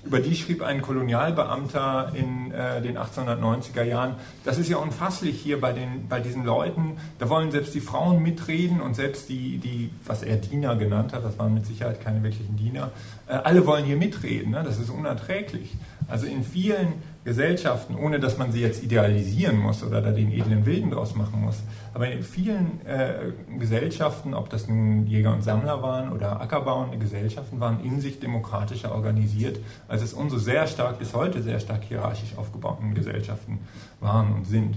Über 0.04 0.18
die 0.18 0.34
schrieb 0.34 0.62
ein 0.62 0.82
Kolonialbeamter 0.82 2.12
in 2.14 2.50
äh, 2.50 2.82
den 2.82 2.98
1890er 2.98 3.84
Jahren, 3.84 4.16
das 4.44 4.58
ist 4.58 4.68
ja 4.68 4.78
unfasslich 4.78 5.40
hier 5.40 5.60
bei, 5.60 5.72
den, 5.72 6.08
bei 6.08 6.20
diesen 6.20 6.44
Leuten, 6.44 6.96
da 7.18 7.28
wollen 7.28 7.50
selbst 7.52 7.74
die 7.74 7.80
Frauen 7.80 8.22
mitreden 8.22 8.80
und 8.80 8.94
selbst 8.96 9.28
die, 9.28 9.58
die, 9.58 9.90
was 10.04 10.22
er 10.22 10.36
Diener 10.36 10.76
genannt 10.76 11.12
hat, 11.12 11.24
das 11.24 11.38
waren 11.38 11.54
mit 11.54 11.66
Sicherheit 11.66 12.00
keine 12.00 12.22
wirklichen 12.22 12.56
Diener, 12.56 12.90
äh, 13.28 13.34
alle 13.34 13.66
wollen 13.66 13.84
hier 13.84 13.96
mitreden, 13.96 14.52
ne? 14.52 14.62
das 14.64 14.78
ist 14.78 14.90
unerträglich. 14.90 15.76
Also 16.08 16.26
in 16.26 16.42
vielen 16.42 16.94
Gesellschaften, 17.24 17.94
ohne 17.94 18.18
dass 18.18 18.36
man 18.36 18.50
sie 18.50 18.60
jetzt 18.60 18.82
idealisieren 18.82 19.58
muss 19.58 19.84
oder 19.84 20.00
da 20.00 20.10
den 20.10 20.32
edlen 20.32 20.66
Wilden 20.66 20.90
draus 20.90 21.14
machen 21.14 21.40
muss. 21.40 21.62
Aber 21.94 22.10
in 22.10 22.24
vielen 22.24 22.84
äh, 22.84 23.32
Gesellschaften, 23.58 24.34
ob 24.34 24.50
das 24.50 24.66
nun 24.66 25.06
Jäger 25.06 25.32
und 25.32 25.42
Sammler 25.42 25.82
waren 25.82 26.10
oder 26.10 26.40
ackerbauende 26.40 26.98
Gesellschaften, 26.98 27.60
waren 27.60 27.84
in 27.84 28.00
sich 28.00 28.18
demokratischer 28.18 28.92
organisiert, 28.92 29.60
als 29.86 30.02
es 30.02 30.14
unsere 30.14 30.40
sehr 30.40 30.66
stark, 30.66 30.98
bis 30.98 31.14
heute 31.14 31.42
sehr 31.42 31.60
stark 31.60 31.84
hierarchisch 31.84 32.36
aufgebauten 32.36 32.94
Gesellschaften 32.94 33.60
waren 34.00 34.32
und 34.32 34.46
sind. 34.46 34.76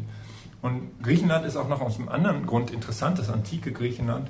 Und 0.61 1.01
Griechenland 1.01 1.45
ist 1.45 1.57
auch 1.57 1.67
noch 1.67 1.81
aus 1.81 1.97
einem 1.97 2.09
anderen 2.09 2.45
Grund 2.45 2.71
interessant, 2.71 3.17
das 3.17 3.29
antike 3.29 3.71
Griechenland, 3.71 4.29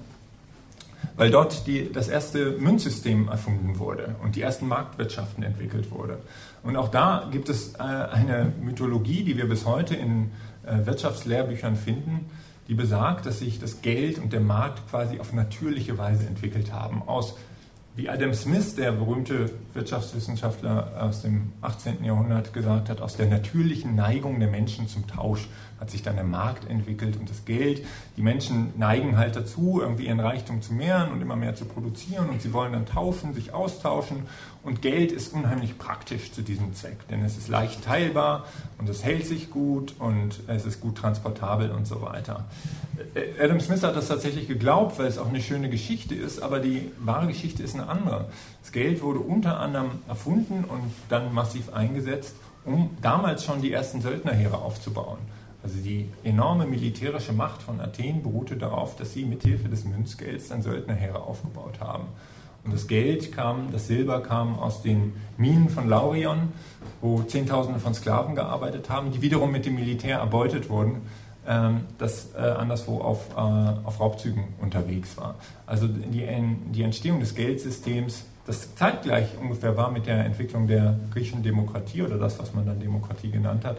weil 1.18 1.30
dort 1.32 1.68
die, 1.68 1.92
das 1.92 2.08
erste 2.08 2.52
Münzsystem 2.52 3.28
erfunden 3.28 3.80
wurde 3.80 4.16
und 4.24 4.36
die 4.36 4.42
ersten 4.42 4.68
Marktwirtschaften 4.68 5.44
entwickelt 5.44 5.92
wurde. 5.92 6.18
Und 6.66 6.76
auch 6.78 6.90
da 6.90 7.30
gibt 7.32 7.48
es 7.48 7.76
äh, 7.76 7.78
eine 7.78 8.52
Mythologie, 8.60 9.24
die 9.24 9.38
wir 9.38 9.48
bis 9.48 9.66
heute 9.66 9.96
in 9.96 10.32
äh, 10.66 10.86
Wirtschaftslehrbüchern 10.86 11.76
finden, 11.76 12.26
die 12.68 12.74
besagt, 12.74 13.28
dass 13.28 13.40
sich 13.40 13.60
das 13.60 13.84
Geld 13.84 14.18
und 14.18 14.34
der 14.34 14.40
Markt 14.40 14.90
quasi 14.90 15.20
auf 15.20 15.32
natürliche 15.32 16.00
Weise 16.00 16.26
entwickelt 16.26 16.74
haben. 16.74 17.04
Aus, 17.06 17.36
wie 17.96 18.10
Adam 18.10 18.34
Smith, 18.34 18.76
der 18.76 18.92
berühmte 18.94 19.52
Wirtschaftswissenschaftler 19.76 20.92
aus 21.00 21.22
dem 21.22 21.54
18. 21.62 22.04
Jahrhundert, 22.04 22.52
gesagt 22.52 22.90
hat, 22.90 23.00
aus 23.00 23.16
der 23.16 23.28
natürlichen 23.28 23.94
Neigung 23.96 24.40
der 24.40 24.50
Menschen 24.50 24.88
zum 24.88 25.06
Tausch 25.06 25.48
hat 25.86 25.92
sich 25.92 26.02
dann 26.02 26.16
der 26.16 26.26
Markt 26.26 26.68
entwickelt 26.68 27.16
und 27.16 27.30
das 27.30 27.46
Geld. 27.46 27.86
Die 28.18 28.24
Menschen 28.24 28.74
neigen 28.76 29.18
halt 29.18 29.36
dazu, 29.36 29.80
irgendwie 29.80 30.08
ihren 30.08 30.20
Reichtum 30.20 30.64
zu 30.64 30.74
mehren 30.74 31.12
und 31.12 31.22
immer 31.22 31.36
mehr 31.36 31.54
zu 31.54 31.66
produzieren 31.66 32.28
und 32.30 32.42
sie 32.42 32.54
wollen 32.54 32.74
dann 32.74 32.88
tauschen, 32.88 33.36
sich 33.36 33.54
austauschen 33.54 34.24
und 34.64 34.82
Geld 34.82 35.12
ist 35.12 35.32
unheimlich 35.32 35.78
praktisch 35.78 36.32
zu 36.32 36.42
diesem 36.42 36.74
Zweck, 36.74 37.08
denn 37.10 37.24
es 37.24 37.38
ist 37.38 37.50
leicht 37.50 37.86
teilbar 37.86 38.46
und 38.80 38.90
es 38.90 39.04
hält 39.04 39.28
sich 39.28 39.52
gut 39.52 39.94
und 40.00 40.40
es 40.48 40.66
ist 40.66 40.82
gut 40.82 40.98
transportabel 40.98 41.70
und 41.70 41.86
so 41.86 42.02
weiter. 42.02 42.46
Äh, 43.14 43.44
Adam 43.44 43.60
Smith 43.60 43.84
hat 43.84 43.96
das 43.96 44.08
tatsächlich 44.08 44.48
geglaubt, 44.48 44.98
weil 44.98 45.06
es 45.06 45.20
auch 45.20 45.30
eine 45.30 45.42
schöne 45.42 45.70
Geschichte 45.70 46.16
ist, 46.16 46.42
aber 46.42 46.60
die 46.60 46.92
wahre 46.98 47.28
Geschichte 47.28 47.62
ist 47.62 47.76
eine 47.76 47.88
andere. 47.88 48.26
Das 48.64 48.72
Geld 48.72 49.04
wurde 49.04 49.20
unter 49.20 49.60
anderem 49.60 49.92
erfunden 50.08 50.64
und 50.64 50.92
dann 51.10 51.32
massiv 51.32 51.72
eingesetzt, 51.72 52.34
um 52.66 52.90
damals 53.04 53.46
schon 53.46 53.62
die 53.62 53.72
ersten 53.72 54.02
Söldnerheere 54.02 54.58
aufzubauen. 54.58 55.20
Also 55.66 55.80
die 55.80 56.08
enorme 56.24 56.68
militärische 56.68 57.34
Macht 57.34 57.64
von 57.64 57.82
Athen 57.82 58.22
beruhte 58.22 58.56
darauf, 58.56 58.96
dass 58.98 59.14
sie 59.14 59.26
mithilfe 59.26 59.68
des 59.68 59.84
Münzgelds 59.84 60.50
dann 60.50 60.62
Söldnerheere 60.62 61.24
aufgebaut 61.24 61.80
haben. 61.80 62.04
Und 62.64 62.72
das 62.72 62.86
Geld 62.86 63.32
kam, 63.32 63.72
das 63.72 63.88
Silber 63.88 64.22
kam 64.22 64.60
aus 64.60 64.84
den 64.84 65.14
Minen 65.38 65.70
von 65.70 65.90
Laurion, 65.90 66.50
wo 67.02 67.24
Zehntausende 67.24 67.80
von 67.80 67.96
Sklaven 67.96 68.36
gearbeitet 68.36 68.92
haben, 68.92 69.10
die 69.12 69.24
wiederum 69.24 69.52
mit 69.52 69.66
dem 69.66 69.74
Militär 69.74 70.20
erbeutet 70.20 70.70
wurden, 70.70 71.02
ähm, 71.48 71.86
das 71.98 72.36
äh, 72.36 72.42
anderswo 72.42 73.00
auf, 73.00 73.32
äh, 73.32 73.40
auf 73.40 74.00
Raubzügen 74.00 74.44
unterwegs 74.62 75.18
war. 75.18 75.34
Also 75.66 75.88
die, 75.88 76.28
die 76.74 76.84
Entstehung 76.84 77.20
des 77.20 77.34
Geldsystems, 77.34 78.26
das 78.46 78.76
zeitgleich 78.76 79.30
ungefähr 79.42 79.76
war 79.76 79.90
mit 79.90 80.06
der 80.06 80.26
Entwicklung 80.26 80.68
der 80.68 81.00
griechischen 81.12 81.42
Demokratie 81.42 82.04
oder 82.04 82.20
das, 82.20 82.38
was 82.38 82.54
man 82.54 82.68
dann 82.68 82.80
Demokratie 82.80 83.32
genannt 83.32 83.66
hat, 83.66 83.78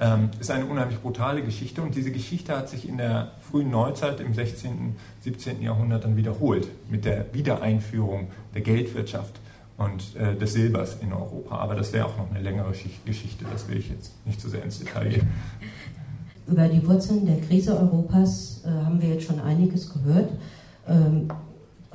ähm, 0.00 0.30
ist 0.40 0.50
eine 0.50 0.64
unheimlich 0.66 0.98
brutale 1.00 1.42
Geschichte 1.42 1.82
und 1.82 1.94
diese 1.94 2.10
Geschichte 2.10 2.56
hat 2.56 2.68
sich 2.68 2.88
in 2.88 2.96
der 2.96 3.32
frühen 3.40 3.70
Neuzeit 3.70 4.20
im 4.20 4.32
16., 4.32 4.96
17. 5.20 5.62
Jahrhundert 5.62 6.04
dann 6.04 6.16
wiederholt 6.16 6.68
mit 6.90 7.04
der 7.04 7.26
Wiedereinführung 7.34 8.28
der 8.54 8.62
Geldwirtschaft 8.62 9.38
und 9.76 10.16
äh, 10.16 10.36
des 10.36 10.54
Silbers 10.54 10.96
in 11.00 11.12
Europa. 11.12 11.56
Aber 11.56 11.74
das 11.74 11.92
wäre 11.92 12.06
auch 12.06 12.16
noch 12.16 12.30
eine 12.30 12.40
längere 12.40 12.72
Geschichte, 13.04 13.44
das 13.52 13.68
will 13.68 13.76
ich 13.78 13.90
jetzt 13.90 14.12
nicht 14.26 14.40
zu 14.40 14.48
so 14.48 14.52
sehr 14.52 14.64
ins 14.64 14.78
Detail 14.78 15.08
gehen. 15.08 15.28
Über 16.46 16.66
die 16.68 16.84
Wurzeln 16.86 17.26
der 17.26 17.40
Krise 17.40 17.78
Europas 17.78 18.62
äh, 18.64 18.68
haben 18.68 19.00
wir 19.00 19.10
jetzt 19.10 19.26
schon 19.26 19.40
einiges 19.40 19.92
gehört. 19.92 20.30
Ähm, 20.88 21.28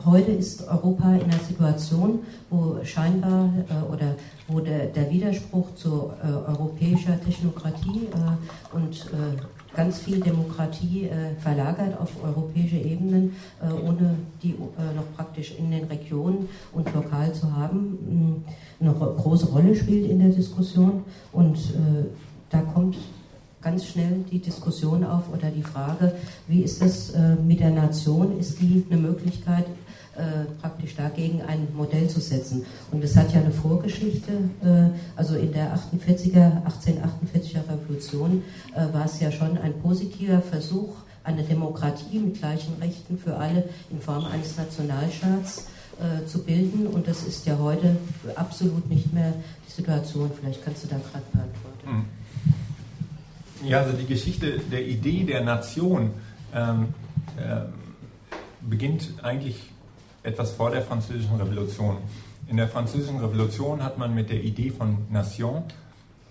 heute 0.03 0.31
ist 0.31 0.67
Europa 0.67 1.13
in 1.15 1.23
einer 1.23 1.39
Situation, 1.47 2.19
wo 2.49 2.77
scheinbar 2.83 3.49
äh, 3.69 3.91
oder 3.91 4.15
wo 4.47 4.59
der, 4.59 4.87
der 4.87 5.09
Widerspruch 5.09 5.73
zu 5.75 6.11
äh, 6.21 6.27
europäischer 6.27 7.19
Technokratie 7.21 8.07
äh, 8.11 8.75
und 8.75 8.93
äh, 9.05 9.75
ganz 9.75 9.99
viel 9.99 10.19
Demokratie 10.19 11.05
äh, 11.05 11.35
verlagert 11.39 11.99
auf 11.99 12.11
europäische 12.23 12.77
Ebenen, 12.77 13.35
äh, 13.61 13.71
ohne 13.71 14.15
die 14.43 14.55
noch 14.95 15.15
praktisch 15.15 15.55
in 15.57 15.71
den 15.71 15.85
Regionen 15.85 16.49
und 16.73 16.93
lokal 16.93 17.33
zu 17.33 17.55
haben, 17.55 18.43
mh, 18.79 18.89
eine 18.91 18.93
große 18.93 19.47
Rolle 19.47 19.75
spielt 19.75 20.09
in 20.09 20.19
der 20.19 20.29
Diskussion. 20.29 21.03
Und 21.31 21.57
da 22.49 22.59
kommt 22.59 22.97
ganz 23.61 23.85
schnell 23.85 24.25
die 24.29 24.39
Diskussion 24.39 25.05
auf 25.05 25.23
oder 25.33 25.49
die 25.49 25.63
Frage, 25.63 26.13
wie 26.47 26.61
ist 26.61 26.81
es 26.81 27.13
mit 27.45 27.61
der 27.61 27.71
Nation? 27.71 28.37
Ist 28.37 28.61
die 28.61 28.85
eine 28.89 28.99
Möglichkeit, 28.99 29.65
äh, 30.17 30.45
praktisch 30.61 30.95
dagegen 30.95 31.41
ein 31.41 31.67
Modell 31.75 32.07
zu 32.09 32.19
setzen. 32.19 32.65
Und 32.91 33.03
es 33.03 33.15
hat 33.15 33.33
ja 33.33 33.41
eine 33.41 33.51
Vorgeschichte, 33.51 34.31
äh, 34.63 34.89
also 35.15 35.35
in 35.35 35.51
der 35.51 35.75
48er, 35.75 36.63
1848er 36.63 37.69
Revolution 37.69 38.43
äh, 38.73 38.93
war 38.93 39.05
es 39.05 39.19
ja 39.19 39.31
schon 39.31 39.57
ein 39.57 39.73
positiver 39.81 40.41
Versuch, 40.41 40.95
eine 41.23 41.43
Demokratie 41.43 42.19
mit 42.19 42.39
gleichen 42.39 42.75
Rechten 42.79 43.17
für 43.17 43.35
alle 43.35 43.67
in 43.89 43.99
Form 43.99 44.25
eines 44.25 44.57
Nationalstaats 44.57 45.67
äh, 45.99 46.25
zu 46.27 46.43
bilden. 46.43 46.87
Und 46.87 47.07
das 47.07 47.23
ist 47.23 47.45
ja 47.45 47.57
heute 47.57 47.97
absolut 48.35 48.89
nicht 48.89 49.13
mehr 49.13 49.33
die 49.67 49.71
Situation. 49.71 50.31
Vielleicht 50.39 50.63
kannst 50.63 50.83
du 50.83 50.87
da 50.87 50.97
gerade 50.97 51.25
beantworten. 51.33 51.87
Hm. 51.87 52.05
Ja, 53.67 53.81
also 53.81 53.97
die 53.97 54.05
Geschichte 54.05 54.59
der 54.71 54.85
Idee 54.85 55.23
der 55.23 55.43
Nation 55.43 56.11
ähm, 56.53 56.93
äh, 57.37 57.61
beginnt 58.61 59.09
eigentlich 59.23 59.71
etwas 60.25 60.51
vor 60.53 60.71
der 60.71 60.81
Französischen 60.81 61.35
Revolution. 61.35 61.97
In 62.47 62.57
der 62.57 62.67
Französischen 62.67 63.19
Revolution 63.19 63.83
hat 63.83 63.97
man 63.97 64.13
mit 64.13 64.29
der 64.29 64.43
Idee 64.43 64.71
von 64.71 64.97
Nation 65.09 65.63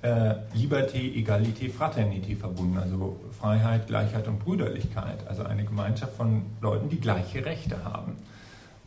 äh, 0.03 0.34
Liberté, 0.55 0.99
Egalité, 0.99 1.70
Fraternité 1.70 2.36
verbunden, 2.36 2.76
also 2.78 3.18
Freiheit, 3.40 3.86
Gleichheit 3.86 4.28
und 4.28 4.38
Brüderlichkeit, 4.38 5.26
also 5.28 5.45
eine 5.45 5.64
Gemeinschaft 5.64 6.14
von 6.16 6.42
Leuten, 6.61 6.88
die 6.90 7.01
gleiche 7.01 7.45
Rechte 7.45 7.84
haben. 7.84 8.16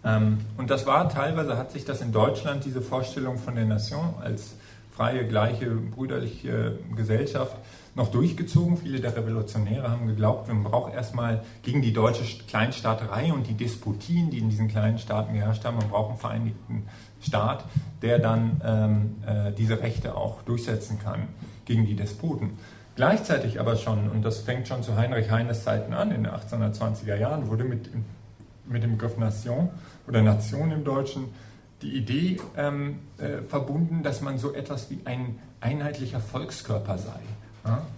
Ähm, 0.04 0.40
und 0.58 0.70
das 0.70 0.86
war 0.86 1.10
teilweise, 1.10 1.58
hat 1.58 1.72
sich 1.72 1.86
das 1.86 2.02
in 2.02 2.12
Deutschland, 2.12 2.66
diese 2.66 2.82
Vorstellung 2.82 3.38
von 3.38 3.56
der 3.56 3.66
Nation 3.66 4.14
als 4.22 4.56
freie, 4.92 5.26
gleiche, 5.28 5.68
brüderliche 5.68 6.78
Gesellschaft 6.96 7.56
noch 7.98 8.12
durchgezogen. 8.12 8.78
Viele 8.78 9.02
der 9.02 9.18
Revolutionäre 9.18 9.90
haben 9.90 10.08
geglaubt, 10.08 10.48
man 10.48 10.64
braucht 10.64 10.94
erstmal 10.94 11.44
gegen 11.64 11.82
die 11.82 11.92
deutsche 11.92 12.24
Kleinstaaterei 12.46 13.34
und 13.34 13.48
die 13.48 13.56
Disputien, 13.56 14.30
die 14.30 14.38
in 14.38 14.50
diesen 14.50 14.68
kleinen 14.68 15.00
Staaten 15.00 15.34
geherrscht 15.34 15.66
haben, 15.66 15.78
man 15.78 15.90
braucht 15.90 16.12
einen 16.12 16.20
vereinigten 16.20 16.84
Staat, 17.20 17.66
der 18.04 18.20
dann 18.20 18.62
ähm, 18.64 19.16
äh, 19.26 19.52
diese 19.52 19.82
Rechte 19.82 20.16
auch 20.16 20.44
durchsetzen 20.44 21.00
kann 21.00 21.28
gegen 21.66 21.86
die 21.86 21.96
Desputen. 21.96 22.52
Gleichzeitig 22.96 23.60
aber 23.60 23.76
schon, 23.76 24.10
und 24.10 24.24
das 24.24 24.40
fängt 24.40 24.68
schon 24.68 24.84
zu 24.84 24.96
Heinrich 24.96 25.32
Heines 25.32 25.64
Zeiten 25.64 25.94
an, 25.94 26.12
in 26.12 26.24
den 26.24 26.32
1820er 26.32 27.16
Jahren, 27.16 27.48
wurde 27.48 27.64
mit, 27.64 27.90
mit 28.68 28.84
dem 28.84 28.92
Begriff 28.92 29.18
Nation 29.18 29.70
oder 30.08 30.22
Nation 30.22 30.72
im 30.72 30.84
Deutschen 30.84 31.26
die 31.82 31.96
Idee 31.96 32.38
ähm, 32.56 33.00
äh, 33.18 33.42
verbunden, 33.48 34.04
dass 34.04 34.22
man 34.22 34.38
so 34.38 34.54
etwas 34.54 34.90
wie 34.92 35.00
ein 35.06 35.40
einheitlicher 35.62 36.20
Volkskörper 36.20 36.98
sei, 36.98 37.20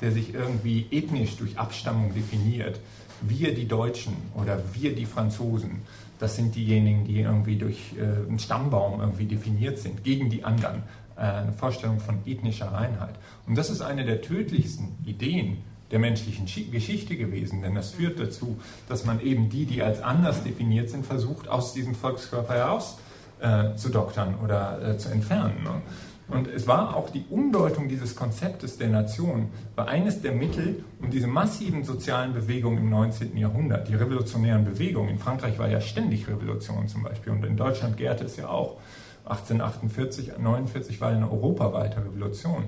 der 0.01 0.11
sich 0.11 0.33
irgendwie 0.33 0.87
ethnisch 0.91 1.37
durch 1.37 1.57
Abstammung 1.57 2.13
definiert. 2.13 2.79
Wir 3.21 3.53
die 3.53 3.67
Deutschen 3.67 4.13
oder 4.35 4.61
wir 4.73 4.95
die 4.95 5.05
Franzosen, 5.05 5.81
das 6.19 6.35
sind 6.35 6.55
diejenigen, 6.55 7.05
die 7.05 7.21
irgendwie 7.21 7.57
durch 7.57 7.93
äh, 7.97 8.27
einen 8.27 8.39
Stammbaum 8.39 8.99
irgendwie 8.99 9.25
definiert 9.25 9.77
sind, 9.79 10.03
gegen 10.03 10.29
die 10.29 10.43
anderen. 10.43 10.83
Äh, 11.19 11.21
eine 11.21 11.53
Vorstellung 11.53 11.99
von 11.99 12.19
ethnischer 12.25 12.71
Reinheit. 12.71 13.15
Und 13.45 13.57
das 13.57 13.69
ist 13.69 13.81
eine 13.81 14.05
der 14.05 14.21
tödlichsten 14.21 14.97
Ideen 15.05 15.57
der 15.91 15.99
menschlichen 15.99 16.45
Geschichte 16.71 17.17
gewesen, 17.17 17.61
denn 17.61 17.75
das 17.75 17.91
führt 17.91 18.19
dazu, 18.19 18.59
dass 18.87 19.05
man 19.05 19.19
eben 19.21 19.49
die, 19.49 19.65
die 19.65 19.81
als 19.81 20.01
anders 20.01 20.43
definiert 20.43 20.89
sind, 20.89 21.05
versucht, 21.05 21.47
aus 21.47 21.73
diesem 21.73 21.95
Volkskörper 21.95 22.53
heraus 22.53 22.99
äh, 23.39 23.75
zu 23.75 23.89
doktern 23.89 24.35
oder 24.43 24.81
äh, 24.81 24.97
zu 24.97 25.09
entfernen. 25.09 25.63
Ne? 25.63 25.81
Und 26.29 26.47
es 26.47 26.67
war 26.67 26.95
auch 26.95 27.09
die 27.09 27.25
Umdeutung 27.29 27.89
dieses 27.89 28.15
Konzeptes 28.15 28.77
der 28.77 28.89
Nation, 28.89 29.49
war 29.75 29.87
eines 29.87 30.21
der 30.21 30.31
Mittel, 30.31 30.83
um 31.01 31.09
diese 31.09 31.27
massiven 31.27 31.83
sozialen 31.83 32.33
Bewegungen 32.33 32.77
im 32.77 32.89
19. 32.89 33.35
Jahrhundert, 33.35 33.87
die 33.87 33.95
revolutionären 33.95 34.63
Bewegungen, 34.63 35.09
in 35.09 35.19
Frankreich 35.19 35.57
war 35.57 35.69
ja 35.69 35.81
ständig 35.81 36.27
Revolution 36.27 36.87
zum 36.87 37.03
Beispiel 37.03 37.33
und 37.33 37.43
in 37.45 37.57
Deutschland 37.57 37.97
gärte 37.97 38.25
es 38.25 38.37
ja 38.37 38.47
auch, 38.47 38.79
1848, 39.25 40.37
49 40.37 41.01
war 41.01 41.09
eine 41.09 41.29
europaweite 41.29 42.03
Revolution. 42.03 42.65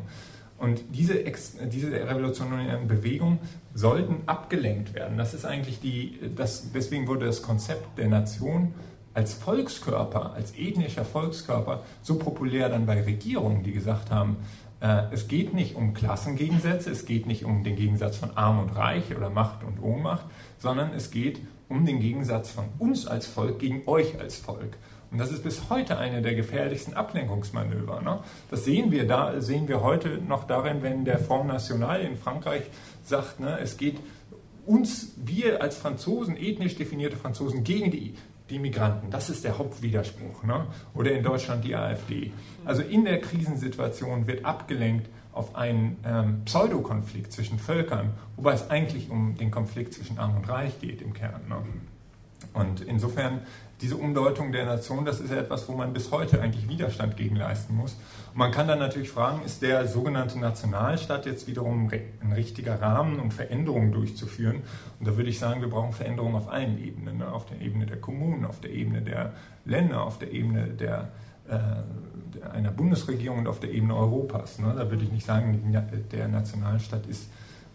Und 0.57 0.84
diese, 0.93 1.16
diese 1.72 1.91
revolutionären 1.91 2.88
Bewegungen 2.88 3.39
sollten 3.74 4.18
abgelenkt 4.28 4.93
werden. 4.93 5.18
Das 5.18 5.34
ist 5.34 5.43
eigentlich 5.43 5.80
die, 5.80 6.20
das, 6.36 6.72
deswegen 6.72 7.07
wurde 7.07 7.26
das 7.26 7.41
Konzept 7.41 7.97
der 7.97 8.09
Nation 8.09 8.74
als 9.14 9.34
Volkskörper, 9.34 10.34
als 10.34 10.55
ethnischer 10.57 11.05
Volkskörper 11.05 11.84
so 12.01 12.18
populär 12.18 12.70
dann 12.70 12.86
bei 12.86 13.01
Regierungen, 13.01 13.64
die 13.64 13.74
gesagt 13.74 14.12
haben, 14.12 14.38
äh, 14.82 15.03
es 15.12 15.28
geht 15.28 15.53
nicht 15.53 15.76
um 15.76 15.93
Klassengegensätze, 15.93 16.89
es 16.91 17.05
geht 17.05 17.26
nicht 17.26 17.45
um 17.45 17.64
den 17.64 17.76
Gegensatz 17.76 18.18
von 18.18 18.36
Arm 18.36 18.59
und 18.59 18.76
Reich 18.76 19.16
oder 19.16 19.30
Macht 19.30 19.64
und 19.64 19.82
Ohnmacht, 19.82 20.26
sondern 20.59 20.93
es 20.93 21.12
geht 21.12 21.39
um 21.70 21.86
den 21.86 21.99
Gegensatz 21.99 22.51
von 22.51 22.66
uns 22.80 23.07
als 23.07 23.28
Volk 23.28 23.59
gegen 23.59 23.84
euch 23.88 24.20
als 24.20 24.38
Volk. 24.38 24.78
Und 25.12 25.18
das 25.18 25.32
ist 25.32 25.43
bis 25.43 25.70
heute 25.70 25.97
eine 25.97 26.22
der 26.22 26.36
gefährlichsten 26.36 26.93
Ablenkungsmanöver. 26.93 28.01
Ne? 28.01 28.20
Das 28.49 28.64
sehen 28.64 28.91
wir 28.91 29.05
da, 29.05 29.41
sehen 29.41 29.68
wir 29.68 29.82
heute 29.82 30.20
noch 30.26 30.45
darin, 30.45 30.84
wenn 30.84 31.03
der 31.03 31.20
Front 31.20 31.47
National 31.47 31.99
in 32.01 32.16
Frankreich 32.16 32.64
sagt, 33.03 33.41
ne, 33.41 33.59
es 33.59 33.76
geht 33.78 33.97
uns, 34.66 35.12
wir 35.18 35.62
als 35.62 35.76
Franzosen, 35.76 36.38
ethnisch 36.38 36.76
definierte 36.78 37.18
Franzosen, 37.18 37.64
gegen 37.66 37.91
die, 37.91 38.16
die 38.52 38.60
Migranten. 38.60 39.10
Das 39.10 39.30
ist 39.30 39.43
der 39.43 39.58
Hauptwiderspruch. 39.58 40.43
Ne? 40.43 40.68
Oder 40.93 41.12
in 41.14 41.24
Deutschland 41.24 41.64
die 41.64 41.76
AfD. 41.76 42.32
Also 42.66 42.82
in 42.82 43.06
der 43.06 43.20
Krisensituation 43.22 44.28
wird 44.28 44.45
abgelenkt 44.45 45.10
auf 45.34 45.56
einen 45.56 45.97
ähm, 46.06 46.41
Pseudokonflikt 46.45 47.32
zwischen 47.32 47.58
Völkern, 47.58 48.12
wobei 48.36 48.54
es 48.54 48.70
eigentlich 48.70 49.10
um 49.10 49.36
den 49.38 49.49
Konflikt 49.49 49.93
zwischen 49.93 50.18
Arm 50.18 50.36
und 50.36 50.49
Reich 50.49 50.80
geht 50.82 51.02
im 51.02 51.14
Kern. 51.14 51.41
Ne? 51.47 51.56
Und 52.54 52.82
insofern 52.82 53.42
diese 53.82 53.98
Umdeutung 53.98 54.52
der 54.52 54.66
Nation, 54.66 55.06
das 55.06 55.20
ist 55.20 55.32
ja 55.32 55.38
etwas, 55.38 55.68
wo 55.68 55.74
man 55.74 55.92
bis 55.92 56.12
heute 56.12 56.39
eigentlich 56.39 56.70
Widerstand 56.70 57.18
gegen 57.18 57.36
leisten 57.36 57.76
muss. 57.76 57.94
Und 58.32 58.38
man 58.38 58.52
kann 58.52 58.68
dann 58.68 58.78
natürlich 58.78 59.10
fragen, 59.10 59.42
ist 59.44 59.64
der 59.64 59.88
sogenannte 59.88 60.39
Nationalstaat 60.39 61.26
jetzt 61.26 61.48
wiederum 61.48 61.89
ein 62.22 62.32
richtiger 62.32 62.80
Rahmen, 62.80 63.20
um 63.20 63.32
Veränderungen 63.32 63.92
durchzuführen? 63.92 64.62
Und 65.00 65.08
da 65.08 65.18
würde 65.18 65.30
ich 65.30 65.39
sagen, 65.39 65.62
wir 65.62 65.70
brauchen 65.70 65.94
Veränderungen 65.94 66.36
auf 66.36 66.50
allen 66.50 66.78
Ebenen, 66.78 67.18
ne? 67.18 67.32
auf 67.32 67.48
der 67.48 67.60
Ebene 67.60 67.88
der 67.88 67.98
Kommunen, 67.98 68.46
auf 68.46 68.60
der 68.60 68.72
Ebene 68.72 69.02
der 69.02 69.34
Länder, 69.66 70.04
auf 70.04 70.20
der 70.20 70.32
Ebene 70.32 70.68
der, 70.68 71.10
äh, 71.50 72.46
einer 72.54 72.72
Bundesregierung 72.72 73.39
und 73.39 73.48
auf 73.48 73.60
der 73.60 73.72
Ebene 73.72 73.96
Europas. 73.96 74.60
Ne? 74.60 74.74
Da 74.78 74.92
würde 74.92 75.04
ich 75.04 75.12
nicht 75.12 75.26
sagen, 75.26 75.76
der 76.12 76.28
Nationalstaat 76.28 77.08
ist 77.08 77.30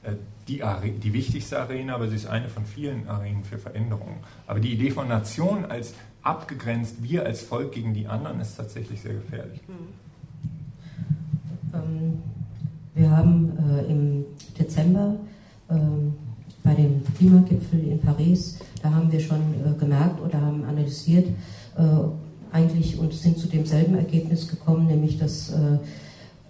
äh, 0.06 0.16
die, 0.48 0.62
die 1.02 1.12
wichtigste 1.12 1.58
Arena, 1.58 1.96
aber 1.96 2.08
sie 2.08 2.14
ist 2.14 2.26
eine 2.26 2.48
von 2.48 2.64
vielen 2.64 3.08
Arenen 3.08 3.42
für 3.42 3.58
Veränderungen. 3.58 4.18
Aber 4.46 4.60
die 4.60 4.72
Idee 4.72 4.92
von 4.92 5.08
Nation 5.08 5.64
als 5.64 5.94
abgegrenzt, 6.22 7.02
wir 7.02 7.24
als 7.24 7.42
Volk 7.42 7.72
gegen 7.72 7.94
die 7.94 8.06
anderen, 8.06 8.40
ist 8.40 8.56
tatsächlich 8.56 9.00
sehr 9.00 9.14
gefährlich. 9.14 9.60
Ähm, 11.74 12.22
wir 12.94 13.10
haben 13.10 13.52
äh, 13.58 13.90
im 13.90 14.24
Dezember 14.58 15.16
äh, 15.68 15.74
bei 16.62 16.74
dem 16.74 17.02
Klimagipfel 17.16 17.80
in 17.80 18.00
Paris, 18.00 18.58
da 18.82 18.92
haben 18.92 19.10
wir 19.10 19.20
schon 19.20 19.40
äh, 19.54 19.78
gemerkt 19.78 20.20
oder 20.20 20.40
haben 20.40 20.64
analysiert, 20.64 21.28
eigentlich 22.52 22.98
und 22.98 23.12
sind 23.12 23.36
zu 23.38 23.48
demselben 23.48 23.96
Ergebnis 23.96 24.48
gekommen, 24.48 24.86
nämlich 24.86 25.18
dass 25.18 25.52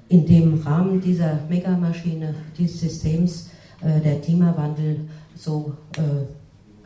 in 0.08 0.26
dem 0.26 0.60
Rahmen 0.62 1.00
dieser 1.00 1.40
Megamaschine, 1.48 2.34
dieses 2.56 2.80
Systems, 2.80 3.50
äh, 3.80 4.00
der 4.00 4.20
Klimawandel 4.20 5.00
so 5.34 5.74
äh, 5.96 6.26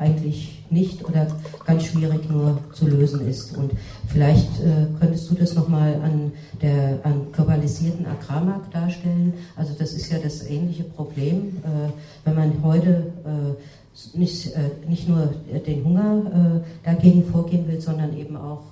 eigentlich 0.00 0.62
nicht 0.70 1.04
oder 1.04 1.26
ganz 1.66 1.84
schwierig 1.84 2.28
nur 2.30 2.58
zu 2.72 2.86
lösen 2.86 3.26
ist. 3.28 3.56
Und 3.56 3.72
vielleicht 4.08 4.48
äh, 4.60 4.86
könntest 4.98 5.30
du 5.30 5.34
das 5.34 5.54
nochmal 5.54 5.94
an 6.02 6.32
der 6.62 7.00
an 7.02 7.26
globalisierten 7.32 8.06
Agrarmarkt 8.06 8.74
darstellen. 8.74 9.34
Also 9.56 9.74
das 9.78 9.92
ist 9.92 10.10
ja 10.10 10.18
das 10.18 10.46
ähnliche 10.48 10.84
Problem, 10.84 11.58
äh, 11.62 11.90
wenn 12.24 12.34
man 12.34 12.62
heute 12.62 13.12
äh, 13.26 14.18
nicht, 14.18 14.54
äh, 14.54 14.88
nicht 14.88 15.06
nur 15.06 15.34
den 15.66 15.84
Hunger 15.84 16.62
dagegen 16.84 17.24
vorgehen 17.24 17.66
will, 17.68 17.80
sondern 17.80 18.16
eben 18.16 18.36
auch 18.36 18.62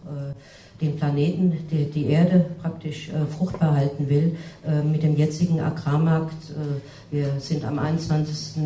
den 0.80 0.96
Planeten, 0.96 1.52
die, 1.70 1.90
die 1.90 2.06
Erde 2.06 2.46
praktisch 2.62 3.08
äh, 3.08 3.26
fruchtbar 3.26 3.74
halten 3.74 4.08
will, 4.08 4.36
äh, 4.64 4.82
mit 4.82 5.02
dem 5.02 5.16
jetzigen 5.16 5.60
Agrarmarkt. 5.60 6.50
Äh, 6.50 7.14
wir 7.14 7.40
sind 7.40 7.64
am 7.64 7.78
21. 7.78 8.56
Äh, 8.56 8.60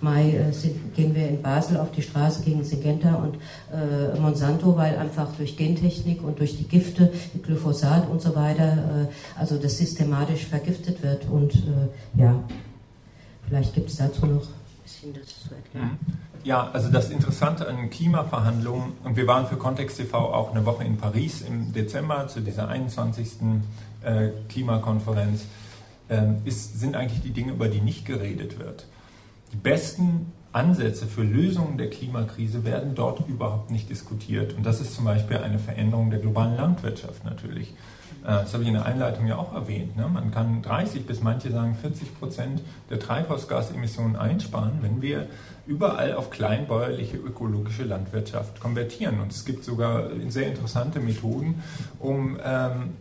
Mai, 0.00 0.30
äh, 0.30 0.52
sind, 0.52 0.94
gehen 0.94 1.14
wir 1.14 1.28
in 1.28 1.42
Basel 1.42 1.78
auf 1.78 1.90
die 1.90 2.02
Straße 2.02 2.44
gegen 2.44 2.62
Syngenta 2.62 3.14
und 3.16 3.36
äh, 3.72 4.18
Monsanto, 4.20 4.76
weil 4.76 4.96
einfach 4.96 5.34
durch 5.36 5.56
Gentechnik 5.56 6.22
und 6.22 6.38
durch 6.38 6.56
die 6.56 6.68
Gifte, 6.68 7.12
Glyphosat 7.42 8.08
und 8.08 8.20
so 8.20 8.34
weiter, 8.36 9.08
also 9.36 9.56
das 9.56 9.78
systematisch 9.78 10.46
vergiftet 10.46 11.02
wird. 11.02 11.26
Und 11.28 11.62
ja, 12.16 12.42
vielleicht 13.46 13.74
gibt 13.74 13.90
es 13.90 13.96
dazu 13.96 14.26
noch 14.26 14.42
ein 14.42 14.82
bisschen 14.82 15.12
das 15.14 15.26
zu 15.26 15.54
erklären. 15.54 15.98
Mhm. 16.06 16.33
Ja, 16.44 16.68
also 16.74 16.90
das 16.90 17.08
Interessante 17.08 17.66
an 17.66 17.88
Klimaverhandlungen, 17.88 18.92
und 19.02 19.16
wir 19.16 19.26
waren 19.26 19.46
für 19.46 19.56
Kontext 19.56 19.96
TV 19.96 20.18
auch 20.18 20.54
eine 20.54 20.66
Woche 20.66 20.84
in 20.84 20.98
Paris 20.98 21.40
im 21.40 21.72
Dezember 21.72 22.28
zu 22.28 22.42
dieser 22.42 22.68
21. 22.68 23.28
Äh, 24.02 24.28
Klimakonferenz, 24.50 25.46
äh, 26.10 26.22
ist, 26.44 26.78
sind 26.78 26.96
eigentlich 26.96 27.22
die 27.22 27.30
Dinge, 27.30 27.52
über 27.52 27.68
die 27.68 27.80
nicht 27.80 28.04
geredet 28.04 28.58
wird. 28.58 28.86
Die 29.54 29.56
besten 29.56 30.32
Ansätze 30.52 31.06
für 31.06 31.22
Lösungen 31.22 31.78
der 31.78 31.88
Klimakrise 31.88 32.62
werden 32.64 32.94
dort 32.94 33.26
überhaupt 33.26 33.70
nicht 33.70 33.88
diskutiert. 33.88 34.52
Und 34.52 34.66
das 34.66 34.82
ist 34.82 34.94
zum 34.94 35.06
Beispiel 35.06 35.38
eine 35.38 35.58
Veränderung 35.58 36.10
der 36.10 36.18
globalen 36.18 36.56
Landwirtschaft 36.56 37.24
natürlich. 37.24 37.70
Äh, 38.22 38.26
das 38.26 38.52
habe 38.52 38.64
ich 38.64 38.68
in 38.68 38.74
der 38.74 38.84
Einleitung 38.84 39.26
ja 39.26 39.36
auch 39.36 39.54
erwähnt. 39.54 39.96
Ne? 39.96 40.08
Man 40.08 40.30
kann 40.30 40.60
30 40.60 41.06
bis 41.06 41.22
manche 41.22 41.50
sagen 41.50 41.74
40 41.74 42.18
Prozent 42.18 42.60
der 42.90 43.00
Treibhausgasemissionen 43.00 44.16
einsparen, 44.16 44.78
wenn 44.82 45.00
wir 45.00 45.26
überall 45.66 46.14
auf 46.14 46.30
kleinbäuerliche 46.30 47.16
ökologische 47.16 47.84
Landwirtschaft 47.84 48.60
konvertieren. 48.60 49.20
Und 49.20 49.32
es 49.32 49.44
gibt 49.44 49.64
sogar 49.64 50.10
sehr 50.28 50.48
interessante 50.48 51.00
Methoden, 51.00 51.62
um 51.98 52.38
ähm, 52.44 52.92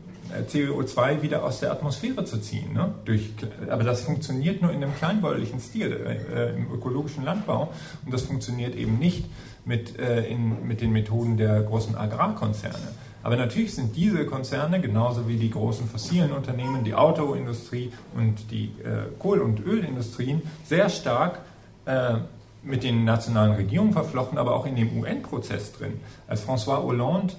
CO2 0.49 1.21
wieder 1.21 1.43
aus 1.43 1.59
der 1.59 1.71
Atmosphäre 1.71 2.25
zu 2.25 2.39
ziehen. 2.39 2.73
Ne? 2.73 2.93
Durch, 3.05 3.31
aber 3.69 3.83
das 3.83 4.01
funktioniert 4.01 4.61
nur 4.61 4.71
in 4.71 4.83
einem 4.83 4.95
kleinbäuerlichen 4.95 5.59
Stil, 5.59 5.91
äh, 6.33 6.55
im 6.55 6.71
ökologischen 6.71 7.23
Landbau. 7.23 7.71
Und 8.05 8.13
das 8.13 8.23
funktioniert 8.23 8.75
eben 8.75 8.97
nicht 8.97 9.25
mit, 9.65 9.99
äh, 9.99 10.25
in, 10.27 10.67
mit 10.67 10.81
den 10.81 10.91
Methoden 10.91 11.37
der 11.37 11.61
großen 11.61 11.95
Agrarkonzerne. 11.95 12.87
Aber 13.21 13.37
natürlich 13.37 13.73
sind 13.73 13.95
diese 13.95 14.25
Konzerne, 14.25 14.81
genauso 14.81 15.27
wie 15.29 15.37
die 15.37 15.49
großen 15.49 15.87
fossilen 15.87 16.33
Unternehmen, 16.33 16.83
die 16.83 16.93
Autoindustrie 16.93 17.93
und 18.15 18.51
die 18.51 18.65
äh, 18.83 19.07
Kohl- 19.17 19.39
und 19.39 19.65
Ölindustrien, 19.65 20.41
sehr 20.65 20.89
stark 20.89 21.39
äh, 21.85 22.15
mit 22.63 22.83
den 22.83 23.03
nationalen 23.03 23.53
Regierungen 23.53 23.93
verflochten, 23.93 24.37
aber 24.37 24.55
auch 24.55 24.65
in 24.65 24.75
dem 24.75 24.97
UN-Prozess 24.97 25.73
drin. 25.73 25.99
Als 26.27 26.47
François 26.47 26.81
Hollande 26.81 27.33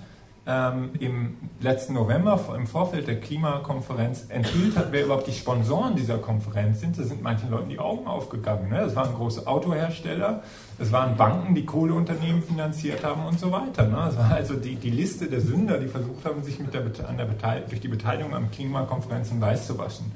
ähm, 0.46 0.90
im 1.00 1.36
letzten 1.60 1.94
November 1.94 2.38
im 2.54 2.66
Vorfeld 2.66 3.08
der 3.08 3.18
Klimakonferenz 3.18 4.26
enthüllt 4.28 4.76
hat, 4.76 4.88
wer 4.90 5.04
überhaupt 5.04 5.26
die 5.26 5.32
Sponsoren 5.32 5.96
dieser 5.96 6.18
Konferenz 6.18 6.80
sind, 6.80 6.98
da 6.98 7.02
sind 7.02 7.22
manchen 7.22 7.50
Leuten 7.50 7.70
die 7.70 7.78
Augen 7.78 8.06
aufgegangen. 8.06 8.68
Ne? 8.68 8.80
Das 8.80 8.94
waren 8.94 9.14
große 9.14 9.46
Autohersteller, 9.46 10.42
es 10.78 10.92
waren 10.92 11.16
Banken, 11.16 11.54
die 11.54 11.64
Kohleunternehmen 11.64 12.42
finanziert 12.42 13.02
haben 13.04 13.24
und 13.24 13.40
so 13.40 13.50
weiter. 13.52 13.86
Ne? 13.86 13.96
Das 13.96 14.18
war 14.18 14.32
also 14.32 14.54
die, 14.54 14.76
die 14.76 14.90
Liste 14.90 15.26
der 15.28 15.40
Sünder, 15.40 15.78
die 15.78 15.88
versucht 15.88 16.26
haben, 16.26 16.42
sich 16.42 16.58
mit 16.58 16.74
der, 16.74 16.82
an 17.08 17.16
der 17.16 17.26
durch 17.60 17.80
die 17.80 17.88
Beteiligung 17.88 18.34
an 18.34 18.50
Klimakonferenzen 18.50 19.40
weiß 19.40 19.66
zu 19.66 19.78
waschen. 19.78 20.12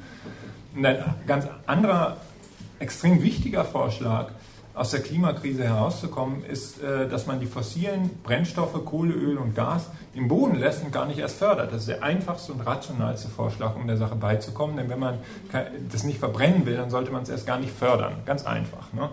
Und 0.77 0.85
ein 0.85 0.99
ganz 1.27 1.47
anderer, 1.67 2.19
extrem 2.79 3.23
wichtiger 3.23 3.65
Vorschlag 3.65 4.29
aus 4.79 4.93
der 4.93 5.01
Klimakrise 5.01 5.65
herauszukommen, 5.65 6.45
ist, 6.45 6.83
äh, 6.83 7.09
dass 7.09 7.27
man 7.27 7.41
die 7.41 7.47
fossilen 7.47 8.11
Brennstoffe, 8.23 8.85
Kohle, 8.85 9.13
Öl 9.13 9.37
und 9.37 9.55
Gas 9.55 9.91
im 10.15 10.29
Boden 10.29 10.57
lässt 10.57 10.85
und 10.85 10.93
gar 10.93 11.07
nicht 11.07 11.19
erst 11.19 11.39
fördert. 11.39 11.73
Das 11.73 11.81
ist 11.81 11.89
der 11.89 12.03
einfachste 12.03 12.53
und 12.53 12.61
rationalste 12.61 13.29
Vorschlag, 13.29 13.75
um 13.77 13.87
der 13.87 13.97
Sache 13.97 14.15
beizukommen. 14.15 14.77
Denn 14.77 14.89
wenn 14.89 15.01
man 15.01 15.19
das 15.91 16.05
nicht 16.05 16.19
verbrennen 16.19 16.65
will, 16.65 16.77
dann 16.77 16.91
sollte 16.91 17.11
man 17.11 17.23
es 17.23 17.29
erst 17.29 17.47
gar 17.47 17.59
nicht 17.59 17.73
fördern. 17.73 18.15
Ganz 18.25 18.47
einfach. 18.47 18.93
Ne? 18.93 19.09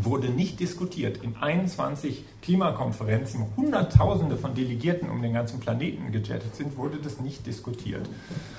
Wurde 0.00 0.28
nicht 0.28 0.60
diskutiert. 0.60 1.22
In 1.22 1.36
21 1.36 2.24
Klimakonferenzen, 2.42 3.40
wo 3.40 3.62
Hunderttausende 3.62 4.36
von 4.36 4.54
Delegierten 4.54 5.08
um 5.08 5.22
den 5.22 5.32
ganzen 5.32 5.60
Planeten 5.60 6.10
gejettet 6.12 6.56
sind, 6.56 6.76
wurde 6.76 6.98
das 6.98 7.20
nicht 7.20 7.46
diskutiert. 7.46 8.08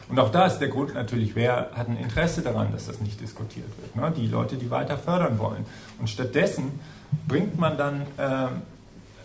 Und 0.10 0.20
auch 0.20 0.32
da 0.32 0.46
ist 0.46 0.60
der 0.60 0.70
Grund 0.70 0.94
natürlich, 0.94 1.36
wer 1.36 1.72
hat 1.74 1.90
ein 1.90 1.98
Interesse 1.98 2.42
daran, 2.42 2.72
dass 2.72 2.88
das 2.88 3.02
nicht 3.02 3.20
diskutiert 3.20 3.68
wird? 3.80 3.96
Ne? 3.96 4.14
Die 4.16 4.28
Leute, 4.28 4.56
die 4.56 4.70
weiter 4.70 4.98
fördern 4.98 5.38
wollen. 5.40 5.66
Und 6.00 6.10
stattdessen 6.10 6.80
bringt 7.28 7.60
man 7.60 7.78
dann 7.78 8.02
äh, 8.18 8.46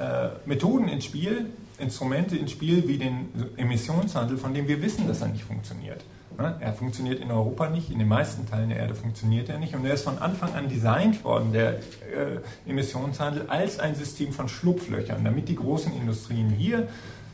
äh, 0.03 0.31
Methoden 0.47 0.89
ins 0.89 1.05
Spiel, 1.05 1.47
Instrumente 1.79 2.37
ins 2.37 2.51
Spiel 2.51 2.87
wie 2.89 2.99
den 2.99 3.29
Emissionshandel, 3.57 4.37
von 4.37 4.53
dem 4.53 4.69
wir 4.69 4.83
wissen, 4.83 5.09
dass 5.09 5.23
er 5.23 5.29
nicht 5.29 5.45
funktioniert. 5.45 6.03
Ne? 6.41 6.57
Er 6.61 6.73
funktioniert 6.73 7.21
in 7.21 7.31
Europa 7.31 7.69
nicht, 7.69 7.91
in 7.91 7.99
den 7.99 8.09
meisten 8.09 8.49
Teilen 8.49 8.71
der 8.71 8.79
Erde 8.79 8.95
funktioniert 8.95 9.49
er 9.51 9.59
nicht 9.59 9.75
und 9.75 9.85
er 9.85 9.95
ist 9.95 10.05
von 10.05 10.19
Anfang 10.19 10.55
an 10.55 10.69
designt 10.69 11.23
worden, 11.23 11.53
der 11.53 11.75
äh, 11.75 12.41
Emissionshandel, 12.67 13.45
als 13.49 13.79
ein 13.79 13.95
System 13.95 14.33
von 14.33 14.49
Schlupflöchern, 14.49 15.23
damit 15.23 15.49
die 15.49 15.57
großen 15.57 15.93
Industrien 15.95 16.49
hier, 16.49 16.89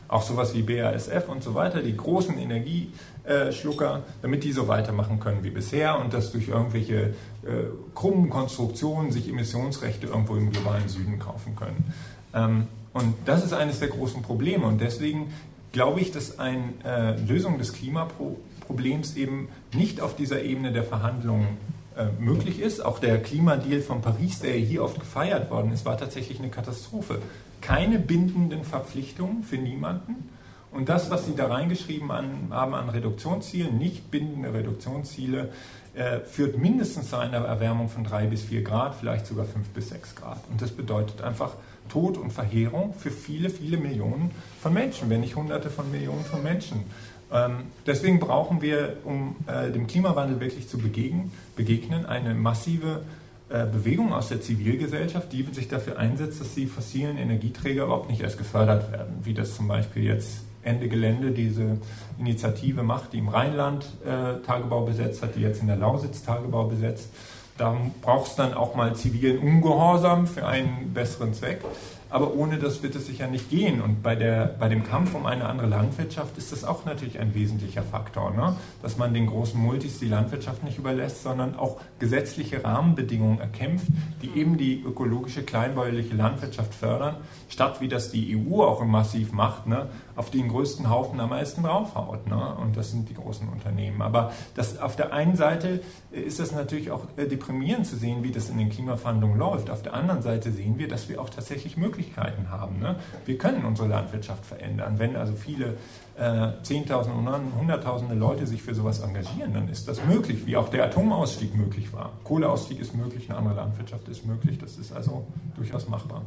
auch 0.09 0.21
sowas 0.21 0.53
wie 0.53 0.61
BASF 0.61 1.27
und 1.27 1.43
so 1.43 1.53
weiter, 1.53 1.81
die 1.81 1.95
großen 1.95 2.37
Energieschlucker, 2.37 4.03
damit 4.21 4.43
die 4.43 4.51
so 4.51 4.67
weitermachen 4.67 5.19
können 5.19 5.43
wie 5.43 5.49
bisher 5.49 5.99
und 5.99 6.13
dass 6.13 6.31
durch 6.31 6.49
irgendwelche 6.49 6.95
äh, 6.95 7.65
krummen 7.95 8.29
Konstruktionen 8.29 9.11
sich 9.11 9.29
Emissionsrechte 9.29 10.07
irgendwo 10.07 10.35
im 10.35 10.51
globalen 10.51 10.87
Süden 10.87 11.19
kaufen 11.19 11.55
können. 11.55 11.93
Ähm, 12.33 12.67
und 12.93 13.13
das 13.25 13.43
ist 13.43 13.53
eines 13.53 13.79
der 13.79 13.89
großen 13.89 14.21
Probleme 14.21 14.65
und 14.65 14.81
deswegen 14.81 15.33
glaube 15.71 15.99
ich, 15.99 16.11
dass 16.11 16.39
eine 16.39 16.73
äh, 16.85 17.19
Lösung 17.21 17.57
des 17.57 17.73
Klimaproblems 17.73 18.46
Problems 18.67 19.15
eben 19.15 19.47
nicht 19.73 20.01
auf 20.01 20.15
dieser 20.15 20.43
Ebene 20.43 20.71
der 20.71 20.83
Verhandlungen 20.83 21.57
äh, 21.97 22.05
möglich 22.19 22.59
ist. 22.59 22.85
Auch 22.85 22.99
der 22.99 23.21
Klimadeal 23.21 23.81
von 23.81 24.01
Paris, 24.01 24.39
der 24.39 24.53
hier 24.53 24.83
oft 24.83 24.99
gefeiert 24.99 25.49
worden 25.49 25.71
ist, 25.71 25.85
war 25.85 25.97
tatsächlich 25.97 26.39
eine 26.39 26.49
Katastrophe. 26.49 27.19
Keine 27.61 27.97
bindenden 27.97 28.63
Verpflichtungen 28.63 29.41
für 29.43 29.57
niemanden. 29.57 30.29
Und 30.71 30.89
das, 30.89 31.09
was 31.09 31.25
Sie 31.25 31.33
da 31.35 31.47
reingeschrieben 31.47 32.11
haben 32.11 32.75
an 32.75 32.89
Reduktionszielen, 32.89 33.77
nicht 33.77 34.11
bindende 34.11 34.53
Reduktionsziele, 34.53 35.49
äh, 35.95 36.19
führt 36.19 36.59
mindestens 36.59 37.09
zu 37.09 37.15
einer 37.15 37.37
Erwärmung 37.37 37.89
von 37.89 38.03
drei 38.03 38.27
bis 38.27 38.43
vier 38.43 38.61
Grad, 38.61 38.93
vielleicht 38.93 39.25
sogar 39.25 39.45
fünf 39.45 39.67
bis 39.69 39.89
sechs 39.89 40.13
Grad. 40.13 40.39
Und 40.51 40.61
das 40.61 40.71
bedeutet 40.71 41.21
einfach 41.23 41.53
Tod 41.89 42.17
und 42.17 42.31
Verheerung 42.31 42.93
für 42.93 43.09
viele, 43.09 43.49
viele 43.49 43.77
Millionen 43.77 44.29
von 44.61 44.73
Menschen, 44.73 45.09
wenn 45.09 45.21
nicht 45.21 45.35
Hunderte 45.35 45.71
von 45.71 45.89
Millionen 45.89 46.23
von 46.25 46.43
Menschen. 46.43 46.83
Ähm, 47.31 47.65
deswegen 47.85 48.19
brauchen 48.19 48.61
wir, 48.61 48.97
um 49.03 49.35
äh, 49.47 49.71
dem 49.71 49.87
Klimawandel 49.87 50.39
wirklich 50.39 50.69
zu 50.69 50.77
begegnen, 50.77 51.31
begegnen 51.55 52.05
eine 52.05 52.33
massive 52.33 53.01
äh, 53.49 53.65
Bewegung 53.65 54.13
aus 54.13 54.29
der 54.29 54.41
Zivilgesellschaft, 54.41 55.31
die 55.31 55.43
sich 55.51 55.67
dafür 55.67 55.97
einsetzt, 55.97 56.41
dass 56.41 56.53
die 56.53 56.67
fossilen 56.67 57.17
Energieträger 57.17 57.85
überhaupt 57.85 58.09
nicht 58.09 58.21
erst 58.21 58.37
gefördert 58.37 58.91
werden, 58.91 59.15
wie 59.23 59.33
das 59.33 59.55
zum 59.55 59.67
Beispiel 59.67 60.03
jetzt 60.03 60.41
Ende 60.63 60.89
Gelände 60.89 61.31
diese 61.31 61.77
Initiative 62.19 62.83
macht, 62.83 63.13
die 63.13 63.19
im 63.19 63.29
Rheinland 63.29 63.85
äh, 64.05 64.45
Tagebau 64.45 64.81
besetzt 64.81 65.21
hat, 65.23 65.35
die 65.35 65.41
jetzt 65.41 65.61
in 65.61 65.67
der 65.67 65.77
Lausitz 65.77 66.23
Tagebau 66.23 66.65
besetzt. 66.65 67.09
Da 67.57 67.75
braucht 68.01 68.27
es 68.27 68.35
dann 68.35 68.53
auch 68.53 68.75
mal 68.75 68.95
zivilen 68.95 69.39
Ungehorsam 69.39 70.27
für 70.27 70.45
einen 70.45 70.93
besseren 70.93 71.33
Zweck 71.33 71.61
aber 72.09 72.33
ohne 72.33 72.57
das 72.57 72.83
wird 72.83 72.95
es 72.95 73.07
sicher 73.07 73.27
nicht 73.27 73.49
gehen. 73.49 73.81
Und 73.81 74.01
bei, 74.01 74.15
der, 74.15 74.55
bei 74.59 74.69
dem 74.69 74.83
Kampf 74.83 75.13
um 75.13 75.25
eine 75.25 75.45
andere 75.45 75.67
Landwirtschaft 75.67 76.37
ist 76.37 76.51
das 76.51 76.63
auch 76.63 76.85
natürlich 76.85 77.19
ein 77.19 77.35
wesentlicher 77.35 77.83
Faktor, 77.83 78.31
ne? 78.31 78.55
dass 78.81 78.97
man 78.97 79.13
den 79.13 79.27
großen 79.27 79.59
Multis 79.59 79.99
die 79.99 80.07
Landwirtschaft 80.07 80.63
nicht 80.63 80.77
überlässt, 80.77 81.23
sondern 81.23 81.55
auch 81.55 81.79
gesetzliche 81.99 82.63
Rahmenbedingungen 82.63 83.39
erkämpft, 83.39 83.87
die 84.21 84.39
eben 84.39 84.57
die 84.57 84.81
ökologische, 84.81 85.43
kleinbäuerliche 85.43 86.15
Landwirtschaft 86.15 86.73
fördern, 86.73 87.17
statt 87.49 87.81
wie 87.81 87.87
das 87.87 88.11
die 88.11 88.37
EU 88.37 88.63
auch 88.63 88.83
massiv 88.85 89.33
macht, 89.33 89.67
ne? 89.67 89.87
auf 90.15 90.31
den 90.31 90.47
größten 90.47 90.89
Haufen 90.89 91.19
am 91.19 91.29
meisten 91.29 91.63
draufhaut. 91.63 92.27
Ne? 92.27 92.55
Und 92.61 92.77
das 92.77 92.91
sind 92.91 93.09
die 93.09 93.13
großen 93.13 93.47
Unternehmen. 93.49 94.01
Aber 94.01 94.31
das, 94.55 94.79
auf 94.79 94.95
der 94.95 95.13
einen 95.13 95.35
Seite 95.35 95.81
ist 96.11 96.39
das 96.39 96.53
natürlich 96.53 96.91
auch 96.91 97.03
äh, 97.17 97.27
deprimierend 97.27 97.85
zu 97.85 97.97
sehen, 97.97 98.23
wie 98.23 98.31
das 98.31 98.49
in 98.49 98.57
den 98.57 98.69
Klimaverhandlungen 98.69 99.37
läuft. 99.37 99.69
Auf 99.69 99.83
der 99.83 99.93
anderen 99.93 100.21
Seite 100.21 100.51
sehen 100.51 100.79
wir, 100.79 100.87
dass 100.87 101.09
wir 101.09 101.21
auch 101.21 101.29
tatsächlich 101.29 101.77
Möglichkeiten 101.77 101.96
Möglichkeiten 101.97 102.49
haben. 102.49 102.79
Ne? 102.79 102.95
Wir 103.25 103.37
können 103.37 103.65
unsere 103.65 103.87
Landwirtschaft 103.87 104.45
verändern. 104.45 104.95
Wenn 104.97 105.15
also 105.15 105.33
viele 105.33 105.77
äh, 106.17 106.49
Zehntausende 106.61 107.17
und 107.17 107.59
Hunderttausende 107.59 108.15
Leute 108.15 108.45
sich 108.45 108.61
für 108.61 108.75
sowas 108.75 108.99
engagieren, 108.99 109.53
dann 109.53 109.67
ist 109.67 109.87
das 109.87 110.05
möglich, 110.05 110.45
wie 110.45 110.55
auch 110.55 110.69
der 110.69 110.85
Atomausstieg 110.85 111.55
möglich 111.55 111.91
war. 111.93 112.11
Kohleausstieg 112.23 112.79
ist 112.79 112.95
möglich, 112.95 113.29
eine 113.29 113.39
andere 113.39 113.55
Landwirtschaft 113.55 114.07
ist 114.09 114.25
möglich. 114.25 114.57
Das 114.59 114.77
ist 114.77 114.91
also 114.91 115.25
durchaus 115.55 115.87
machbar. 115.89 116.21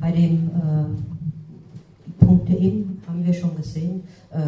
Bei 0.00 0.10
dem 0.10 0.50
äh, 0.50 2.24
Punkt 2.24 2.48
eben 2.50 3.02
haben 3.06 3.24
wir 3.24 3.34
schon 3.34 3.54
gesehen, 3.54 4.04
äh, 4.30 4.38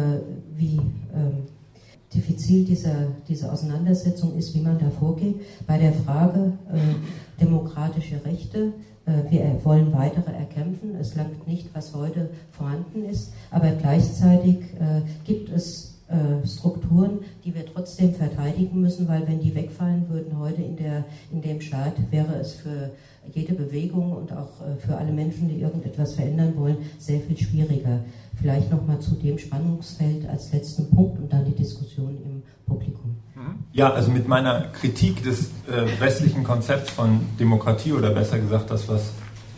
wie 0.55 0.77
äh, 0.77 2.13
diffizil 2.13 2.65
diese, 2.65 3.09
diese 3.27 3.51
Auseinandersetzung 3.51 4.35
ist, 4.37 4.55
wie 4.55 4.61
man 4.61 4.79
da 4.79 4.89
vorgeht. 4.89 5.35
Bei 5.67 5.77
der 5.77 5.93
Frage 5.93 6.53
äh, 6.73 7.41
demokratische 7.41 8.23
Rechte 8.25 8.73
wir 9.05 9.59
wollen 9.63 9.93
weitere 9.93 10.31
erkämpfen. 10.31 10.95
Es 10.99 11.15
langt 11.15 11.47
nicht, 11.47 11.69
was 11.73 11.93
heute 11.93 12.29
vorhanden 12.51 13.05
ist, 13.05 13.33
aber 13.51 13.71
gleichzeitig 13.71 14.57
äh, 14.79 15.01
gibt 15.23 15.49
es 15.49 15.99
äh, 16.07 16.47
Strukturen, 16.47 17.19
die 17.43 17.53
wir 17.53 17.65
trotzdem 17.65 18.13
verteidigen 18.13 18.81
müssen, 18.81 19.07
weil 19.07 19.27
wenn 19.27 19.39
die 19.39 19.53
wegfallen 19.53 20.09
würden 20.09 20.39
heute 20.39 20.61
in, 20.61 20.75
der, 20.75 21.05
in 21.31 21.41
dem 21.41 21.61
Staat, 21.61 21.93
wäre 22.11 22.35
es 22.35 22.53
für 22.53 22.91
jede 23.33 23.53
Bewegung 23.53 24.11
und 24.11 24.31
auch 24.31 24.51
für 24.77 24.95
alle 24.95 25.11
Menschen, 25.11 25.49
die 25.49 25.59
irgendetwas 25.59 26.13
verändern 26.13 26.53
wollen, 26.57 26.77
sehr 26.99 27.19
viel 27.21 27.35
schwieriger. 27.35 28.01
Vielleicht 28.35 28.69
nochmal 28.69 28.99
zu 28.99 29.15
dem 29.15 29.39
Spannungsfeld 29.39 30.29
als 30.29 30.53
letzten 30.53 30.91
Punkt 30.91 31.19
und 31.19 31.33
dann 31.33 31.43
die 31.43 31.55
Diskussion 31.55 32.17
im 32.23 32.43
Publikum. 32.67 33.15
Ja, 33.73 33.91
also 33.91 34.11
mit 34.11 34.27
meiner 34.27 34.67
Kritik 34.67 35.23
des 35.23 35.49
äh, 35.67 35.99
westlichen 35.99 36.43
Konzepts 36.43 36.89
von 36.89 37.21
Demokratie 37.39 37.91
oder 37.93 38.11
besser 38.11 38.39
gesagt 38.39 38.71
das, 38.71 38.87
was 38.87 39.11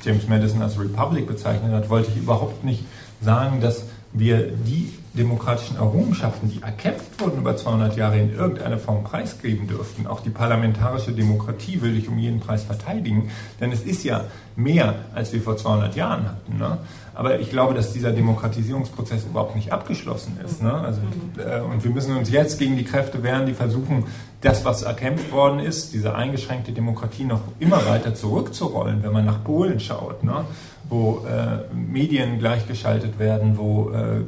James 0.03 0.28
Madison 0.28 0.61
als 0.61 0.80
Republic 0.80 1.28
bezeichnet 1.28 1.71
hat, 1.71 1.89
wollte 1.89 2.09
ich 2.09 2.17
überhaupt 2.17 2.63
nicht 2.63 2.86
sagen, 3.21 3.61
dass 3.61 3.84
wir 4.13 4.47
die 4.47 4.93
demokratischen 5.13 5.78
Errungenschaften, 5.78 6.49
die 6.49 6.61
erkämpft 6.61 7.19
wurden 7.19 7.39
über 7.39 7.57
200 7.57 7.97
Jahre, 7.97 8.19
in 8.19 8.34
irgendeiner 8.34 8.78
Form 8.78 9.03
preisgeben 9.03 9.67
dürften. 9.67 10.07
Auch 10.07 10.21
die 10.21 10.30
parlamentarische 10.30 11.11
Demokratie 11.11 11.82
will 11.82 11.97
ich 11.97 12.07
um 12.07 12.17
jeden 12.17 12.39
Preis 12.39 12.63
verteidigen, 12.63 13.30
denn 13.59 13.71
es 13.71 13.82
ist 13.82 14.03
ja 14.03 14.25
mehr, 14.55 14.95
als 15.13 15.34
wir 15.34 15.41
vor 15.41 15.57
200 15.57 15.95
Jahren 15.95 16.25
hatten. 16.25 16.57
Ne? 16.57 16.78
Aber 17.18 17.39
ich 17.39 17.49
glaube, 17.49 17.74
dass 17.74 17.93
dieser 17.93 18.11
Demokratisierungsprozess 18.11 19.26
überhaupt 19.26 19.55
nicht 19.55 19.72
abgeschlossen 19.72 20.38
ist. 20.45 20.61
Ne? 20.61 20.72
Also, 20.72 21.01
äh, 21.39 21.61
und 21.61 21.84
wir 21.84 21.89
müssen 21.89 22.15
uns 22.15 22.30
jetzt 22.30 22.59
gegen 22.59 22.78
die 22.78 22.84
Kräfte 22.84 23.24
wehren, 23.24 23.47
die 23.47 23.55
versuchen, 23.55 24.05
das, 24.41 24.65
was 24.65 24.84
erkämpft 24.84 25.32
worden 25.32 25.59
ist, 25.59 25.95
diese 25.95 26.13
eingeschränkte 26.13 26.74
Demokratie 26.74 27.24
noch 27.24 27.41
immer 27.59 27.84
weiter 27.88 28.13
zurückzurollen, 28.13 29.01
wenn 29.01 29.13
man 29.13 29.26
nach 29.26 29.43
Polen 29.43 29.80
schaut, 29.80 30.24
ne? 30.24 30.45
wo 30.89 31.26
äh, 31.28 31.74
Medien 31.76 32.38
gleichgeschaltet 32.38 33.18
werden, 33.18 33.57
wo 33.57 33.89
äh, 33.89 34.22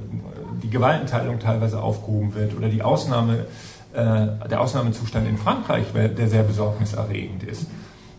die 0.63 0.71
Gewaltenteilung 0.71 1.37
teilweise 1.37 1.83
aufgehoben 1.83 2.33
wird 2.33 2.57
oder 2.57 2.69
die 2.69 2.81
Ausnahme, 2.81 3.45
äh, 3.93 4.47
der 4.49 4.61
Ausnahmezustand 4.61 5.29
in 5.29 5.37
Frankreich, 5.37 5.85
der 5.93 6.27
sehr 6.27 6.43
besorgniserregend 6.43 7.43
ist. 7.43 7.67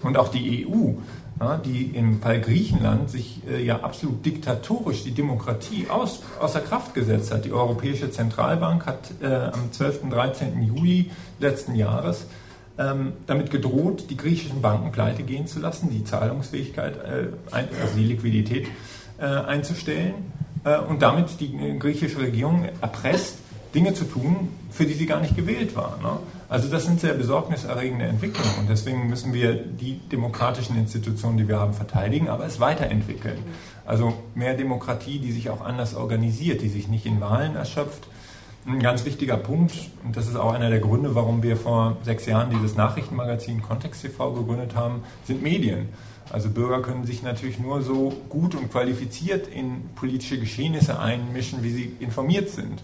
Und 0.00 0.16
auch 0.16 0.28
die 0.28 0.64
EU 0.64 0.92
die 1.64 1.92
im 1.94 2.20
Fall 2.20 2.40
Griechenland 2.40 3.10
sich 3.10 3.40
äh, 3.48 3.64
ja 3.64 3.80
absolut 3.80 4.24
diktatorisch 4.26 5.04
die 5.04 5.12
Demokratie 5.12 5.86
aus, 5.88 6.22
außer 6.38 6.60
Kraft 6.60 6.92
gesetzt 6.92 7.32
hat. 7.32 7.46
Die 7.46 7.52
Europäische 7.52 8.10
Zentralbank 8.10 8.84
hat 8.84 9.10
äh, 9.22 9.26
am 9.26 9.72
12. 9.72 10.02
und 10.02 10.10
13. 10.10 10.62
Juli 10.62 11.10
letzten 11.38 11.74
Jahres 11.74 12.26
ähm, 12.78 13.14
damit 13.26 13.50
gedroht, 13.50 14.04
die 14.10 14.18
griechischen 14.18 14.60
Banken 14.60 14.92
pleite 14.92 15.22
gehen 15.22 15.46
zu 15.46 15.60
lassen, 15.60 15.88
die 15.90 16.04
Zahlungsfähigkeit, 16.04 16.96
äh, 16.96 17.28
also 17.50 17.96
die 17.96 18.04
Liquidität 18.04 18.68
einzustellen 19.18 20.14
und 20.88 21.02
damit 21.02 21.40
die 21.40 21.78
griechische 21.78 22.18
Regierung 22.20 22.64
erpresst, 22.80 23.36
Dinge 23.74 23.92
zu 23.92 24.06
tun, 24.06 24.48
für 24.70 24.86
die 24.86 24.94
sie 24.94 25.04
gar 25.04 25.20
nicht 25.20 25.36
gewählt 25.36 25.76
war. 25.76 26.22
Also 26.50 26.68
das 26.68 26.84
sind 26.84 27.00
sehr 27.00 27.14
besorgniserregende 27.14 28.06
Entwicklungen 28.06 28.58
und 28.58 28.68
deswegen 28.68 29.08
müssen 29.08 29.32
wir 29.32 29.54
die 29.54 30.00
demokratischen 30.10 30.76
Institutionen, 30.76 31.36
die 31.36 31.46
wir 31.46 31.60
haben, 31.60 31.74
verteidigen, 31.74 32.28
aber 32.28 32.44
es 32.44 32.58
weiterentwickeln. 32.58 33.38
Also 33.86 34.14
mehr 34.34 34.54
Demokratie, 34.54 35.20
die 35.20 35.30
sich 35.30 35.48
auch 35.48 35.60
anders 35.60 35.94
organisiert, 35.94 36.60
die 36.60 36.68
sich 36.68 36.88
nicht 36.88 37.06
in 37.06 37.20
Wahlen 37.20 37.54
erschöpft, 37.54 38.08
Ein 38.66 38.80
ganz 38.80 39.06
wichtiger 39.06 39.38
Punkt, 39.38 39.72
und 40.04 40.16
das 40.16 40.26
ist 40.28 40.36
auch 40.36 40.52
einer 40.52 40.68
der 40.68 40.80
Gründe, 40.80 41.14
warum 41.14 41.42
wir 41.42 41.56
vor 41.56 41.96
sechs 42.02 42.26
Jahren 42.26 42.50
dieses 42.50 42.76
Nachrichtenmagazin 42.76 43.62
Kontext 43.62 44.02
TV 44.02 44.32
gegründet 44.34 44.74
haben, 44.74 45.02
sind 45.24 45.42
Medien. 45.42 45.88
Also 46.30 46.50
Bürger 46.50 46.82
können 46.82 47.06
sich 47.06 47.22
natürlich 47.22 47.58
nur 47.58 47.80
so 47.80 48.12
gut 48.28 48.54
und 48.54 48.70
qualifiziert 48.70 49.48
in 49.48 49.88
politische 49.94 50.38
Geschehnisse 50.38 50.98
einmischen, 50.98 51.62
wie 51.62 51.70
sie 51.70 51.96
informiert 52.00 52.50
sind. 52.50 52.82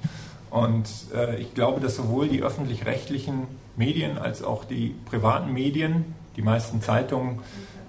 Und 0.51 0.88
äh, 1.14 1.36
ich 1.40 1.55
glaube, 1.55 1.80
dass 1.80 1.97
sowohl 1.97 2.28
die 2.28 2.42
öffentlich-rechtlichen 2.42 3.47
Medien 3.76 4.18
als 4.18 4.42
auch 4.42 4.64
die 4.64 4.94
privaten 5.07 5.53
Medien, 5.53 6.14
die 6.36 6.42
meisten 6.42 6.80
Zeitungen 6.80 7.40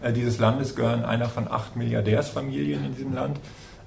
äh, 0.01 0.11
dieses 0.11 0.39
Landes 0.39 0.75
gehören 0.75 1.03
einer 1.05 1.29
von 1.29 1.47
acht 1.49 1.75
Milliardärsfamilien 1.75 2.83
in 2.83 2.95
diesem 2.95 3.13
Land, 3.13 3.37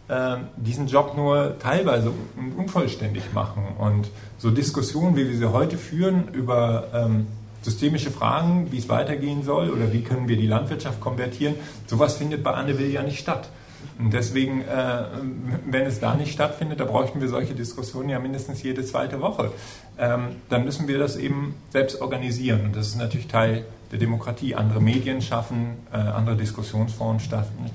äh, 0.08 0.36
diesen 0.56 0.86
Job 0.86 1.16
nur 1.16 1.58
teilweise 1.58 2.12
unvollständig 2.56 3.32
machen. 3.32 3.64
Und 3.78 4.08
so 4.38 4.50
Diskussionen, 4.50 5.16
wie 5.16 5.28
wir 5.28 5.36
sie 5.36 5.52
heute 5.52 5.76
führen 5.76 6.28
über 6.32 6.88
ähm, 6.94 7.26
systemische 7.62 8.10
Fragen, 8.10 8.72
wie 8.72 8.78
es 8.78 8.88
weitergehen 8.88 9.42
soll 9.42 9.70
oder 9.70 9.92
wie 9.92 10.02
können 10.02 10.28
wir 10.28 10.36
die 10.36 10.46
Landwirtschaft 10.46 11.00
konvertieren, 11.00 11.54
sowas 11.86 12.16
findet 12.16 12.42
bei 12.42 12.52
Anne 12.52 12.78
Will 12.78 12.90
ja 12.90 13.02
nicht 13.02 13.18
statt. 13.18 13.50
Und 14.03 14.12
deswegen, 14.14 14.62
äh, 14.62 15.03
wenn 15.66 15.84
es 15.86 16.01
da 16.01 16.14
nicht 16.14 16.32
stattfindet, 16.32 16.80
da 16.80 16.84
bräuchten 16.84 17.20
wir 17.20 17.28
solche 17.28 17.55
Diskussionen 17.55 18.09
ja 18.09 18.18
mindestens 18.18 18.62
jede 18.62 18.84
zweite 18.84 19.20
Woche. 19.20 19.53
Ähm, 19.98 20.28
dann 20.48 20.64
müssen 20.64 20.88
wir 20.88 20.98
das 20.98 21.16
eben 21.16 21.55
selbst 21.70 22.01
organisieren. 22.01 22.64
Und 22.64 22.76
das 22.76 22.88
ist 22.88 22.96
natürlich 22.96 23.28
Teil 23.28 23.64
der 23.92 23.98
Demokratie. 23.98 24.55
Andere 24.55 24.80
Medien 24.80 25.20
schaffen, 25.20 25.76
äh, 25.92 25.96
andere 25.96 26.36
Diskussionsformen 26.36 27.20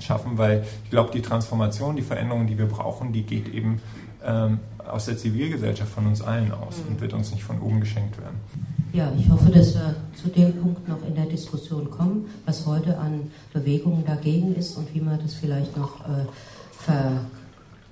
schaffen, 0.00 0.38
weil 0.38 0.64
ich 0.84 0.90
glaube, 0.90 1.12
die 1.12 1.22
Transformation, 1.22 1.94
die 1.94 2.02
Veränderung, 2.02 2.46
die 2.46 2.58
wir 2.58 2.66
brauchen, 2.66 3.12
die 3.12 3.22
geht 3.22 3.48
eben 3.48 3.80
ähm, 4.24 4.58
aus 4.78 5.06
der 5.06 5.16
Zivilgesellschaft 5.16 5.92
von 5.92 6.06
uns 6.06 6.22
allen 6.22 6.52
aus 6.52 6.82
und 6.88 7.00
wird 7.00 7.12
uns 7.12 7.30
nicht 7.30 7.44
von 7.44 7.60
oben 7.60 7.80
geschenkt 7.80 8.18
werden. 8.18 8.40
Ja, 8.96 9.12
ich 9.14 9.28
hoffe, 9.28 9.50
dass 9.50 9.74
wir 9.74 9.94
zu 10.14 10.28
dem 10.28 10.54
Punkt 10.54 10.88
noch 10.88 11.06
in 11.06 11.14
der 11.14 11.26
Diskussion 11.26 11.90
kommen, 11.90 12.30
was 12.46 12.64
heute 12.64 12.96
an 12.96 13.30
Bewegungen 13.52 14.06
dagegen 14.06 14.54
ist 14.54 14.78
und 14.78 14.94
wie 14.94 15.02
man 15.02 15.20
das 15.22 15.34
vielleicht 15.34 15.76
noch 15.76 16.00
äh, 16.00 16.24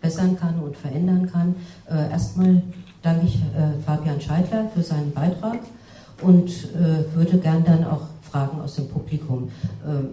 verbessern 0.01 0.39
kann 0.41 0.61
und 0.61 0.75
verändern 0.75 1.31
kann. 1.31 1.57
Äh, 1.91 2.11
erstmal 2.11 2.63
danke 3.03 3.27
ich 3.27 3.35
äh, 3.35 3.83
Fabian 3.85 4.19
Scheidler 4.19 4.71
für 4.75 4.83
seinen 4.83 5.13
Beitrag 5.13 5.59
und 6.23 6.49
äh, 6.49 7.15
würde 7.15 7.37
gern 7.37 7.63
dann 7.65 7.85
auch 7.85 8.07
Fragen 8.23 8.63
aus 8.63 8.77
dem 8.77 8.89
Publikum. 8.89 9.51
Ähm, 9.87 10.09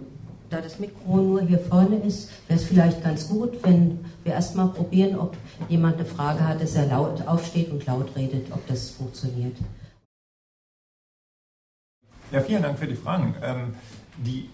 da 0.50 0.60
das 0.60 0.78
Mikro 0.78 1.16
nur 1.16 1.40
hier 1.40 1.60
vorne 1.60 1.96
ist, 2.06 2.28
wäre 2.48 2.60
es 2.60 2.66
vielleicht 2.66 3.02
ganz 3.02 3.30
gut, 3.30 3.52
wenn 3.62 4.00
wir 4.24 4.34
erstmal 4.34 4.68
probieren, 4.68 5.18
ob 5.18 5.38
jemand 5.70 5.94
eine 5.94 6.04
Frage 6.04 6.46
hat, 6.46 6.60
dass 6.60 6.74
er 6.74 6.88
laut 6.88 7.26
aufsteht 7.26 7.70
und 7.72 7.86
laut 7.86 8.14
redet, 8.14 8.52
ob 8.52 8.66
das 8.66 8.90
funktioniert. 8.90 9.56
Ja, 12.32 12.40
vielen 12.40 12.62
Dank 12.62 12.78
für 12.78 12.86
die 12.86 12.96
Fragen. 12.96 13.34
Ähm, 13.42 13.74
die, 14.16 14.48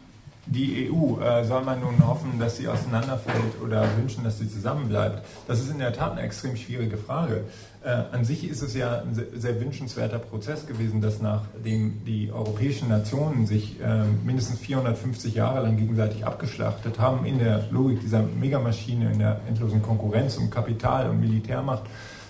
die 0.47 0.91
EU, 0.91 1.20
äh, 1.20 1.45
soll 1.45 1.62
man 1.62 1.79
nun 1.79 2.05
hoffen, 2.05 2.41
dass 2.41 2.57
sie 2.57 2.66
auseinanderfällt 2.66 3.62
oder 3.62 3.87
wünschen, 3.97 4.24
dass 4.24 4.39
sie 4.39 4.51
zusammenbleibt? 4.51 5.24
Das 5.47 5.61
ist 5.61 5.70
in 5.70 5.79
der 5.79 5.93
Tat 5.93 6.12
eine 6.12 6.22
extrem 6.22 6.57
schwierige 6.57 6.97
Frage. 6.97 7.45
Äh, 7.85 7.91
an 8.11 8.24
sich 8.24 8.51
ist 8.51 8.62
es 8.62 8.74
ja 8.74 9.03
ein 9.03 9.14
sehr, 9.14 9.26
sehr, 9.37 9.61
wünschenswerter 9.61 10.18
Prozess 10.18 10.66
gewesen, 10.66 11.01
dass 11.01 11.22
nachdem 11.22 12.05
die 12.05 12.33
europäischen 12.33 12.89
Nationen 12.89 13.47
sich 13.47 13.81
äh, 13.81 14.03
mindestens 14.24 14.59
450 14.59 15.37
Jahre 15.37 15.62
lang 15.62 15.76
gegenseitig 15.76 16.26
abgeschlachtet 16.26 16.99
haben, 16.99 17.24
in 17.26 17.39
der 17.39 17.68
Logik 17.70 18.01
dieser 18.01 18.22
Megamaschine, 18.22 19.12
in 19.12 19.20
der 19.20 19.41
endlosen 19.47 19.83
Konkurrenz 19.83 20.37
um 20.37 20.51
Kapital 20.51 21.11
und 21.11 21.20
Militärmacht, 21.20 21.85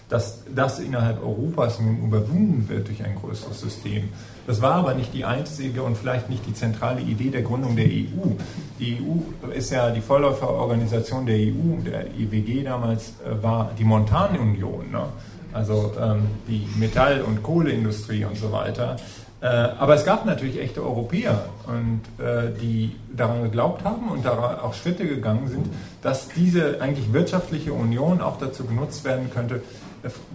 dass 0.09 0.43
das 0.55 0.79
innerhalb 0.79 1.23
Europas 1.23 1.81
nun 1.81 2.05
überwunden 2.05 2.69
wird 2.69 2.89
durch 2.89 3.05
ein 3.05 3.15
größeres 3.17 3.61
System. 3.61 4.09
Das 4.47 4.63
war 4.63 4.77
aber 4.77 4.95
nicht 4.95 5.13
die 5.13 5.25
einzige 5.25 5.83
und 5.83 5.97
vielleicht 5.97 6.31
nicht 6.31 6.47
die 6.47 6.55
zentrale 6.55 7.03
Idee 7.03 7.29
der 7.29 7.43
Gründung 7.43 7.77
der 7.77 7.85
EU. 7.85 8.31
Die 8.79 8.99
EU 9.03 9.51
ist 9.51 9.71
ja 9.71 9.91
die 9.91 10.01
Vorläuferorganisation 10.01 11.27
der 11.27 11.37
EU, 11.37 11.83
der 11.85 12.07
IWG 12.19 12.65
damals 12.65 13.13
äh, 13.25 13.43
war 13.43 13.71
die 13.79 13.85
Montanunion, 13.85 14.91
ne? 14.91 15.05
also 15.53 15.93
ähm, 16.01 16.23
die 16.47 16.67
Metall- 16.79 17.23
und 17.23 17.43
Kohleindustrie 17.43 18.25
und 18.25 18.39
so 18.39 18.51
weiter. 18.51 18.97
Äh, 19.41 19.47
aber 19.47 19.95
es 19.95 20.05
gab 20.05 20.25
natürlich 20.27 20.59
echte 20.59 20.83
Europäer, 20.83 21.45
und, 21.67 22.01
äh, 22.25 22.51
die 22.61 22.97
daran 23.15 23.43
geglaubt 23.43 23.85
haben 23.85 24.09
und 24.09 24.25
daran 24.25 24.59
auch 24.61 24.75
Schritte 24.75 25.07
gegangen 25.07 25.49
sind, 25.49 25.67
dass 26.03 26.29
diese 26.29 26.81
eigentlich 26.81 27.13
wirtschaftliche 27.13 27.73
Union 27.73 28.21
auch 28.21 28.39
dazu 28.39 28.65
genutzt 28.65 29.05
werden 29.05 29.31
könnte, 29.33 29.63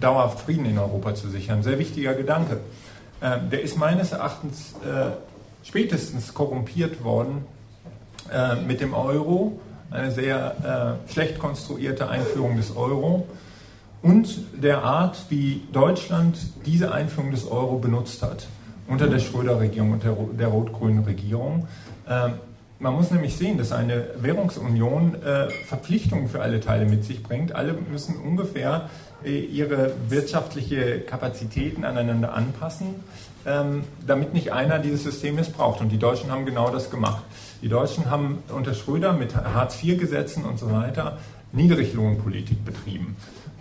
dauerhaft 0.00 0.40
Frieden 0.40 0.66
in 0.66 0.78
Europa 0.78 1.14
zu 1.14 1.28
sichern. 1.28 1.62
Sehr 1.62 1.78
wichtiger 1.78 2.14
Gedanke. 2.14 2.60
Ähm, 3.22 3.50
der 3.50 3.62
ist 3.62 3.78
meines 3.78 4.12
Erachtens 4.12 4.74
äh, 4.84 5.10
spätestens 5.62 6.34
korrumpiert 6.34 7.02
worden 7.04 7.44
äh, 8.32 8.56
mit 8.56 8.80
dem 8.80 8.94
Euro, 8.94 9.60
eine 9.90 10.10
sehr 10.10 10.98
äh, 11.08 11.12
schlecht 11.12 11.38
konstruierte 11.38 12.08
Einführung 12.08 12.56
des 12.56 12.76
Euro 12.76 13.26
und 14.02 14.38
der 14.52 14.82
Art, 14.82 15.26
wie 15.30 15.62
Deutschland 15.72 16.36
diese 16.66 16.92
Einführung 16.92 17.30
des 17.30 17.46
Euro 17.46 17.78
benutzt 17.78 18.22
hat 18.22 18.46
unter 18.86 19.06
der 19.06 19.18
Schröder-Regierung 19.18 19.92
und 19.92 20.04
der, 20.04 20.14
der 20.38 20.48
rot-grünen 20.48 21.04
Regierung. 21.04 21.66
Man 22.80 22.94
muss 22.94 23.10
nämlich 23.10 23.36
sehen, 23.36 23.56
dass 23.56 23.72
eine 23.72 24.08
Währungsunion 24.16 25.22
äh, 25.22 25.48
Verpflichtungen 25.66 26.28
für 26.28 26.42
alle 26.42 26.60
Teile 26.60 26.86
mit 26.86 27.04
sich 27.04 27.22
bringt. 27.22 27.54
Alle 27.54 27.74
müssen 27.74 28.16
ungefähr 28.16 28.90
äh, 29.24 29.38
ihre 29.38 29.92
wirtschaftliche 30.08 31.00
Kapazitäten 31.00 31.84
aneinander 31.84 32.34
anpassen, 32.34 32.96
ähm, 33.46 33.84
damit 34.06 34.34
nicht 34.34 34.52
einer 34.52 34.80
dieses 34.80 35.04
System 35.04 35.36
missbraucht. 35.36 35.80
Und 35.80 35.90
die 35.90 35.98
Deutschen 35.98 36.32
haben 36.32 36.46
genau 36.46 36.70
das 36.70 36.90
gemacht. 36.90 37.22
Die 37.62 37.68
Deutschen 37.68 38.10
haben 38.10 38.42
unter 38.48 38.74
Schröder 38.74 39.12
mit 39.12 39.36
Hartz-IV-Gesetzen 39.36 40.44
und 40.44 40.58
so 40.58 40.72
weiter 40.72 41.18
Niedriglohnpolitik 41.52 42.64
betrieben 42.64 43.16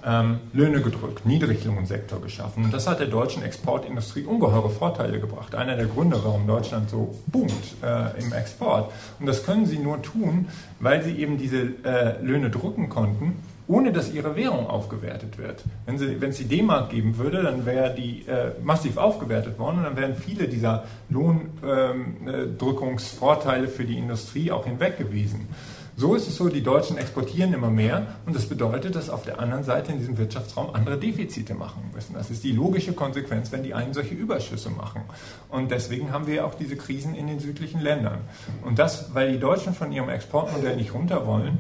ähm, 0.06 0.39
Löhne 0.54 0.82
gedrückt, 0.82 1.26
Niedriglohnsektor 1.26 2.22
geschaffen. 2.22 2.66
Und 2.66 2.74
das 2.74 2.88
hat 2.88 2.99
der 2.99 3.08
deutschen 3.08 3.43
Exportindustrie 3.43 4.24
ungeheure 4.24 4.70
Vorteile 4.70 5.20
gebracht. 5.20 5.56
Einer 5.56 5.76
der 5.76 5.86
Gründe, 5.86 6.20
warum 6.24 6.47
Deutschland 6.47 6.89
so 6.89 7.16
boomt 7.28 7.76
äh, 7.82 8.22
im 8.22 8.34
Export. 8.34 8.91
Und 9.20 9.26
das 9.26 9.45
können 9.45 9.66
sie 9.66 9.80
nur 9.80 10.01
tun, 10.01 10.47
weil 10.80 11.04
sie 11.04 11.18
eben 11.18 11.38
diese 11.38 11.62
äh, 11.84 12.22
Löhne 12.22 12.49
drücken 12.49 12.89
konnten 12.89 13.38
ohne 13.68 13.91
dass 13.91 14.14
ihre 14.14 14.36
Währung 14.36 14.68
aufgewertet 14.68 15.38
wird. 15.38 15.64
Wenn, 15.86 15.97
sie, 15.97 16.20
wenn 16.20 16.32
es 16.32 16.38
die 16.38 16.43
D-Mark 16.45 16.89
geben 16.89 17.18
würde, 17.18 17.43
dann 17.43 17.66
wäre 17.66 17.95
die 17.95 18.26
äh, 18.28 18.51
massiv 18.62 18.97
aufgewertet 18.97 19.58
worden 19.58 19.78
und 19.78 19.86
dann 19.86 19.95
wären 19.95 20.16
viele 20.16 20.49
dieser 20.49 20.84
Lohndrückungsvorteile 21.10 23.68
ähm, 23.68 23.72
für 23.72 23.86
die 23.86 23.97
Industrie 23.97 24.51
auch 24.51 24.66
hinweg 24.66 24.97
gewesen. 24.97 25.47
So 25.96 26.16
ist 26.16 26.28
es 26.28 26.38
so, 26.38 26.50
die 26.50 26.64
Deutschen 26.64 26.98
exportieren 26.98 27.54
immer 27.54 27.70
mehr 27.70 28.08
und 28.26 28.36
das 28.36 28.48
bedeutet, 28.48 28.96
dass 28.96 29.10
auf 29.10 29.24
der 29.24 29.39
anderen 29.39 29.64
Seite 29.64 29.91
in 29.91 30.00
diesem 30.00 30.18
Wirtschaftsraum 30.18 30.74
andere 30.74 30.98
Defizite 30.98 31.54
machen 31.54 31.91
müssen. 31.94 32.16
Das 32.16 32.32
ist 32.32 32.44
die 32.44 32.52
logische 32.52 32.94
Konsequenz, 32.94 33.52
wenn 33.52 33.64
die 33.64 33.76
einen 33.76 33.94
solche 33.94 34.16
Überschüsse 34.16 34.72
machen. 34.72 35.02
Und 35.50 35.70
deswegen 35.70 36.12
haben 36.12 36.26
wir 36.26 36.46
auch 36.46 36.56
diese 36.56 36.76
Krisen 36.76 37.14
in 37.14 37.28
den 37.28 37.39
südlichen 37.39 37.80
Ländern. 37.80 38.22
Und 38.64 38.80
das, 38.80 39.14
weil 39.14 39.34
die 39.34 39.39
Deutschen 39.39 39.76
von 39.76 39.91
ihrem 39.91 40.10
Exportmodell 40.10 40.78
nicht 40.78 40.94
runter 40.96 41.28
wollen, 41.28 41.60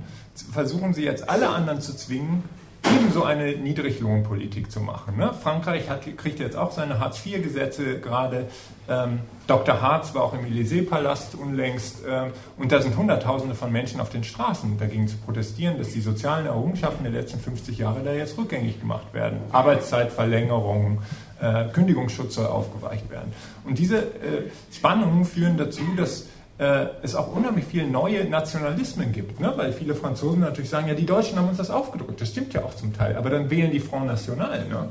versuchen 0.51 0.95
sie 0.95 1.03
jetzt 1.03 1.29
alle 1.29 1.49
anderen 1.49 1.79
zu 1.79 1.95
zwingen, 1.95 2.43
ebenso 2.91 3.23
eine 3.23 3.53
Niedriglohnpolitik 3.53 4.71
zu 4.71 4.79
machen. 4.79 5.17
Ne? 5.17 5.33
Frankreich 5.41 5.89
hat, 5.89 6.01
kriegt 6.17 6.39
jetzt 6.39 6.55
auch 6.55 6.71
seine 6.71 6.99
Hartz-IV-Gesetze 6.99 7.99
gerade. 7.99 8.47
Ähm, 8.89 9.19
Dr. 9.47 9.81
Harz 9.81 10.13
war 10.13 10.23
auch 10.23 10.33
im 10.33 10.45
Élysée-Palast 10.45 11.35
unlängst. 11.35 12.03
Ähm, 12.07 12.31
und 12.57 12.71
da 12.71 12.81
sind 12.81 12.97
Hunderttausende 12.97 13.55
von 13.55 13.71
Menschen 13.71 13.99
auf 13.99 14.09
den 14.09 14.23
Straßen 14.23 14.77
dagegen 14.77 15.07
zu 15.07 15.17
protestieren, 15.17 15.77
dass 15.77 15.89
die 15.89 16.01
sozialen 16.01 16.45
Errungenschaften 16.45 17.03
der 17.03 17.13
letzten 17.13 17.39
50 17.39 17.77
Jahre 17.77 18.01
da 18.03 18.13
jetzt 18.13 18.37
rückgängig 18.37 18.79
gemacht 18.79 19.13
werden. 19.13 19.39
Arbeitszeitverlängerung, 19.51 21.01
äh, 21.41 21.65
Kündigungsschutz 21.73 22.35
soll 22.35 22.47
aufgeweicht 22.47 23.09
werden. 23.09 23.31
Und 23.65 23.77
diese 23.77 23.97
äh, 23.97 24.49
Spannungen 24.71 25.25
führen 25.25 25.57
dazu, 25.57 25.83
dass 25.95 26.25
äh, 26.63 26.87
es 27.01 27.13
auch 27.13 27.35
unheimlich 27.35 27.65
viele 27.65 27.85
neue 27.87 28.23
Nationalismen 28.25 29.11
gibt, 29.11 29.39
ne? 29.39 29.53
weil 29.55 29.73
viele 29.73 29.95
Franzosen 29.95 30.39
natürlich 30.39 30.69
sagen, 30.69 30.87
ja, 30.87 30.93
die 30.93 31.05
Deutschen 31.05 31.37
haben 31.37 31.49
uns 31.49 31.57
das 31.57 31.69
aufgedrückt. 31.69 32.21
Das 32.21 32.29
stimmt 32.29 32.53
ja 32.53 32.63
auch 32.63 32.73
zum 32.73 32.93
Teil, 32.93 33.17
aber 33.17 33.29
dann 33.29 33.49
wählen 33.49 33.71
die 33.71 33.81
Front 33.81 34.07
National. 34.07 34.65
Ne? 34.69 34.87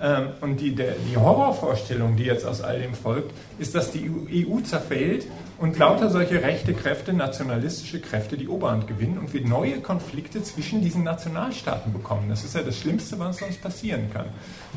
Ähm, 0.00 0.28
und 0.40 0.60
die, 0.60 0.74
die 0.74 1.16
Horrorvorstellung, 1.16 2.16
die 2.16 2.24
jetzt 2.24 2.44
aus 2.44 2.60
all 2.60 2.80
dem 2.80 2.94
folgt, 2.94 3.32
ist, 3.58 3.74
dass 3.74 3.92
die 3.92 4.10
EU 4.46 4.60
zerfällt 4.60 5.26
und 5.58 5.78
lauter 5.78 6.10
solche 6.10 6.42
rechte 6.42 6.74
Kräfte, 6.74 7.14
nationalistische 7.14 8.00
Kräfte 8.00 8.36
die 8.36 8.48
Oberhand 8.48 8.86
gewinnen 8.86 9.16
und 9.16 9.32
wir 9.32 9.40
neue 9.46 9.80
Konflikte 9.80 10.42
zwischen 10.42 10.82
diesen 10.82 11.02
Nationalstaaten 11.02 11.92
bekommen. 11.92 12.28
Das 12.28 12.44
ist 12.44 12.54
ja 12.54 12.62
das 12.62 12.78
Schlimmste, 12.78 13.18
was 13.18 13.40
uns 13.40 13.56
passieren 13.56 14.10
kann. 14.12 14.26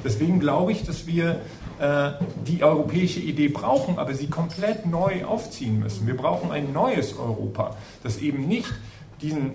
Deswegen 0.03 0.39
glaube 0.39 0.71
ich, 0.71 0.85
dass 0.85 1.05
wir 1.05 1.41
äh, 1.79 2.11
die 2.47 2.63
europäische 2.63 3.19
Idee 3.19 3.49
brauchen, 3.49 3.99
aber 3.99 4.13
sie 4.13 4.27
komplett 4.27 4.85
neu 4.85 5.25
aufziehen 5.25 5.79
müssen. 5.79 6.07
Wir 6.07 6.15
brauchen 6.15 6.51
ein 6.51 6.71
neues 6.71 7.17
Europa, 7.17 7.75
das 8.03 8.19
eben 8.19 8.47
nicht 8.47 8.71
diesen, 9.21 9.51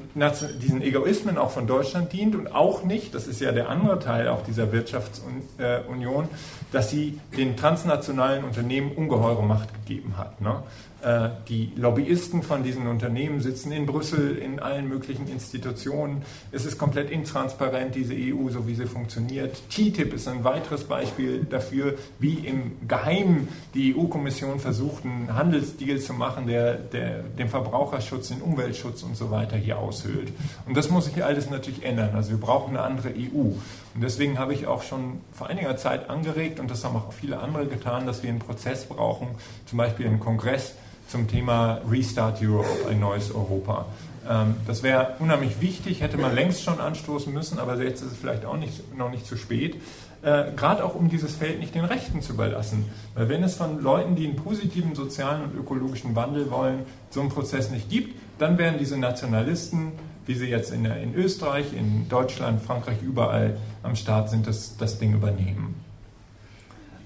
diesen 0.60 0.82
Egoismen 0.82 1.38
auch 1.38 1.50
von 1.50 1.66
Deutschland 1.66 2.12
dient 2.12 2.34
und 2.34 2.54
auch 2.54 2.84
nicht, 2.84 3.14
das 3.14 3.26
ist 3.26 3.40
ja 3.40 3.52
der 3.52 3.68
andere 3.68 3.98
Teil 3.98 4.28
auch 4.28 4.42
dieser 4.42 4.72
Wirtschaftsunion, 4.72 6.28
dass 6.72 6.90
sie 6.90 7.18
den 7.36 7.56
transnationalen 7.56 8.44
Unternehmen 8.44 8.92
ungeheure 8.92 9.42
Macht 9.42 9.68
gegeben 9.74 10.16
hat. 10.16 10.40
Ne? 10.40 10.62
Äh, 11.05 11.28
die 11.48 11.70
Lobbyisten 11.76 12.42
von 12.42 12.62
diesen 12.62 12.86
Unternehmen 12.86 13.40
sitzen 13.40 13.72
in 13.72 13.84
Brüssel 13.84 14.38
in 14.38 14.59
allen 14.59 14.88
möglichen 14.88 15.28
Institutionen. 15.28 16.22
Es 16.50 16.64
ist 16.64 16.78
komplett 16.78 17.11
intransparent, 17.11 17.94
diese 17.94 18.14
EU, 18.14 18.48
so 18.48 18.66
wie 18.66 18.74
sie 18.74 18.86
funktioniert. 18.86 19.55
TTIP 19.68 20.14
ist 20.14 20.28
ein 20.28 20.44
weiteres 20.44 20.84
Beispiel 20.84 21.44
dafür, 21.44 21.94
wie 22.18 22.46
im 22.46 22.72
Geheimen 22.88 23.48
die 23.74 23.94
EU-Kommission 23.94 24.61
versucht, 24.61 25.05
einen 25.05 25.34
Handelsdeal 25.34 25.98
zu 25.98 26.14
machen, 26.14 26.46
der, 26.46 26.76
der 26.76 27.22
den 27.22 27.50
Verbraucherschutz, 27.50 28.28
den 28.28 28.40
Umweltschutz 28.40 29.02
und 29.02 29.14
so 29.14 29.30
weiter 29.30 29.59
hier 29.59 29.78
aushöhlt. 29.78 30.32
Und 30.66 30.74
das 30.74 30.88
muss 30.88 31.05
sich 31.05 31.22
alles 31.22 31.50
natürlich 31.50 31.84
ändern. 31.84 32.14
Also 32.14 32.30
wir 32.30 32.38
brauchen 32.38 32.78
eine 32.78 32.86
andere 32.86 33.11
EU. 33.11 33.52
Und 33.94 34.00
deswegen 34.00 34.38
habe 34.38 34.55
ich 34.55 34.66
auch 34.66 34.82
schon 34.82 35.20
vor 35.32 35.48
einiger 35.48 35.76
Zeit 35.76 36.09
angeregt, 36.09 36.61
und 36.61 36.70
das 36.70 36.82
haben 36.82 36.96
auch 36.96 37.12
viele 37.12 37.40
andere 37.40 37.66
getan, 37.66 38.07
dass 38.07 38.22
wir 38.22 38.30
einen 38.30 38.38
Prozess 38.38 38.86
brauchen, 38.86 39.28
zum 39.66 39.76
Beispiel 39.76 40.07
einen 40.07 40.18
Kongress, 40.18 40.72
zum 41.09 41.28
Thema 41.28 41.80
Restart 41.90 42.40
Europe, 42.42 42.88
ein 42.90 43.00
neues 43.00 43.34
Europa. 43.34 43.86
Ähm, 44.28 44.57
das 44.66 44.82
wäre 44.82 45.14
unheimlich 45.18 45.61
wichtig, 45.61 46.00
hätte 46.00 46.16
man 46.16 46.34
längst 46.34 46.62
schon 46.62 46.80
anstoßen 46.80 47.32
müssen, 47.32 47.59
aber 47.59 47.80
jetzt 47.82 48.02
ist 48.02 48.12
es 48.12 48.18
vielleicht 48.18 48.44
auch 48.44 48.57
nicht, 48.57 48.96
noch 48.96 49.11
nicht 49.11 49.26
zu 49.26 49.36
spät. 49.36 49.76
Äh, 50.22 50.52
Gerade 50.57 50.84
auch 50.84 50.94
um 50.94 51.09
dieses 51.11 51.36
Feld 51.36 51.61
nicht 51.61 51.74
den 51.74 51.84
Rechten 51.84 52.22
zu 52.22 52.32
überlassen. 52.32 52.86
Weil 53.14 53.28
wenn 53.28 53.42
es 53.42 53.57
von 53.57 53.82
Leuten, 53.82 54.16
die 54.16 54.26
einen 54.26 54.36
positiven 54.36 54.94
sozialen 54.94 55.42
und 55.44 55.55
ökologischen 55.55 56.16
Wandel 56.16 56.50
wollen, 56.50 56.80
so 57.11 57.20
einen 57.20 57.28
Prozess 57.28 57.70
nicht 57.70 57.90
gibt, 57.90 58.18
dann 58.38 58.57
werden 58.59 58.76
diese 58.78 58.98
Nationalisten, 58.98 59.92
wie 60.26 60.34
sie 60.34 60.46
jetzt 60.46 60.72
in, 60.72 60.86
in 60.86 61.14
Österreich, 61.14 61.74
in 61.74 62.09
Deutschland, 62.09 62.62
Frankreich, 62.62 63.02
überall 63.02 63.59
am 63.82 63.94
Start 63.94 64.30
sind, 64.30 64.46
das, 64.46 64.76
das 64.78 64.98
Ding 64.98 65.12
übernehmen. 65.12 65.74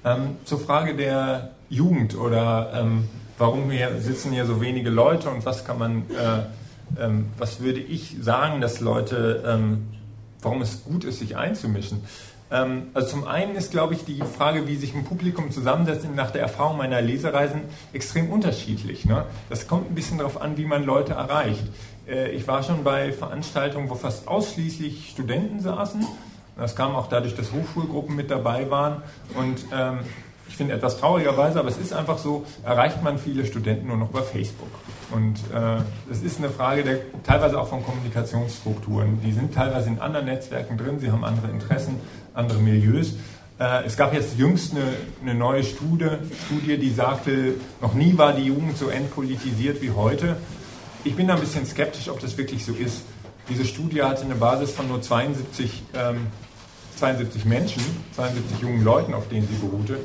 Ähm, 0.05 0.37
zur 0.45 0.61
Frage 0.61 0.95
der 0.95 1.51
Jugend 1.69 2.17
oder 2.17 2.73
ähm, 2.73 3.09
warum 3.39 3.71
hier 3.71 4.01
sitzen 4.01 4.33
hier 4.33 4.45
so 4.47 4.61
wenige 4.61 4.91
Leute 4.91 5.31
und 5.31 5.47
was 5.47 5.65
kann 5.65 5.79
man, 5.79 6.03
äh, 6.11 7.03
ähm, 7.03 7.29
was 7.39 7.61
würde 7.61 7.81
ich 7.81 8.17
sagen, 8.21 8.61
dass 8.61 8.81
Leute, 8.81 9.45
ähm, 9.47 9.89
warum 10.43 10.63
es 10.63 10.85
gut 10.85 11.05
ist, 11.05 11.21
sich 11.21 11.37
einzumischen. 11.37 12.03
Ähm, 12.51 12.89
also 12.95 13.09
zum 13.09 13.27
einen 13.27 13.55
ist, 13.57 13.71
glaube 13.71 13.95
ich, 13.95 14.05
die 14.05 14.21
Frage, 14.21 14.67
wie 14.67 14.77
sich 14.77 14.95
ein 14.95 15.05
Publikum 15.05 15.51
zusammensetzt, 15.51 16.07
nach 16.15 16.31
der 16.31 16.43
Erfahrung 16.43 16.79
meiner 16.79 17.01
Lesereisen 17.01 17.63
extrem 17.93 18.31
unterschiedlich. 18.31 19.05
Ne? 19.05 19.25
Das 19.51 19.69
kommt 19.69 19.91
ein 19.91 19.95
bisschen 19.95 20.19
darauf 20.19 20.41
an, 20.41 20.57
wie 20.57 20.65
man 20.65 20.85
Leute 20.85 21.13
erreicht. 21.13 21.65
Äh, 22.09 22.31
ich 22.31 22.49
war 22.49 22.63
schon 22.63 22.85
bei 22.85 23.13
Veranstaltungen, 23.13 23.91
wo 23.91 23.95
fast 23.95 24.29
ausschließlich 24.29 25.11
Studenten 25.11 25.61
saßen. 25.61 26.07
Das 26.57 26.75
kam 26.75 26.97
auch 26.97 27.09
dadurch, 27.09 27.37
dass 27.37 27.53
Hochschulgruppen 27.53 28.17
mit 28.17 28.31
dabei 28.31 28.69
waren. 28.71 29.03
Und 29.37 29.59
ähm, 29.73 30.01
ich 30.49 30.57
finde 30.57 30.75
etwas 30.75 30.99
traurigerweise, 30.99 31.61
aber 31.61 31.69
es 31.69 31.77
ist 31.77 31.93
einfach 31.93 32.19
so, 32.19 32.45
erreicht 32.65 33.03
man 33.03 33.19
viele 33.19 33.45
Studenten 33.45 33.89
nur 33.89 33.97
noch 33.97 34.11
über 34.11 34.23
Facebook. 34.23 34.71
Und 35.11 35.37
äh, 35.55 35.83
es 36.11 36.23
ist 36.23 36.39
eine 36.39 36.51
Frage 36.51 36.83
der, 36.83 36.99
teilweise 37.23 37.61
auch 37.61 37.69
von 37.69 37.85
Kommunikationsstrukturen. 37.85 39.21
Die 39.23 39.33
sind 39.33 39.55
teilweise 39.55 39.89
in 39.89 40.01
anderen 40.01 40.27
Netzwerken 40.27 40.77
drin, 40.77 41.01
sie 41.01 41.11
haben 41.11 41.25
andere 41.25 41.49
Interessen, 41.49 42.01
andere 42.35 42.59
Milieus. 42.59 43.15
Äh, 43.59 43.85
es 43.85 43.97
gab 43.97 44.15
jetzt 44.15 44.39
jüngst 44.39 44.75
eine, 44.75 44.85
eine 45.23 45.35
neue 45.35 45.65
Studie, 45.65 46.11
Studie, 46.47 46.79
die 46.79 46.91
sagte, 46.91 47.55
noch 47.81 47.95
nie 47.95 48.17
war 48.17 48.33
die 48.33 48.45
Jugend 48.45 48.77
so 48.77 48.89
entpolitisiert 48.89 49.83
wie 49.83 49.91
heute. 49.91 50.37
Ich 51.05 51.15
bin 51.15 51.29
da 51.29 51.35
ein 51.35 51.41
bisschen 51.41 51.67
skeptisch, 51.67 52.09
ob 52.09 52.21
das 52.21 52.37
wirklich 52.37 52.65
so 52.65 52.73
ist. 52.73 53.03
Diese 53.49 53.65
Studie 53.65 54.03
hatte 54.03 54.25
eine 54.25 54.35
Basis 54.35 54.73
von 54.73 54.89
nur 54.89 55.01
72 55.01 55.83
ähm, 55.95 56.27
72 56.99 57.45
Menschen, 57.45 57.83
72 58.15 58.61
jungen 58.61 58.85
Leuten, 58.85 59.15
auf 59.15 59.29
denen 59.29 59.47
sie 59.49 59.55
beruhte. 59.55 59.99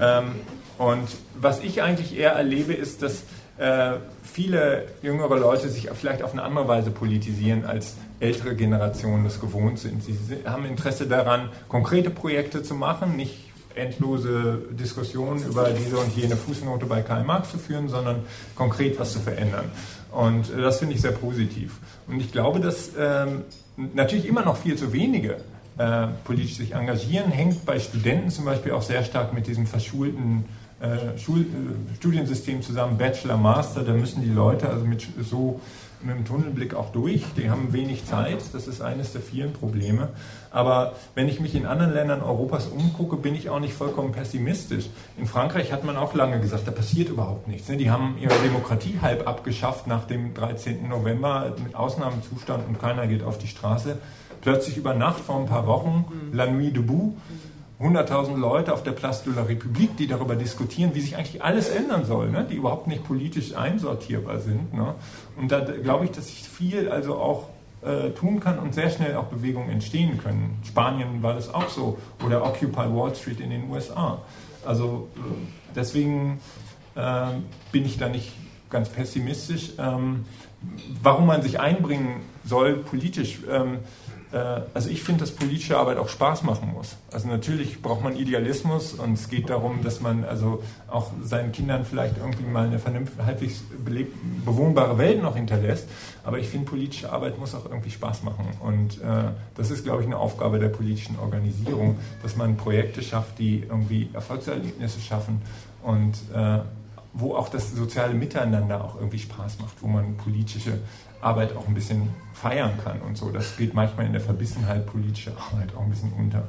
Ähm, 0.00 0.32
und 0.78 1.08
was 1.38 1.60
ich 1.60 1.82
eigentlich 1.82 2.18
eher 2.18 2.32
erlebe, 2.32 2.72
ist, 2.72 3.02
dass 3.02 3.24
äh, 3.58 3.98
viele 4.22 4.86
jüngere 5.02 5.38
Leute 5.38 5.68
sich 5.68 5.90
vielleicht 5.92 6.22
auf 6.22 6.32
eine 6.32 6.42
andere 6.42 6.66
Weise 6.66 6.90
politisieren, 6.90 7.66
als 7.66 7.96
ältere 8.20 8.54
Generationen 8.56 9.24
das 9.24 9.40
gewohnt 9.40 9.78
sind. 9.78 10.02
Sie 10.02 10.14
haben 10.46 10.64
Interesse 10.64 11.06
daran, 11.06 11.50
konkrete 11.68 12.10
Projekte 12.10 12.62
zu 12.62 12.74
machen, 12.74 13.16
nicht 13.16 13.50
endlose 13.74 14.62
Diskussionen 14.70 15.44
über 15.44 15.70
diese 15.70 15.98
und 15.98 16.16
jene 16.16 16.36
Fußnote 16.36 16.86
bei 16.86 17.02
Karl 17.02 17.24
Marx 17.24 17.50
zu 17.50 17.58
führen, 17.58 17.88
sondern 17.88 18.24
konkret 18.54 18.98
was 18.98 19.12
zu 19.12 19.20
verändern. 19.20 19.66
Und 20.10 20.50
das 20.56 20.78
finde 20.78 20.94
ich 20.94 21.02
sehr 21.02 21.12
positiv. 21.12 21.78
Und 22.08 22.20
ich 22.20 22.32
glaube, 22.32 22.60
dass 22.60 22.90
ähm, 22.98 23.42
natürlich 23.94 24.26
immer 24.26 24.44
noch 24.44 24.56
viel 24.56 24.76
zu 24.76 24.92
wenige 24.92 25.36
äh, 25.78 26.08
politisch 26.24 26.56
sich 26.56 26.74
engagieren, 26.74 27.30
hängt 27.30 27.64
bei 27.64 27.78
Studenten 27.78 28.30
zum 28.30 28.44
Beispiel 28.44 28.72
auch 28.72 28.82
sehr 28.82 29.04
stark 29.04 29.32
mit 29.32 29.46
diesem 29.46 29.66
verschulten 29.66 30.44
äh, 30.80 31.18
Schul 31.18 31.40
äh, 31.42 31.94
Studiensystem 31.96 32.62
zusammen, 32.62 32.96
Bachelor, 32.98 33.36
Master, 33.36 33.82
da 33.82 33.92
müssen 33.92 34.22
die 34.22 34.30
Leute 34.30 34.68
also 34.68 34.84
mit 34.84 35.06
so 35.20 35.60
mit 36.02 36.16
dem 36.16 36.24
Tunnelblick 36.24 36.74
auch 36.74 36.92
durch, 36.92 37.24
die 37.36 37.50
haben 37.50 37.72
wenig 37.72 38.06
Zeit, 38.06 38.38
das 38.52 38.66
ist 38.66 38.80
eines 38.80 39.12
der 39.12 39.20
vielen 39.20 39.52
Probleme. 39.52 40.08
Aber 40.50 40.94
wenn 41.14 41.28
ich 41.28 41.40
mich 41.40 41.54
in 41.54 41.66
anderen 41.66 41.92
Ländern 41.92 42.22
Europas 42.22 42.66
umgucke, 42.66 43.16
bin 43.16 43.34
ich 43.34 43.50
auch 43.50 43.60
nicht 43.60 43.74
vollkommen 43.74 44.12
pessimistisch. 44.12 44.88
In 45.18 45.26
Frankreich 45.26 45.72
hat 45.72 45.84
man 45.84 45.96
auch 45.96 46.14
lange 46.14 46.40
gesagt, 46.40 46.66
da 46.66 46.70
passiert 46.70 47.10
überhaupt 47.10 47.48
nichts. 47.48 47.68
Ne? 47.68 47.76
Die 47.76 47.90
haben 47.90 48.16
ihre 48.20 48.34
Demokratie 48.42 48.98
halb 49.02 49.28
abgeschafft 49.28 49.86
nach 49.86 50.04
dem 50.04 50.34
13. 50.34 50.88
November 50.88 51.54
mit 51.62 51.74
Ausnahmezustand 51.74 52.66
und 52.66 52.80
keiner 52.80 53.06
geht 53.06 53.22
auf 53.22 53.38
die 53.38 53.48
Straße 53.48 53.98
plötzlich 54.40 54.76
über 54.76 54.94
Nacht 54.94 55.20
vor 55.20 55.38
ein 55.38 55.46
paar 55.46 55.66
Wochen, 55.66 56.04
mhm. 56.08 56.36
La 56.36 56.46
Nuit 56.46 56.76
debout, 56.76 57.14
100.000 57.80 58.36
Leute 58.36 58.74
auf 58.74 58.82
der 58.82 58.92
Place 58.92 59.22
de 59.22 59.32
la 59.34 59.42
République, 59.42 59.96
die 59.96 60.06
darüber 60.06 60.36
diskutieren, 60.36 60.90
wie 60.94 61.00
sich 61.00 61.16
eigentlich 61.16 61.42
alles 61.42 61.70
ändern 61.70 62.04
soll, 62.04 62.30
ne? 62.30 62.46
die 62.48 62.56
überhaupt 62.56 62.86
nicht 62.86 63.04
politisch 63.04 63.56
einsortierbar 63.56 64.38
sind. 64.38 64.74
Ne? 64.74 64.94
Und 65.36 65.50
da 65.50 65.60
glaube 65.60 66.04
ich, 66.04 66.10
dass 66.10 66.26
sich 66.26 66.46
viel 66.46 66.90
also 66.90 67.16
auch 67.16 67.48
äh, 67.82 68.10
tun 68.10 68.40
kann 68.40 68.58
und 68.58 68.74
sehr 68.74 68.90
schnell 68.90 69.16
auch 69.16 69.24
Bewegungen 69.24 69.70
entstehen 69.70 70.18
können. 70.18 70.58
Spanien 70.64 71.22
war 71.22 71.32
das 71.32 71.52
auch 71.52 71.70
so 71.70 71.98
oder 72.24 72.44
Occupy 72.44 72.94
Wall 72.94 73.14
Street 73.14 73.40
in 73.40 73.48
den 73.48 73.70
USA. 73.70 74.20
Also 74.66 75.08
äh, 75.16 75.20
deswegen 75.74 76.40
äh, 76.96 77.28
bin 77.72 77.86
ich 77.86 77.96
da 77.96 78.10
nicht 78.10 78.32
ganz 78.68 78.90
pessimistisch. 78.90 79.72
Ähm, 79.78 80.26
warum 81.02 81.26
man 81.26 81.40
sich 81.40 81.60
einbringen 81.60 82.20
soll 82.44 82.74
politisch, 82.74 83.38
ähm, 83.50 83.74
äh, 83.74 83.78
also 84.32 84.90
ich 84.90 85.02
finde, 85.02 85.20
dass 85.20 85.32
politische 85.32 85.76
Arbeit 85.76 85.98
auch 85.98 86.08
Spaß 86.08 86.44
machen 86.44 86.72
muss. 86.72 86.96
Also 87.12 87.26
natürlich 87.28 87.82
braucht 87.82 88.02
man 88.02 88.16
Idealismus 88.16 88.94
und 88.94 89.14
es 89.14 89.28
geht 89.28 89.50
darum, 89.50 89.82
dass 89.82 90.00
man 90.00 90.24
also 90.24 90.62
auch 90.88 91.10
seinen 91.22 91.50
Kindern 91.50 91.84
vielleicht 91.84 92.16
irgendwie 92.16 92.44
mal 92.44 92.66
eine 92.66 92.78
vernünftige, 92.78 93.26
halbwegs 93.26 93.64
bewohnbare 94.44 94.98
Welt 94.98 95.20
noch 95.20 95.34
hinterlässt. 95.34 95.88
Aber 96.22 96.38
ich 96.38 96.48
finde, 96.48 96.66
politische 96.66 97.12
Arbeit 97.12 97.38
muss 97.38 97.54
auch 97.54 97.64
irgendwie 97.64 97.90
Spaß 97.90 98.22
machen. 98.22 98.46
Und 98.60 99.00
äh, 99.00 99.30
das 99.56 99.70
ist, 99.70 99.84
glaube 99.84 100.02
ich, 100.02 100.06
eine 100.06 100.18
Aufgabe 100.18 100.58
der 100.60 100.68
politischen 100.68 101.18
Organisierung, 101.18 101.98
dass 102.22 102.36
man 102.36 102.56
Projekte 102.56 103.02
schafft, 103.02 103.38
die 103.38 103.64
irgendwie 103.68 104.10
Erfolgserlebnisse 104.12 105.00
schaffen 105.00 105.42
und 105.82 106.14
äh, 106.34 106.60
wo 107.12 107.34
auch 107.34 107.48
das 107.48 107.72
soziale 107.72 108.14
Miteinander 108.14 108.84
auch 108.84 108.96
irgendwie 108.96 109.18
Spaß 109.18 109.58
macht, 109.60 109.82
wo 109.82 109.88
man 109.88 110.16
politische 110.16 110.78
Arbeit 111.20 111.56
auch 111.56 111.66
ein 111.68 111.74
bisschen 111.74 112.10
feiern 112.32 112.72
kann 112.82 113.00
und 113.02 113.16
so. 113.16 113.30
Das 113.30 113.56
geht 113.56 113.74
manchmal 113.74 114.06
in 114.06 114.12
der 114.12 114.20
Verbissenheit 114.20 114.86
politischer 114.86 115.32
Arbeit 115.32 115.74
auch 115.76 115.82
ein 115.82 115.90
bisschen 115.90 116.12
unter. 116.12 116.48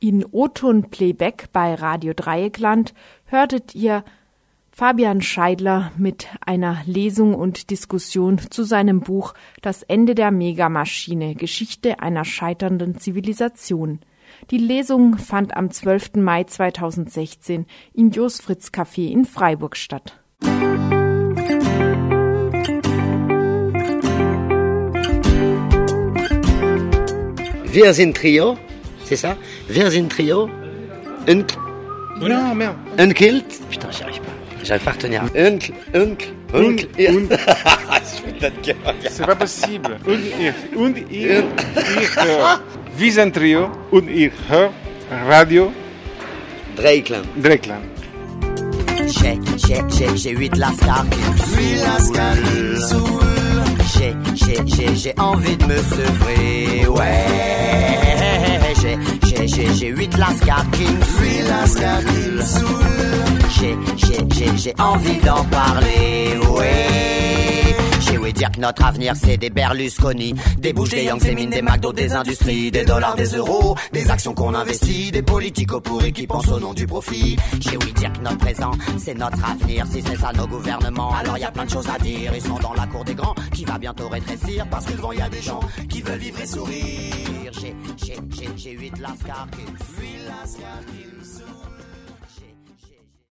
In 0.00 0.24
O-Ton 0.30 0.90
Playback 0.90 1.48
bei 1.52 1.74
Radio 1.74 2.12
Dreieckland 2.14 2.94
hörtet 3.24 3.74
ihr 3.74 4.04
Fabian 4.70 5.22
Scheidler 5.22 5.90
mit 5.96 6.28
einer 6.40 6.82
Lesung 6.86 7.34
und 7.34 7.70
Diskussion 7.70 8.38
zu 8.38 8.62
seinem 8.62 9.00
Buch 9.00 9.34
Das 9.60 9.82
Ende 9.82 10.14
der 10.14 10.30
Megamaschine 10.30 11.34
Geschichte 11.34 11.98
einer 11.98 12.24
scheiternden 12.24 12.96
Zivilisation. 12.96 13.98
Die 14.50 14.58
Lesung 14.58 15.18
fand 15.18 15.56
am 15.56 15.70
12. 15.70 16.14
Mai 16.16 16.44
2016 16.44 17.66
im 17.94 18.10
Jos 18.10 18.40
Fritz 18.40 18.72
Café 18.72 19.10
in 19.10 19.24
Freiburg 19.24 19.76
statt. 19.76 20.18
Wir 27.70 27.94
sind 27.94 28.16
Trio, 28.16 28.56
c'est 29.04 29.16
ça 29.16 29.36
Wir 29.68 29.90
sind 29.90 30.10
Trio. 30.10 30.48
Oncle. 31.28 31.58
Non, 32.20 32.54
merde. 32.54 32.76
Oncle. 32.98 33.42
Putain, 33.70 33.90
j'y 33.90 34.02
arrive 34.02 34.20
pas. 34.20 34.64
J'arrive 34.64 34.84
pas 34.84 34.90
à 34.90 34.94
retenir. 34.94 35.22
Oncle, 35.36 35.72
oncle, 35.94 36.32
oncle. 36.54 37.38
C'est 39.10 39.26
pas 39.26 39.34
possible. 39.36 39.98
Und 40.76 40.96
ich, 41.10 41.24
ich 41.26 42.16
höre. 42.16 42.60
Wir 42.98 43.12
sind 43.12 43.32
Trio 43.32 43.70
und 43.92 44.08
ich 44.10 44.32
höre 44.48 44.72
Radio 45.28 45.72
Dreiklang. 46.74 47.22
Dreiklang. 47.40 47.82
Check, 49.08 49.38
check, 49.56 49.88
check, 49.88 50.16
j'ai 50.16 50.32
8 50.32 50.56
lascar 50.56 51.04
qui 51.08 51.20
me 51.20 51.36
saoule. 52.76 53.28
J'ai, 53.94 54.16
j'ai, 54.34 54.56
j'ai, 54.66 54.96
j'ai 54.96 55.14
envie 55.16 55.56
de 55.56 55.66
me 55.66 55.76
sevrer, 55.76 56.88
ouais. 56.88 57.26
J'ai, 58.82 58.98
j'ai, 59.28 59.46
j'ai, 59.46 59.74
j'ai 59.74 59.88
huit 59.88 60.16
lascars 60.18 60.66
qui 60.72 60.82
me 60.82 62.42
saoulent. 62.42 62.74
J'ai, 63.60 63.76
j'ai, 63.96 64.26
j'ai, 64.34 64.56
j'ai 64.56 64.74
envie 64.76 65.18
d'en 65.18 65.44
parler, 65.44 66.36
ouais. 66.50 67.57
J'ai 68.08 68.18
ouï 68.18 68.32
dire 68.32 68.50
que 68.50 68.60
notre 68.60 68.84
avenir 68.84 69.14
c'est 69.16 69.36
des 69.36 69.50
Berlusconi, 69.50 70.34
des 70.58 70.72
bouches, 70.72 70.90
des 70.90 71.04
Young, 71.04 71.20
des 71.20 71.34
mines, 71.34 71.50
des 71.50 71.62
McDo, 71.62 71.92
des 71.92 72.14
industries, 72.14 72.70
des 72.70 72.84
dollars, 72.84 73.16
des 73.16 73.36
euros, 73.36 73.76
des 73.92 74.10
actions 74.10 74.34
qu'on 74.34 74.54
investit, 74.54 75.10
des 75.12 75.22
politiques 75.22 75.72
pourris 75.78 76.12
qui 76.12 76.26
pensent 76.26 76.48
au 76.48 76.58
nom 76.58 76.72
du 76.72 76.86
profit. 76.86 77.36
J'ai 77.60 77.76
ouï 77.76 77.92
dire 77.92 78.12
que 78.12 78.20
notre 78.20 78.38
présent 78.38 78.72
c'est 78.98 79.14
notre 79.14 79.44
avenir, 79.44 79.86
si 79.86 80.02
c'est 80.02 80.16
ça 80.16 80.32
nos 80.32 80.46
gouvernements, 80.46 81.14
alors 81.14 81.38
y 81.38 81.44
a 81.44 81.50
plein 81.50 81.64
de 81.64 81.70
choses 81.70 81.88
à 81.88 81.98
dire. 81.98 82.32
Ils 82.34 82.42
sont 82.42 82.58
dans 82.58 82.74
la 82.74 82.86
cour 82.86 83.04
des 83.04 83.14
grands 83.14 83.34
qui 83.52 83.64
va 83.64 83.78
bientôt 83.78 84.08
rétrécir 84.08 84.66
parce 84.70 84.86
que 84.86 84.92
devant 84.92 85.12
y 85.12 85.20
a 85.20 85.28
des 85.28 85.42
gens 85.42 85.60
qui 85.88 86.02
veulent 86.02 86.18
vivre 86.18 86.40
et 86.40 86.46
sourire. 86.46 87.52
J'ai, 87.52 87.74
j'ai, 88.04 88.16
j'ai, 88.30 88.48
j'ai 88.56 88.70
huit 88.72 88.98
lascars 88.98 89.48
qui 89.52 89.62
me 89.62 89.78
suivent, 89.78 90.26
lascars 90.28 90.80
qui 90.86 90.92
me 90.92 91.00
sourient. 91.00 91.17